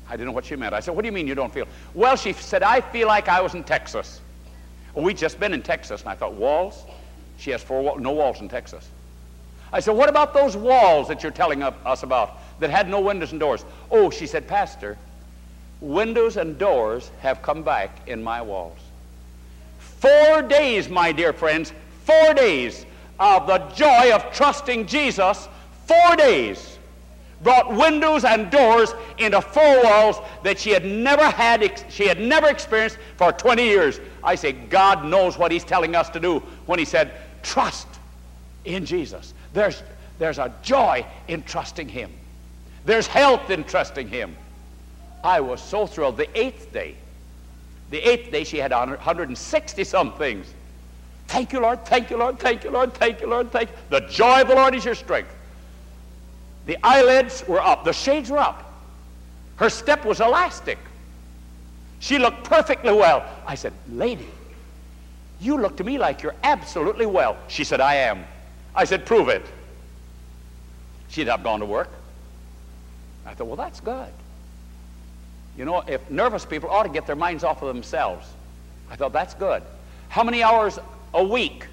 I 0.08 0.12
didn't 0.12 0.26
know 0.26 0.32
what 0.32 0.46
she 0.46 0.56
meant. 0.56 0.74
I 0.74 0.80
said, 0.80 0.94
What 0.94 1.02
do 1.02 1.06
you 1.06 1.12
mean 1.12 1.26
you 1.26 1.34
don't 1.34 1.52
feel? 1.52 1.66
Well, 1.94 2.16
she 2.16 2.32
said, 2.32 2.62
I 2.62 2.80
feel 2.80 3.08
like 3.08 3.28
I 3.28 3.40
was 3.40 3.54
in 3.54 3.64
Texas. 3.64 4.20
Well, 4.94 5.04
we'd 5.04 5.18
just 5.18 5.38
been 5.38 5.52
in 5.52 5.62
Texas, 5.62 6.00
and 6.00 6.10
I 6.10 6.14
thought, 6.14 6.34
Walls? 6.34 6.84
She 7.36 7.50
has 7.50 7.62
four 7.62 7.82
walls, 7.82 8.00
no 8.00 8.12
walls 8.12 8.40
in 8.40 8.48
Texas. 8.48 8.88
I 9.72 9.80
said, 9.80 9.94
What 9.94 10.08
about 10.08 10.32
those 10.32 10.56
walls 10.56 11.08
that 11.08 11.22
you're 11.22 11.32
telling 11.32 11.62
us 11.62 12.02
about 12.02 12.38
that 12.60 12.70
had 12.70 12.88
no 12.88 13.00
windows 13.00 13.32
and 13.32 13.40
doors? 13.40 13.64
Oh, 13.90 14.08
she 14.10 14.26
said, 14.26 14.48
Pastor, 14.48 14.96
windows 15.80 16.36
and 16.36 16.58
doors 16.58 17.10
have 17.20 17.42
come 17.42 17.62
back 17.62 18.08
in 18.08 18.22
my 18.22 18.40
walls. 18.40 18.78
Four 19.78 20.42
days, 20.42 20.88
my 20.88 21.12
dear 21.12 21.32
friends, 21.32 21.72
four 22.04 22.32
days 22.32 22.86
of 23.20 23.46
the 23.46 23.58
joy 23.74 24.12
of 24.12 24.32
trusting 24.32 24.86
Jesus, 24.86 25.48
four 25.86 26.16
days 26.16 26.77
brought 27.42 27.72
windows 27.72 28.24
and 28.24 28.50
doors 28.50 28.94
into 29.18 29.40
four 29.40 29.82
walls 29.84 30.16
that 30.42 30.58
she 30.58 30.70
had 30.70 30.84
never 30.84 31.24
had 31.24 31.84
she 31.88 32.06
had 32.06 32.20
never 32.20 32.48
experienced 32.48 32.98
for 33.16 33.32
20 33.32 33.62
years. 33.62 34.00
I 34.24 34.34
say 34.34 34.52
god 34.52 35.04
knows 35.04 35.38
what 35.38 35.52
he's 35.52 35.64
telling 35.64 35.94
us 35.94 36.08
to 36.10 36.20
do 36.20 36.40
when 36.66 36.78
he 36.78 36.84
said 36.84 37.12
trust 37.42 37.86
in 38.64 38.84
jesus. 38.84 39.34
There's 39.52 39.82
there's 40.18 40.38
a 40.38 40.52
joy 40.62 41.06
in 41.28 41.42
trusting 41.44 41.88
him. 41.88 42.10
There's 42.84 43.06
health 43.06 43.50
in 43.50 43.64
trusting 43.64 44.08
him. 44.08 44.36
I 45.22 45.40
was 45.40 45.60
so 45.60 45.86
thrilled. 45.86 46.16
The 46.16 46.38
eighth 46.38 46.72
day 46.72 46.96
the 47.90 47.98
eighth 47.98 48.30
day 48.30 48.44
she 48.44 48.58
had 48.58 48.72
160 48.72 49.84
some 49.84 50.12
things. 50.14 50.46
Thank 51.28 51.52
you 51.52 51.60
lord. 51.60 51.84
Thank 51.84 52.10
you 52.10 52.16
lord. 52.16 52.38
Thank 52.38 52.64
you 52.64 52.70
lord. 52.70 52.94
Thank 52.94 53.20
you 53.20 53.28
lord. 53.28 53.52
Thank 53.52 53.70
you. 53.70 53.76
The 53.90 54.00
joy 54.08 54.42
of 54.42 54.48
the 54.48 54.54
lord 54.54 54.74
is 54.74 54.84
your 54.84 54.94
strength 54.94 55.34
the 56.68 56.76
eyelids 56.86 57.48
were 57.48 57.62
up, 57.62 57.86
the 57.86 57.94
shades 57.94 58.28
were 58.28 58.38
up. 58.38 58.70
Her 59.56 59.70
step 59.70 60.04
was 60.04 60.20
elastic. 60.20 60.76
She 61.98 62.18
looked 62.18 62.44
perfectly 62.44 62.92
well. 62.92 63.24
I 63.46 63.54
said, 63.54 63.72
Lady, 63.90 64.28
you 65.40 65.58
look 65.58 65.78
to 65.78 65.84
me 65.84 65.96
like 65.96 66.22
you're 66.22 66.34
absolutely 66.42 67.06
well. 67.06 67.38
She 67.48 67.64
said, 67.64 67.80
I 67.80 67.94
am. 67.94 68.22
I 68.74 68.84
said, 68.84 69.06
Prove 69.06 69.30
it. 69.30 69.46
She'd 71.08 71.28
have 71.28 71.42
gone 71.42 71.60
to 71.60 71.66
work. 71.66 71.88
I 73.24 73.32
thought, 73.32 73.46
Well, 73.46 73.56
that's 73.56 73.80
good. 73.80 74.12
You 75.56 75.64
know, 75.64 75.82
if 75.88 76.10
nervous 76.10 76.44
people 76.44 76.68
ought 76.68 76.82
to 76.82 76.90
get 76.90 77.06
their 77.06 77.16
minds 77.16 77.44
off 77.44 77.62
of 77.62 77.68
themselves. 77.68 78.28
I 78.90 78.96
thought, 78.96 79.14
That's 79.14 79.32
good. 79.32 79.62
How 80.10 80.22
many 80.22 80.42
hours 80.42 80.78
a 81.14 81.24
week? 81.24 81.66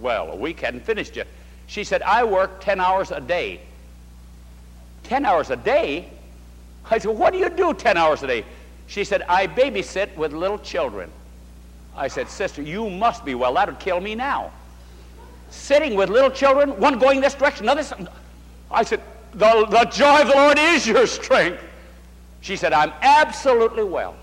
Well, 0.00 0.30
a 0.30 0.36
week 0.36 0.60
hadn't 0.60 0.86
finished 0.86 1.16
yet. 1.16 1.26
She 1.72 1.84
said, 1.84 2.02
I 2.02 2.22
work 2.22 2.60
10 2.60 2.80
hours 2.80 3.12
a 3.12 3.20
day. 3.22 3.58
10 5.04 5.24
hours 5.24 5.48
a 5.48 5.56
day? 5.56 6.06
I 6.90 6.98
said, 6.98 7.16
What 7.16 7.32
do 7.32 7.38
you 7.38 7.48
do 7.48 7.72
10 7.72 7.96
hours 7.96 8.22
a 8.22 8.26
day? 8.26 8.44
She 8.88 9.04
said, 9.04 9.22
I 9.22 9.46
babysit 9.46 10.14
with 10.14 10.34
little 10.34 10.58
children. 10.58 11.10
I 11.96 12.08
said, 12.08 12.28
Sister, 12.28 12.60
you 12.60 12.90
must 12.90 13.24
be 13.24 13.34
well. 13.34 13.54
That 13.54 13.68
would 13.68 13.78
kill 13.78 14.02
me 14.02 14.14
now. 14.14 14.52
Sitting 15.48 15.94
with 15.94 16.10
little 16.10 16.28
children, 16.30 16.78
one 16.78 16.98
going 16.98 17.22
this 17.22 17.32
direction, 17.32 17.64
another. 17.64 18.10
I 18.70 18.82
said, 18.82 19.00
the, 19.32 19.64
the 19.70 19.86
joy 19.86 20.20
of 20.20 20.28
the 20.28 20.34
Lord 20.34 20.58
is 20.58 20.86
your 20.86 21.06
strength. 21.06 21.62
She 22.42 22.56
said, 22.56 22.74
I'm 22.74 22.92
absolutely 23.00 23.84
well. 23.84 24.14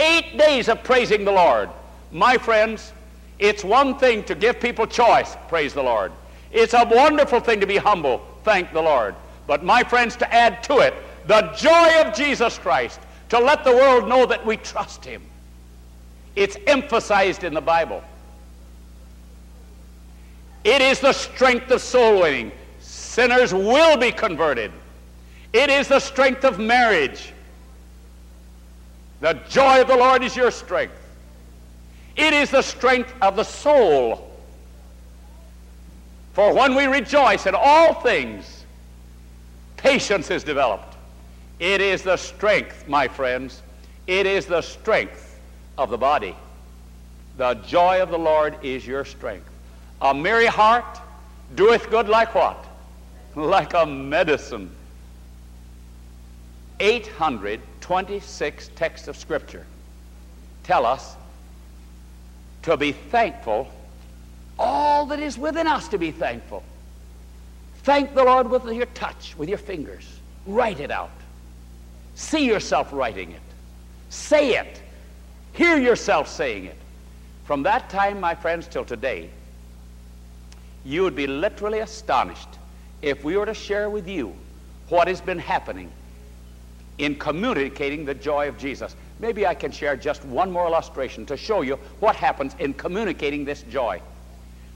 Eight 0.00 0.36
days 0.36 0.68
of 0.68 0.82
praising 0.82 1.24
the 1.24 1.30
Lord. 1.30 1.70
My 2.10 2.38
friends, 2.38 2.92
it's 3.38 3.62
one 3.62 3.96
thing 4.00 4.24
to 4.24 4.34
give 4.34 4.58
people 4.58 4.84
choice, 4.88 5.36
praise 5.46 5.74
the 5.74 5.82
Lord. 5.84 6.10
It's 6.52 6.74
a 6.74 6.86
wonderful 6.90 7.40
thing 7.40 7.60
to 7.60 7.66
be 7.66 7.76
humble, 7.76 8.26
thank 8.44 8.72
the 8.72 8.82
Lord. 8.82 9.14
But 9.46 9.64
my 9.64 9.82
friends, 9.82 10.16
to 10.16 10.34
add 10.34 10.62
to 10.64 10.78
it, 10.78 10.94
the 11.26 11.52
joy 11.56 12.00
of 12.00 12.14
Jesus 12.14 12.58
Christ, 12.58 13.00
to 13.28 13.38
let 13.38 13.64
the 13.64 13.72
world 13.72 14.08
know 14.08 14.26
that 14.26 14.44
we 14.44 14.56
trust 14.56 15.04
him. 15.04 15.22
It's 16.36 16.56
emphasized 16.66 17.44
in 17.44 17.52
the 17.52 17.60
Bible. 17.60 18.02
It 20.64 20.80
is 20.80 21.00
the 21.00 21.12
strength 21.12 21.70
of 21.70 21.80
soul 21.80 22.20
winning. 22.20 22.52
Sinners 22.80 23.52
will 23.52 23.96
be 23.96 24.12
converted. 24.12 24.72
It 25.52 25.70
is 25.70 25.88
the 25.88 26.00
strength 26.00 26.44
of 26.44 26.58
marriage. 26.58 27.32
The 29.20 29.32
joy 29.48 29.80
of 29.80 29.88
the 29.88 29.96
Lord 29.96 30.22
is 30.22 30.36
your 30.36 30.50
strength. 30.50 30.94
It 32.16 32.32
is 32.32 32.50
the 32.50 32.62
strength 32.62 33.12
of 33.20 33.36
the 33.36 33.44
soul. 33.44 34.27
For 36.38 36.54
when 36.54 36.76
we 36.76 36.86
rejoice 36.86 37.46
in 37.46 37.56
all 37.56 37.94
things, 37.94 38.64
patience 39.76 40.30
is 40.30 40.44
developed. 40.44 40.94
It 41.58 41.80
is 41.80 42.02
the 42.02 42.16
strength, 42.16 42.86
my 42.86 43.08
friends, 43.08 43.60
it 44.06 44.24
is 44.24 44.46
the 44.46 44.62
strength 44.62 45.36
of 45.76 45.90
the 45.90 45.98
body. 45.98 46.36
The 47.38 47.54
joy 47.54 48.00
of 48.00 48.10
the 48.10 48.20
Lord 48.20 48.56
is 48.62 48.86
your 48.86 49.04
strength. 49.04 49.50
A 50.00 50.14
merry 50.14 50.46
heart 50.46 51.00
doeth 51.56 51.90
good 51.90 52.08
like 52.08 52.36
what? 52.36 52.64
Like 53.34 53.74
a 53.74 53.84
medicine. 53.84 54.70
826 56.78 58.70
texts 58.76 59.08
of 59.08 59.16
Scripture 59.16 59.66
tell 60.62 60.86
us 60.86 61.16
to 62.62 62.76
be 62.76 62.92
thankful 62.92 63.72
all 64.58 65.06
that 65.06 65.20
is 65.20 65.38
within 65.38 65.66
us 65.66 65.88
to 65.88 65.98
be 65.98 66.10
thankful. 66.10 66.62
Thank 67.82 68.14
the 68.14 68.24
Lord 68.24 68.50
with 68.50 68.64
your 68.66 68.86
touch, 68.86 69.34
with 69.38 69.48
your 69.48 69.58
fingers. 69.58 70.06
Write 70.46 70.80
it 70.80 70.90
out. 70.90 71.10
See 72.14 72.46
yourself 72.46 72.92
writing 72.92 73.32
it. 73.32 73.40
Say 74.10 74.58
it. 74.58 74.82
Hear 75.52 75.78
yourself 75.78 76.28
saying 76.28 76.66
it. 76.66 76.76
From 77.44 77.62
that 77.62 77.88
time, 77.88 78.20
my 78.20 78.34
friends, 78.34 78.66
till 78.66 78.84
today, 78.84 79.30
you 80.84 81.02
would 81.02 81.16
be 81.16 81.26
literally 81.26 81.78
astonished 81.80 82.48
if 83.02 83.24
we 83.24 83.36
were 83.36 83.46
to 83.46 83.54
share 83.54 83.88
with 83.88 84.08
you 84.08 84.34
what 84.88 85.08
has 85.08 85.20
been 85.20 85.38
happening 85.38 85.90
in 86.98 87.14
communicating 87.14 88.04
the 88.04 88.14
joy 88.14 88.48
of 88.48 88.58
Jesus. 88.58 88.96
Maybe 89.20 89.46
I 89.46 89.54
can 89.54 89.70
share 89.70 89.96
just 89.96 90.24
one 90.24 90.50
more 90.50 90.66
illustration 90.66 91.26
to 91.26 91.36
show 91.36 91.62
you 91.62 91.78
what 92.00 92.16
happens 92.16 92.54
in 92.58 92.74
communicating 92.74 93.44
this 93.44 93.62
joy. 93.62 94.00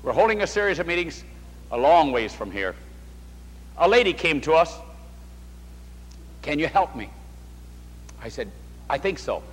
We're 0.02 0.12
holding 0.12 0.42
a 0.42 0.46
series 0.48 0.80
of 0.80 0.86
meetings 0.88 1.22
a 1.70 1.78
long 1.78 2.10
ways 2.10 2.34
from 2.34 2.50
here. 2.50 2.74
A 3.78 3.88
lady 3.88 4.12
came 4.12 4.40
to 4.42 4.52
us. 4.54 4.76
Can 6.42 6.58
you 6.58 6.66
help 6.66 6.96
me? 6.96 7.08
I 8.20 8.28
said, 8.28 8.50
I 8.90 8.98
think 8.98 9.20
so. 9.20 9.44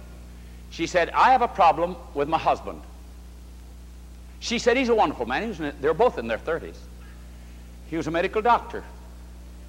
She 0.72 0.88
said, 0.88 1.12
I 1.12 1.32
have 1.32 1.44
a 1.44 1.48
problem 1.48 1.96
with 2.16 2.28
my 2.28 2.40
husband. 2.40 2.82
She 4.40 4.58
said, 4.58 4.76
he's 4.76 4.90
a 4.90 4.96
wonderful 4.96 5.28
man. 5.28 5.74
They're 5.82 5.94
both 5.94 6.18
in 6.18 6.28
their 6.28 6.40
30s. 6.40 6.78
He 7.90 7.98
was 7.98 8.08
a 8.08 8.12
medical 8.12 8.42
doctor. 8.42 8.84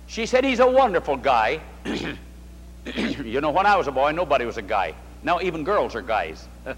She 0.07 0.25
said, 0.25 0.45
he's 0.45 0.61
a 0.61 0.71
wonderful 0.71 1.17
guy. 1.17 1.61
you 1.85 3.41
know, 3.41 3.51
when 3.51 3.67
I 3.67 3.77
was 3.77 3.87
a 3.87 3.93
boy, 3.93 4.13
nobody 4.13 4.47
was 4.47 4.57
a 4.57 4.63
guy. 4.63 4.95
Now 5.23 5.41
even 5.41 5.63
girls 5.63 5.95
are 5.95 6.03
guys. 6.03 6.49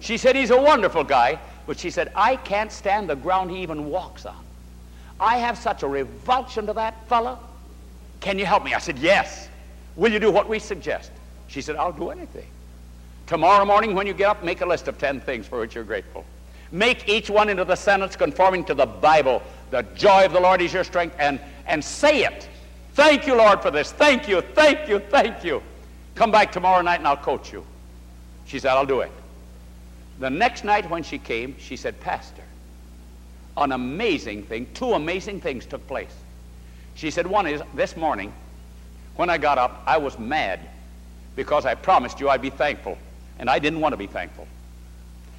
she 0.00 0.18
said, 0.18 0.36
he's 0.36 0.50
a 0.50 0.60
wonderful 0.60 1.02
guy. 1.02 1.38
But 1.66 1.78
she 1.78 1.90
said, 1.90 2.12
I 2.14 2.36
can't 2.36 2.70
stand 2.70 3.08
the 3.10 3.16
ground 3.16 3.50
he 3.50 3.62
even 3.62 3.86
walks 3.90 4.24
on. 4.24 4.44
I 5.18 5.38
have 5.38 5.58
such 5.58 5.82
a 5.82 5.88
revulsion 5.88 6.66
to 6.66 6.72
that 6.74 7.06
fellow. 7.08 7.38
Can 8.20 8.38
you 8.38 8.46
help 8.46 8.64
me? 8.64 8.74
I 8.74 8.78
said, 8.78 8.98
yes. 8.98 9.48
Will 9.96 10.12
you 10.12 10.20
do 10.20 10.30
what 10.30 10.48
we 10.48 10.58
suggest? 10.58 11.10
She 11.48 11.62
said, 11.62 11.76
I'll 11.76 11.92
do 11.92 12.10
anything. 12.10 12.46
Tomorrow 13.26 13.64
morning 13.64 13.94
when 13.94 14.06
you 14.06 14.12
get 14.12 14.28
up, 14.28 14.44
make 14.44 14.60
a 14.60 14.66
list 14.66 14.88
of 14.88 14.98
10 14.98 15.20
things 15.20 15.46
for 15.46 15.58
which 15.60 15.74
you're 15.74 15.84
grateful. 15.84 16.24
Make 16.70 17.08
each 17.08 17.30
one 17.30 17.48
into 17.48 17.64
the 17.64 17.76
sentence 17.76 18.14
conforming 18.16 18.64
to 18.64 18.74
the 18.74 18.86
Bible. 18.86 19.42
The 19.70 19.82
joy 19.94 20.24
of 20.24 20.32
the 20.32 20.40
Lord 20.40 20.60
is 20.60 20.72
your 20.72 20.84
strength, 20.84 21.16
and, 21.18 21.40
and 21.66 21.84
say 21.84 22.24
it. 22.24 22.48
Thank 22.94 23.26
you, 23.26 23.34
Lord, 23.34 23.62
for 23.62 23.70
this. 23.70 23.92
Thank 23.92 24.28
you, 24.28 24.40
thank 24.40 24.88
you, 24.88 24.98
thank 24.98 25.44
you. 25.44 25.62
Come 26.14 26.30
back 26.30 26.50
tomorrow 26.50 26.82
night 26.82 26.98
and 26.98 27.06
I'll 27.06 27.16
coach 27.16 27.52
you. 27.52 27.64
She 28.46 28.58
said, 28.58 28.70
I'll 28.70 28.86
do 28.86 29.00
it. 29.00 29.10
The 30.18 30.30
next 30.30 30.64
night 30.64 30.88
when 30.88 31.02
she 31.02 31.18
came, 31.18 31.56
she 31.58 31.76
said, 31.76 32.00
Pastor, 32.00 32.42
an 33.56 33.72
amazing 33.72 34.44
thing, 34.44 34.66
two 34.74 34.92
amazing 34.92 35.40
things 35.40 35.66
took 35.66 35.86
place. 35.86 36.14
She 36.94 37.10
said, 37.10 37.26
one 37.26 37.46
is 37.46 37.62
this 37.74 37.96
morning, 37.96 38.32
when 39.16 39.30
I 39.30 39.38
got 39.38 39.58
up, 39.58 39.82
I 39.86 39.98
was 39.98 40.18
mad 40.18 40.60
because 41.36 41.66
I 41.66 41.74
promised 41.74 42.20
you 42.20 42.28
I'd 42.28 42.42
be 42.42 42.50
thankful, 42.50 42.96
and 43.38 43.50
I 43.50 43.58
didn't 43.58 43.80
want 43.80 43.92
to 43.92 43.96
be 43.96 44.06
thankful. 44.06 44.46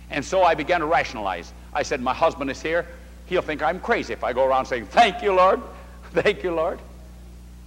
And 0.09 0.23
so 0.23 0.43
I 0.43 0.55
began 0.55 0.80
to 0.80 0.86
rationalize. 0.86 1.51
I 1.73 1.84
said, 1.84 2.01
My 2.01 2.13
husband 2.13 2.49
is 2.49 2.61
here. 2.61 2.86
He'll 3.25 3.41
think 3.41 3.61
I'm 3.61 3.80
crazy 3.80 4.13
if 4.13 4.23
I 4.23 4.34
go 4.34 4.45
around 4.45 4.65
saying, 4.65 4.86
Thank 4.86 5.21
you, 5.21 5.34
Lord. 5.34 5.61
Thank 6.11 6.43
you, 6.43 6.53
Lord. 6.53 6.80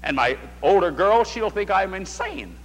And 0.02 0.16
my 0.16 0.38
older 0.62 0.90
girl, 0.90 1.24
she'll 1.24 1.50
think 1.50 1.70
I'm 1.70 1.92
insane. 1.94 2.56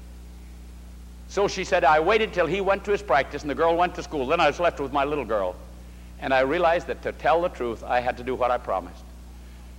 So 1.36 1.50
she 1.50 1.66
said, 1.66 1.84
I 1.84 2.00
waited 2.00 2.32
till 2.32 2.46
he 2.46 2.62
went 2.62 2.86
to 2.86 2.92
his 2.92 3.02
practice 3.02 3.42
and 3.42 3.52
the 3.52 3.56
girl 3.56 3.76
went 3.76 3.94
to 3.96 4.04
school. 4.04 4.26
Then 4.26 4.40
I 4.40 4.48
was 4.48 4.58
left 4.58 4.80
with 4.80 4.94
my 4.94 5.04
little 5.04 5.26
girl. 5.26 5.58
And 6.22 6.34
I 6.34 6.40
realized 6.40 6.88
that 6.88 7.02
to 7.02 7.12
tell 7.12 7.42
the 7.42 7.50
truth, 7.50 7.84
I 7.84 8.00
had 8.00 8.16
to 8.16 8.24
do 8.24 8.36
what 8.36 8.52
I 8.52 8.58
promised. 8.58 9.04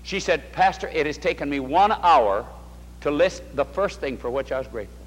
She 0.03 0.21
said, 0.21 0.53
Pastor, 0.53 0.89
it 0.89 1.07
has 1.07 1.17
taken 1.17 1.49
me 1.49 1.61
one 1.61 1.93
hour 1.93 2.45
to 3.01 3.11
list 3.11 3.43
the 3.57 3.65
first 3.65 4.01
thing 4.01 4.19
for 4.19 4.29
which 4.29 4.53
I 4.53 4.59
was 4.59 4.69
grateful. 4.69 5.03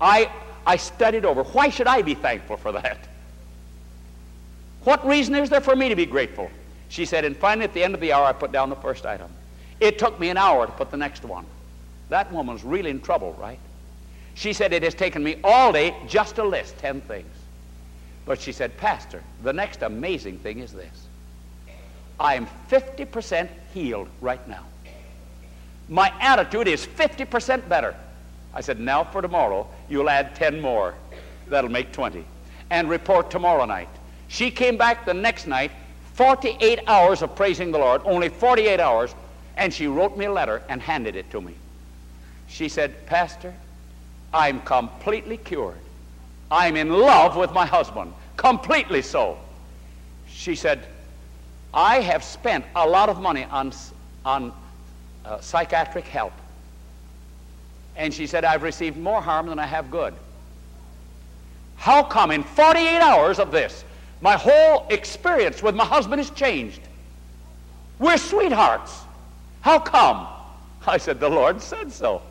I, 0.00 0.30
I 0.64 0.76
studied 0.76 1.24
over. 1.24 1.42
Why 1.42 1.68
should 1.68 1.88
I 1.88 2.02
be 2.02 2.14
thankful 2.14 2.58
for 2.58 2.70
that? 2.70 3.08
What 4.84 5.04
reason 5.04 5.34
is 5.34 5.50
there 5.50 5.60
for 5.60 5.74
me 5.74 5.88
to 5.88 5.96
be 5.96 6.06
grateful? 6.06 6.48
She 6.90 7.06
said, 7.06 7.24
and 7.24 7.36
finally 7.36 7.64
at 7.64 7.74
the 7.74 7.82
end 7.82 7.96
of 7.96 8.00
the 8.00 8.12
hour, 8.12 8.24
I 8.26 8.34
put 8.34 8.52
down 8.52 8.70
the 8.70 8.76
first 8.76 9.04
item. 9.04 9.32
It 9.80 9.98
took 9.98 10.20
me 10.20 10.28
an 10.28 10.36
hour 10.36 10.64
to 10.64 10.72
put 10.72 10.92
the 10.92 10.96
next 10.96 11.24
one. 11.24 11.44
That 12.08 12.32
woman's 12.32 12.62
really 12.62 12.90
in 12.90 13.00
trouble, 13.00 13.32
right? 13.32 13.58
She 14.36 14.52
said, 14.52 14.74
it 14.74 14.82
has 14.82 14.94
taken 14.94 15.24
me 15.24 15.38
all 15.42 15.72
day 15.72 15.96
just 16.06 16.36
to 16.36 16.44
list 16.44 16.76
10 16.78 17.00
things. 17.00 17.34
But 18.26 18.38
she 18.38 18.52
said, 18.52 18.76
Pastor, 18.76 19.22
the 19.42 19.52
next 19.52 19.80
amazing 19.80 20.38
thing 20.40 20.58
is 20.58 20.72
this. 20.72 21.06
I 22.20 22.34
am 22.34 22.46
50% 22.68 23.48
healed 23.72 24.08
right 24.20 24.46
now. 24.46 24.64
My 25.88 26.12
attitude 26.20 26.68
is 26.68 26.86
50% 26.86 27.66
better. 27.66 27.96
I 28.52 28.60
said, 28.60 28.78
now 28.78 29.04
for 29.04 29.22
tomorrow, 29.22 29.66
you'll 29.88 30.10
add 30.10 30.34
10 30.34 30.60
more. 30.60 30.94
That'll 31.48 31.70
make 31.70 31.92
20. 31.92 32.22
And 32.68 32.90
report 32.90 33.30
tomorrow 33.30 33.64
night. 33.64 33.88
She 34.28 34.50
came 34.50 34.76
back 34.76 35.06
the 35.06 35.14
next 35.14 35.46
night, 35.46 35.70
48 36.12 36.80
hours 36.86 37.22
of 37.22 37.34
praising 37.34 37.70
the 37.72 37.78
Lord, 37.78 38.02
only 38.04 38.28
48 38.28 38.80
hours, 38.80 39.14
and 39.56 39.72
she 39.72 39.86
wrote 39.86 40.18
me 40.18 40.26
a 40.26 40.32
letter 40.32 40.62
and 40.68 40.82
handed 40.82 41.16
it 41.16 41.30
to 41.30 41.40
me. 41.40 41.54
She 42.48 42.68
said, 42.68 43.06
Pastor, 43.06 43.54
I'm 44.32 44.60
completely 44.62 45.36
cured. 45.36 45.78
I'm 46.50 46.76
in 46.76 46.90
love 46.90 47.36
with 47.36 47.52
my 47.52 47.66
husband, 47.66 48.12
completely 48.36 49.02
so. 49.02 49.38
She 50.28 50.54
said, 50.54 50.86
I 51.74 52.00
have 52.00 52.22
spent 52.22 52.64
a 52.74 52.86
lot 52.86 53.08
of 53.08 53.20
money 53.20 53.44
on, 53.44 53.72
on 54.24 54.52
uh, 55.24 55.40
psychiatric 55.40 56.06
help. 56.06 56.32
And 57.96 58.12
she 58.12 58.26
said, 58.26 58.44
I've 58.44 58.62
received 58.62 58.96
more 58.96 59.20
harm 59.20 59.46
than 59.46 59.58
I 59.58 59.66
have 59.66 59.90
good. 59.90 60.14
How 61.76 62.02
come 62.02 62.30
in 62.30 62.42
48 62.42 62.98
hours 62.98 63.38
of 63.38 63.50
this, 63.50 63.84
my 64.20 64.34
whole 64.34 64.86
experience 64.90 65.62
with 65.62 65.74
my 65.74 65.84
husband 65.84 66.20
has 66.20 66.30
changed? 66.30 66.80
We're 67.98 68.18
sweethearts. 68.18 69.02
How 69.60 69.78
come? 69.78 70.26
I 70.86 70.98
said, 70.98 71.18
The 71.18 71.28
Lord 71.28 71.60
said 71.60 71.92
so. 71.92 72.22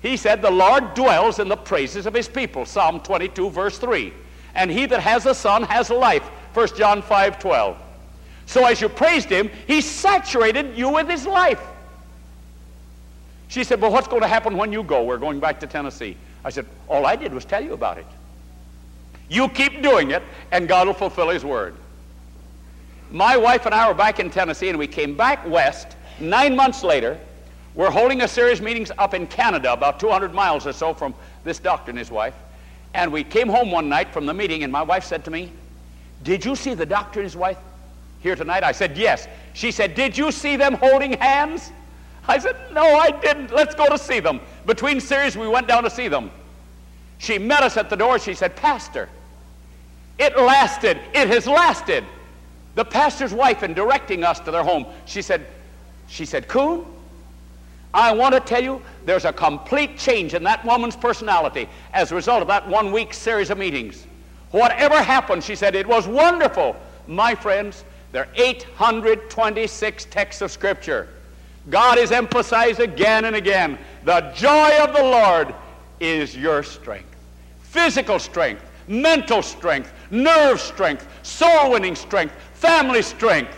He 0.00 0.16
said, 0.16 0.42
The 0.42 0.50
Lord 0.50 0.94
dwells 0.94 1.38
in 1.38 1.48
the 1.48 1.56
praises 1.56 2.06
of 2.06 2.14
his 2.14 2.28
people. 2.28 2.64
Psalm 2.66 3.00
22, 3.00 3.50
verse 3.50 3.78
3. 3.78 4.12
And 4.54 4.70
he 4.70 4.86
that 4.86 5.00
has 5.00 5.26
a 5.26 5.34
son 5.34 5.62
has 5.64 5.90
life. 5.90 6.24
1 6.54 6.68
John 6.76 7.02
5, 7.02 7.38
12. 7.38 7.76
So 8.46 8.64
as 8.64 8.80
you 8.80 8.88
praised 8.88 9.28
him, 9.28 9.50
he 9.66 9.80
saturated 9.80 10.76
you 10.76 10.88
with 10.88 11.08
his 11.08 11.26
life. 11.26 11.60
She 13.48 13.64
said, 13.64 13.80
Well, 13.80 13.92
what's 13.92 14.08
going 14.08 14.22
to 14.22 14.28
happen 14.28 14.56
when 14.56 14.72
you 14.72 14.82
go? 14.82 15.04
We're 15.04 15.18
going 15.18 15.40
back 15.40 15.60
to 15.60 15.66
Tennessee. 15.66 16.16
I 16.44 16.50
said, 16.50 16.66
All 16.88 17.06
I 17.06 17.16
did 17.16 17.34
was 17.34 17.44
tell 17.44 17.62
you 17.62 17.72
about 17.74 17.98
it. 17.98 18.06
You 19.28 19.48
keep 19.48 19.82
doing 19.82 20.12
it, 20.12 20.22
and 20.52 20.68
God 20.68 20.86
will 20.86 20.94
fulfill 20.94 21.28
His 21.30 21.44
word. 21.44 21.74
My 23.10 23.36
wife 23.36 23.66
and 23.66 23.74
I 23.74 23.88
were 23.88 23.94
back 23.94 24.20
in 24.20 24.30
Tennessee, 24.30 24.68
and 24.68 24.78
we 24.78 24.86
came 24.86 25.16
back 25.16 25.46
west. 25.48 25.96
Nine 26.18 26.56
months 26.56 26.82
later, 26.82 27.18
we're 27.76 27.90
holding 27.90 28.22
a 28.22 28.28
series 28.28 28.58
of 28.58 28.64
meetings 28.64 28.90
up 28.96 29.12
in 29.12 29.26
Canada, 29.26 29.72
about 29.72 30.00
200 30.00 30.32
miles 30.32 30.66
or 30.66 30.72
so 30.72 30.94
from 30.94 31.14
this 31.44 31.58
doctor 31.58 31.90
and 31.90 31.98
his 31.98 32.10
wife. 32.10 32.34
And 32.94 33.12
we 33.12 33.22
came 33.22 33.48
home 33.48 33.70
one 33.70 33.90
night 33.90 34.10
from 34.12 34.24
the 34.24 34.32
meeting, 34.32 34.64
and 34.64 34.72
my 34.72 34.82
wife 34.82 35.04
said 35.04 35.24
to 35.26 35.30
me, 35.30 35.52
Did 36.22 36.42
you 36.42 36.56
see 36.56 36.72
the 36.72 36.86
doctor 36.86 37.20
and 37.20 37.26
his 37.26 37.36
wife 37.36 37.58
here 38.20 38.34
tonight? 38.34 38.64
I 38.64 38.72
said, 38.72 38.96
Yes. 38.96 39.28
She 39.52 39.70
said, 39.70 39.94
Did 39.94 40.16
you 40.16 40.32
see 40.32 40.56
them 40.56 40.72
holding 40.74 41.12
hands? 41.12 41.70
I 42.26 42.38
said, 42.38 42.56
No, 42.72 42.82
I 42.82 43.10
didn't. 43.10 43.52
Let's 43.52 43.74
go 43.74 43.88
to 43.90 43.98
see 43.98 44.20
them. 44.20 44.40
Between 44.64 44.98
series, 44.98 45.36
we 45.36 45.46
went 45.46 45.68
down 45.68 45.82
to 45.84 45.90
see 45.90 46.08
them. 46.08 46.30
She 47.18 47.38
met 47.38 47.62
us 47.62 47.76
at 47.76 47.90
the 47.90 47.96
door. 47.96 48.18
She 48.18 48.32
said, 48.32 48.56
Pastor, 48.56 49.10
it 50.18 50.34
lasted. 50.38 50.98
It 51.12 51.28
has 51.28 51.46
lasted. 51.46 52.04
The 52.74 52.84
pastor's 52.86 53.34
wife, 53.34 53.62
in 53.62 53.74
directing 53.74 54.24
us 54.24 54.40
to 54.40 54.50
their 54.50 54.64
home, 54.64 54.86
she 55.04 55.20
said, 55.20 55.46
she 56.08 56.24
said, 56.24 56.48
Coon, 56.48 56.86
I 57.96 58.12
want 58.12 58.34
to 58.34 58.40
tell 58.40 58.62
you 58.62 58.82
there's 59.06 59.24
a 59.24 59.32
complete 59.32 59.96
change 59.96 60.34
in 60.34 60.42
that 60.42 60.62
woman's 60.66 60.94
personality 60.94 61.66
as 61.94 62.12
a 62.12 62.14
result 62.14 62.42
of 62.42 62.48
that 62.48 62.68
one 62.68 62.92
week 62.92 63.14
series 63.14 63.48
of 63.48 63.56
meetings. 63.56 64.06
Whatever 64.50 65.02
happened, 65.02 65.42
she 65.42 65.56
said, 65.56 65.74
it 65.74 65.86
was 65.86 66.06
wonderful. 66.06 66.76
My 67.06 67.34
friends, 67.34 67.84
there 68.12 68.24
are 68.24 68.28
826 68.36 70.04
texts 70.10 70.42
of 70.42 70.50
Scripture. 70.50 71.08
God 71.70 71.96
is 71.96 72.12
emphasized 72.12 72.80
again 72.80 73.24
and 73.24 73.34
again. 73.34 73.78
The 74.04 74.30
joy 74.34 74.76
of 74.78 74.94
the 74.94 75.02
Lord 75.02 75.54
is 75.98 76.36
your 76.36 76.62
strength. 76.62 77.16
Physical 77.62 78.18
strength, 78.18 78.62
mental 78.88 79.42
strength, 79.42 79.90
nerve 80.10 80.60
strength, 80.60 81.08
soul 81.22 81.70
winning 81.70 81.96
strength, 81.96 82.34
family 82.52 83.00
strength. 83.00 83.56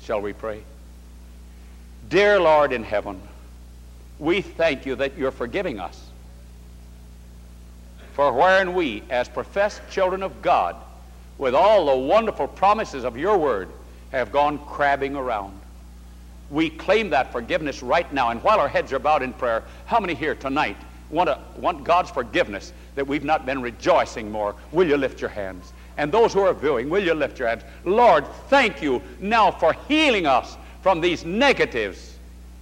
Shall 0.00 0.22
we 0.22 0.32
pray? 0.32 0.62
Dear 2.08 2.40
Lord 2.40 2.72
in 2.72 2.84
heaven, 2.84 3.20
we 4.18 4.40
thank 4.40 4.86
you 4.86 4.96
that 4.96 5.18
you're 5.18 5.30
forgiving 5.30 5.78
us. 5.78 6.02
For 8.14 8.32
wherein 8.32 8.72
we, 8.74 9.02
as 9.10 9.28
professed 9.28 9.82
children 9.90 10.22
of 10.22 10.40
God, 10.40 10.76
with 11.36 11.54
all 11.54 11.86
the 11.86 12.06
wonderful 12.06 12.48
promises 12.48 13.04
of 13.04 13.16
your 13.16 13.36
word, 13.36 13.68
have 14.10 14.32
gone 14.32 14.58
crabbing 14.58 15.16
around. 15.16 15.58
We 16.50 16.70
claim 16.70 17.10
that 17.10 17.30
forgiveness 17.30 17.82
right 17.82 18.10
now. 18.12 18.30
And 18.30 18.42
while 18.42 18.58
our 18.58 18.68
heads 18.68 18.92
are 18.92 18.98
bowed 18.98 19.22
in 19.22 19.34
prayer, 19.34 19.62
how 19.84 20.00
many 20.00 20.14
here 20.14 20.34
tonight 20.34 20.78
want, 21.10 21.28
to, 21.28 21.38
want 21.58 21.84
God's 21.84 22.10
forgiveness 22.10 22.72
that 22.94 23.06
we've 23.06 23.24
not 23.24 23.44
been 23.44 23.60
rejoicing 23.60 24.32
more? 24.32 24.54
Will 24.72 24.88
you 24.88 24.96
lift 24.96 25.20
your 25.20 25.30
hands? 25.30 25.72
And 25.98 26.10
those 26.10 26.32
who 26.32 26.40
are 26.40 26.54
viewing, 26.54 26.88
will 26.88 27.04
you 27.04 27.12
lift 27.12 27.38
your 27.38 27.48
hands? 27.48 27.62
Lord, 27.84 28.26
thank 28.48 28.80
you 28.80 29.02
now 29.20 29.50
for 29.50 29.74
healing 29.88 30.26
us 30.26 30.56
from 30.82 31.00
these 31.00 31.24
negatives. 31.24 32.16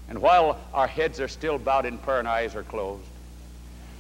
And 0.09 0.21
while 0.21 0.59
our 0.73 0.87
heads 0.87 1.21
are 1.21 1.29
still 1.29 1.59
bowed 1.59 1.87
in 1.87 1.99
prayer 1.99 2.21
and 2.21 2.29
eyes 2.29 2.55
are 2.55 2.63
closed, 2.63 3.03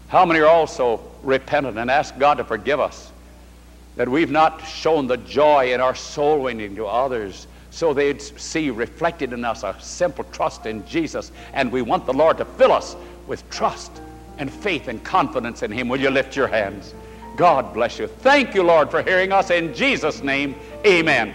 how 0.08 0.24
many 0.24 0.40
are 0.40 0.46
also 0.46 1.00
repentant 1.22 1.78
and 1.78 1.90
ask 1.90 2.16
God 2.18 2.34
to 2.38 2.44
forgive 2.44 2.78
us 2.78 3.10
that 3.96 4.08
we've 4.08 4.30
not 4.30 4.64
shown 4.66 5.06
the 5.06 5.16
joy 5.16 5.72
in 5.72 5.80
our 5.80 5.94
soul 5.94 6.42
winning 6.42 6.76
to 6.76 6.86
others 6.86 7.46
so 7.70 7.92
they'd 7.92 8.22
see 8.22 8.70
reflected 8.70 9.32
in 9.32 9.44
us 9.44 9.62
a 9.62 9.74
simple 9.80 10.24
trust 10.32 10.66
in 10.66 10.86
Jesus. 10.86 11.32
And 11.52 11.72
we 11.72 11.82
want 11.82 12.06
the 12.06 12.12
Lord 12.12 12.38
to 12.38 12.44
fill 12.44 12.72
us 12.72 12.94
with 13.26 13.48
trust 13.50 13.90
and 14.38 14.50
faith 14.50 14.88
and 14.88 15.02
confidence 15.02 15.62
in 15.62 15.72
Him. 15.72 15.88
Will 15.88 16.00
you 16.00 16.10
lift 16.10 16.36
your 16.36 16.46
hands? 16.46 16.94
God 17.36 17.74
bless 17.74 17.98
you. 17.98 18.06
Thank 18.06 18.54
you, 18.54 18.62
Lord, 18.62 18.90
for 18.90 19.02
hearing 19.02 19.32
us. 19.32 19.50
In 19.50 19.74
Jesus' 19.74 20.22
name, 20.22 20.54
amen. 20.86 21.34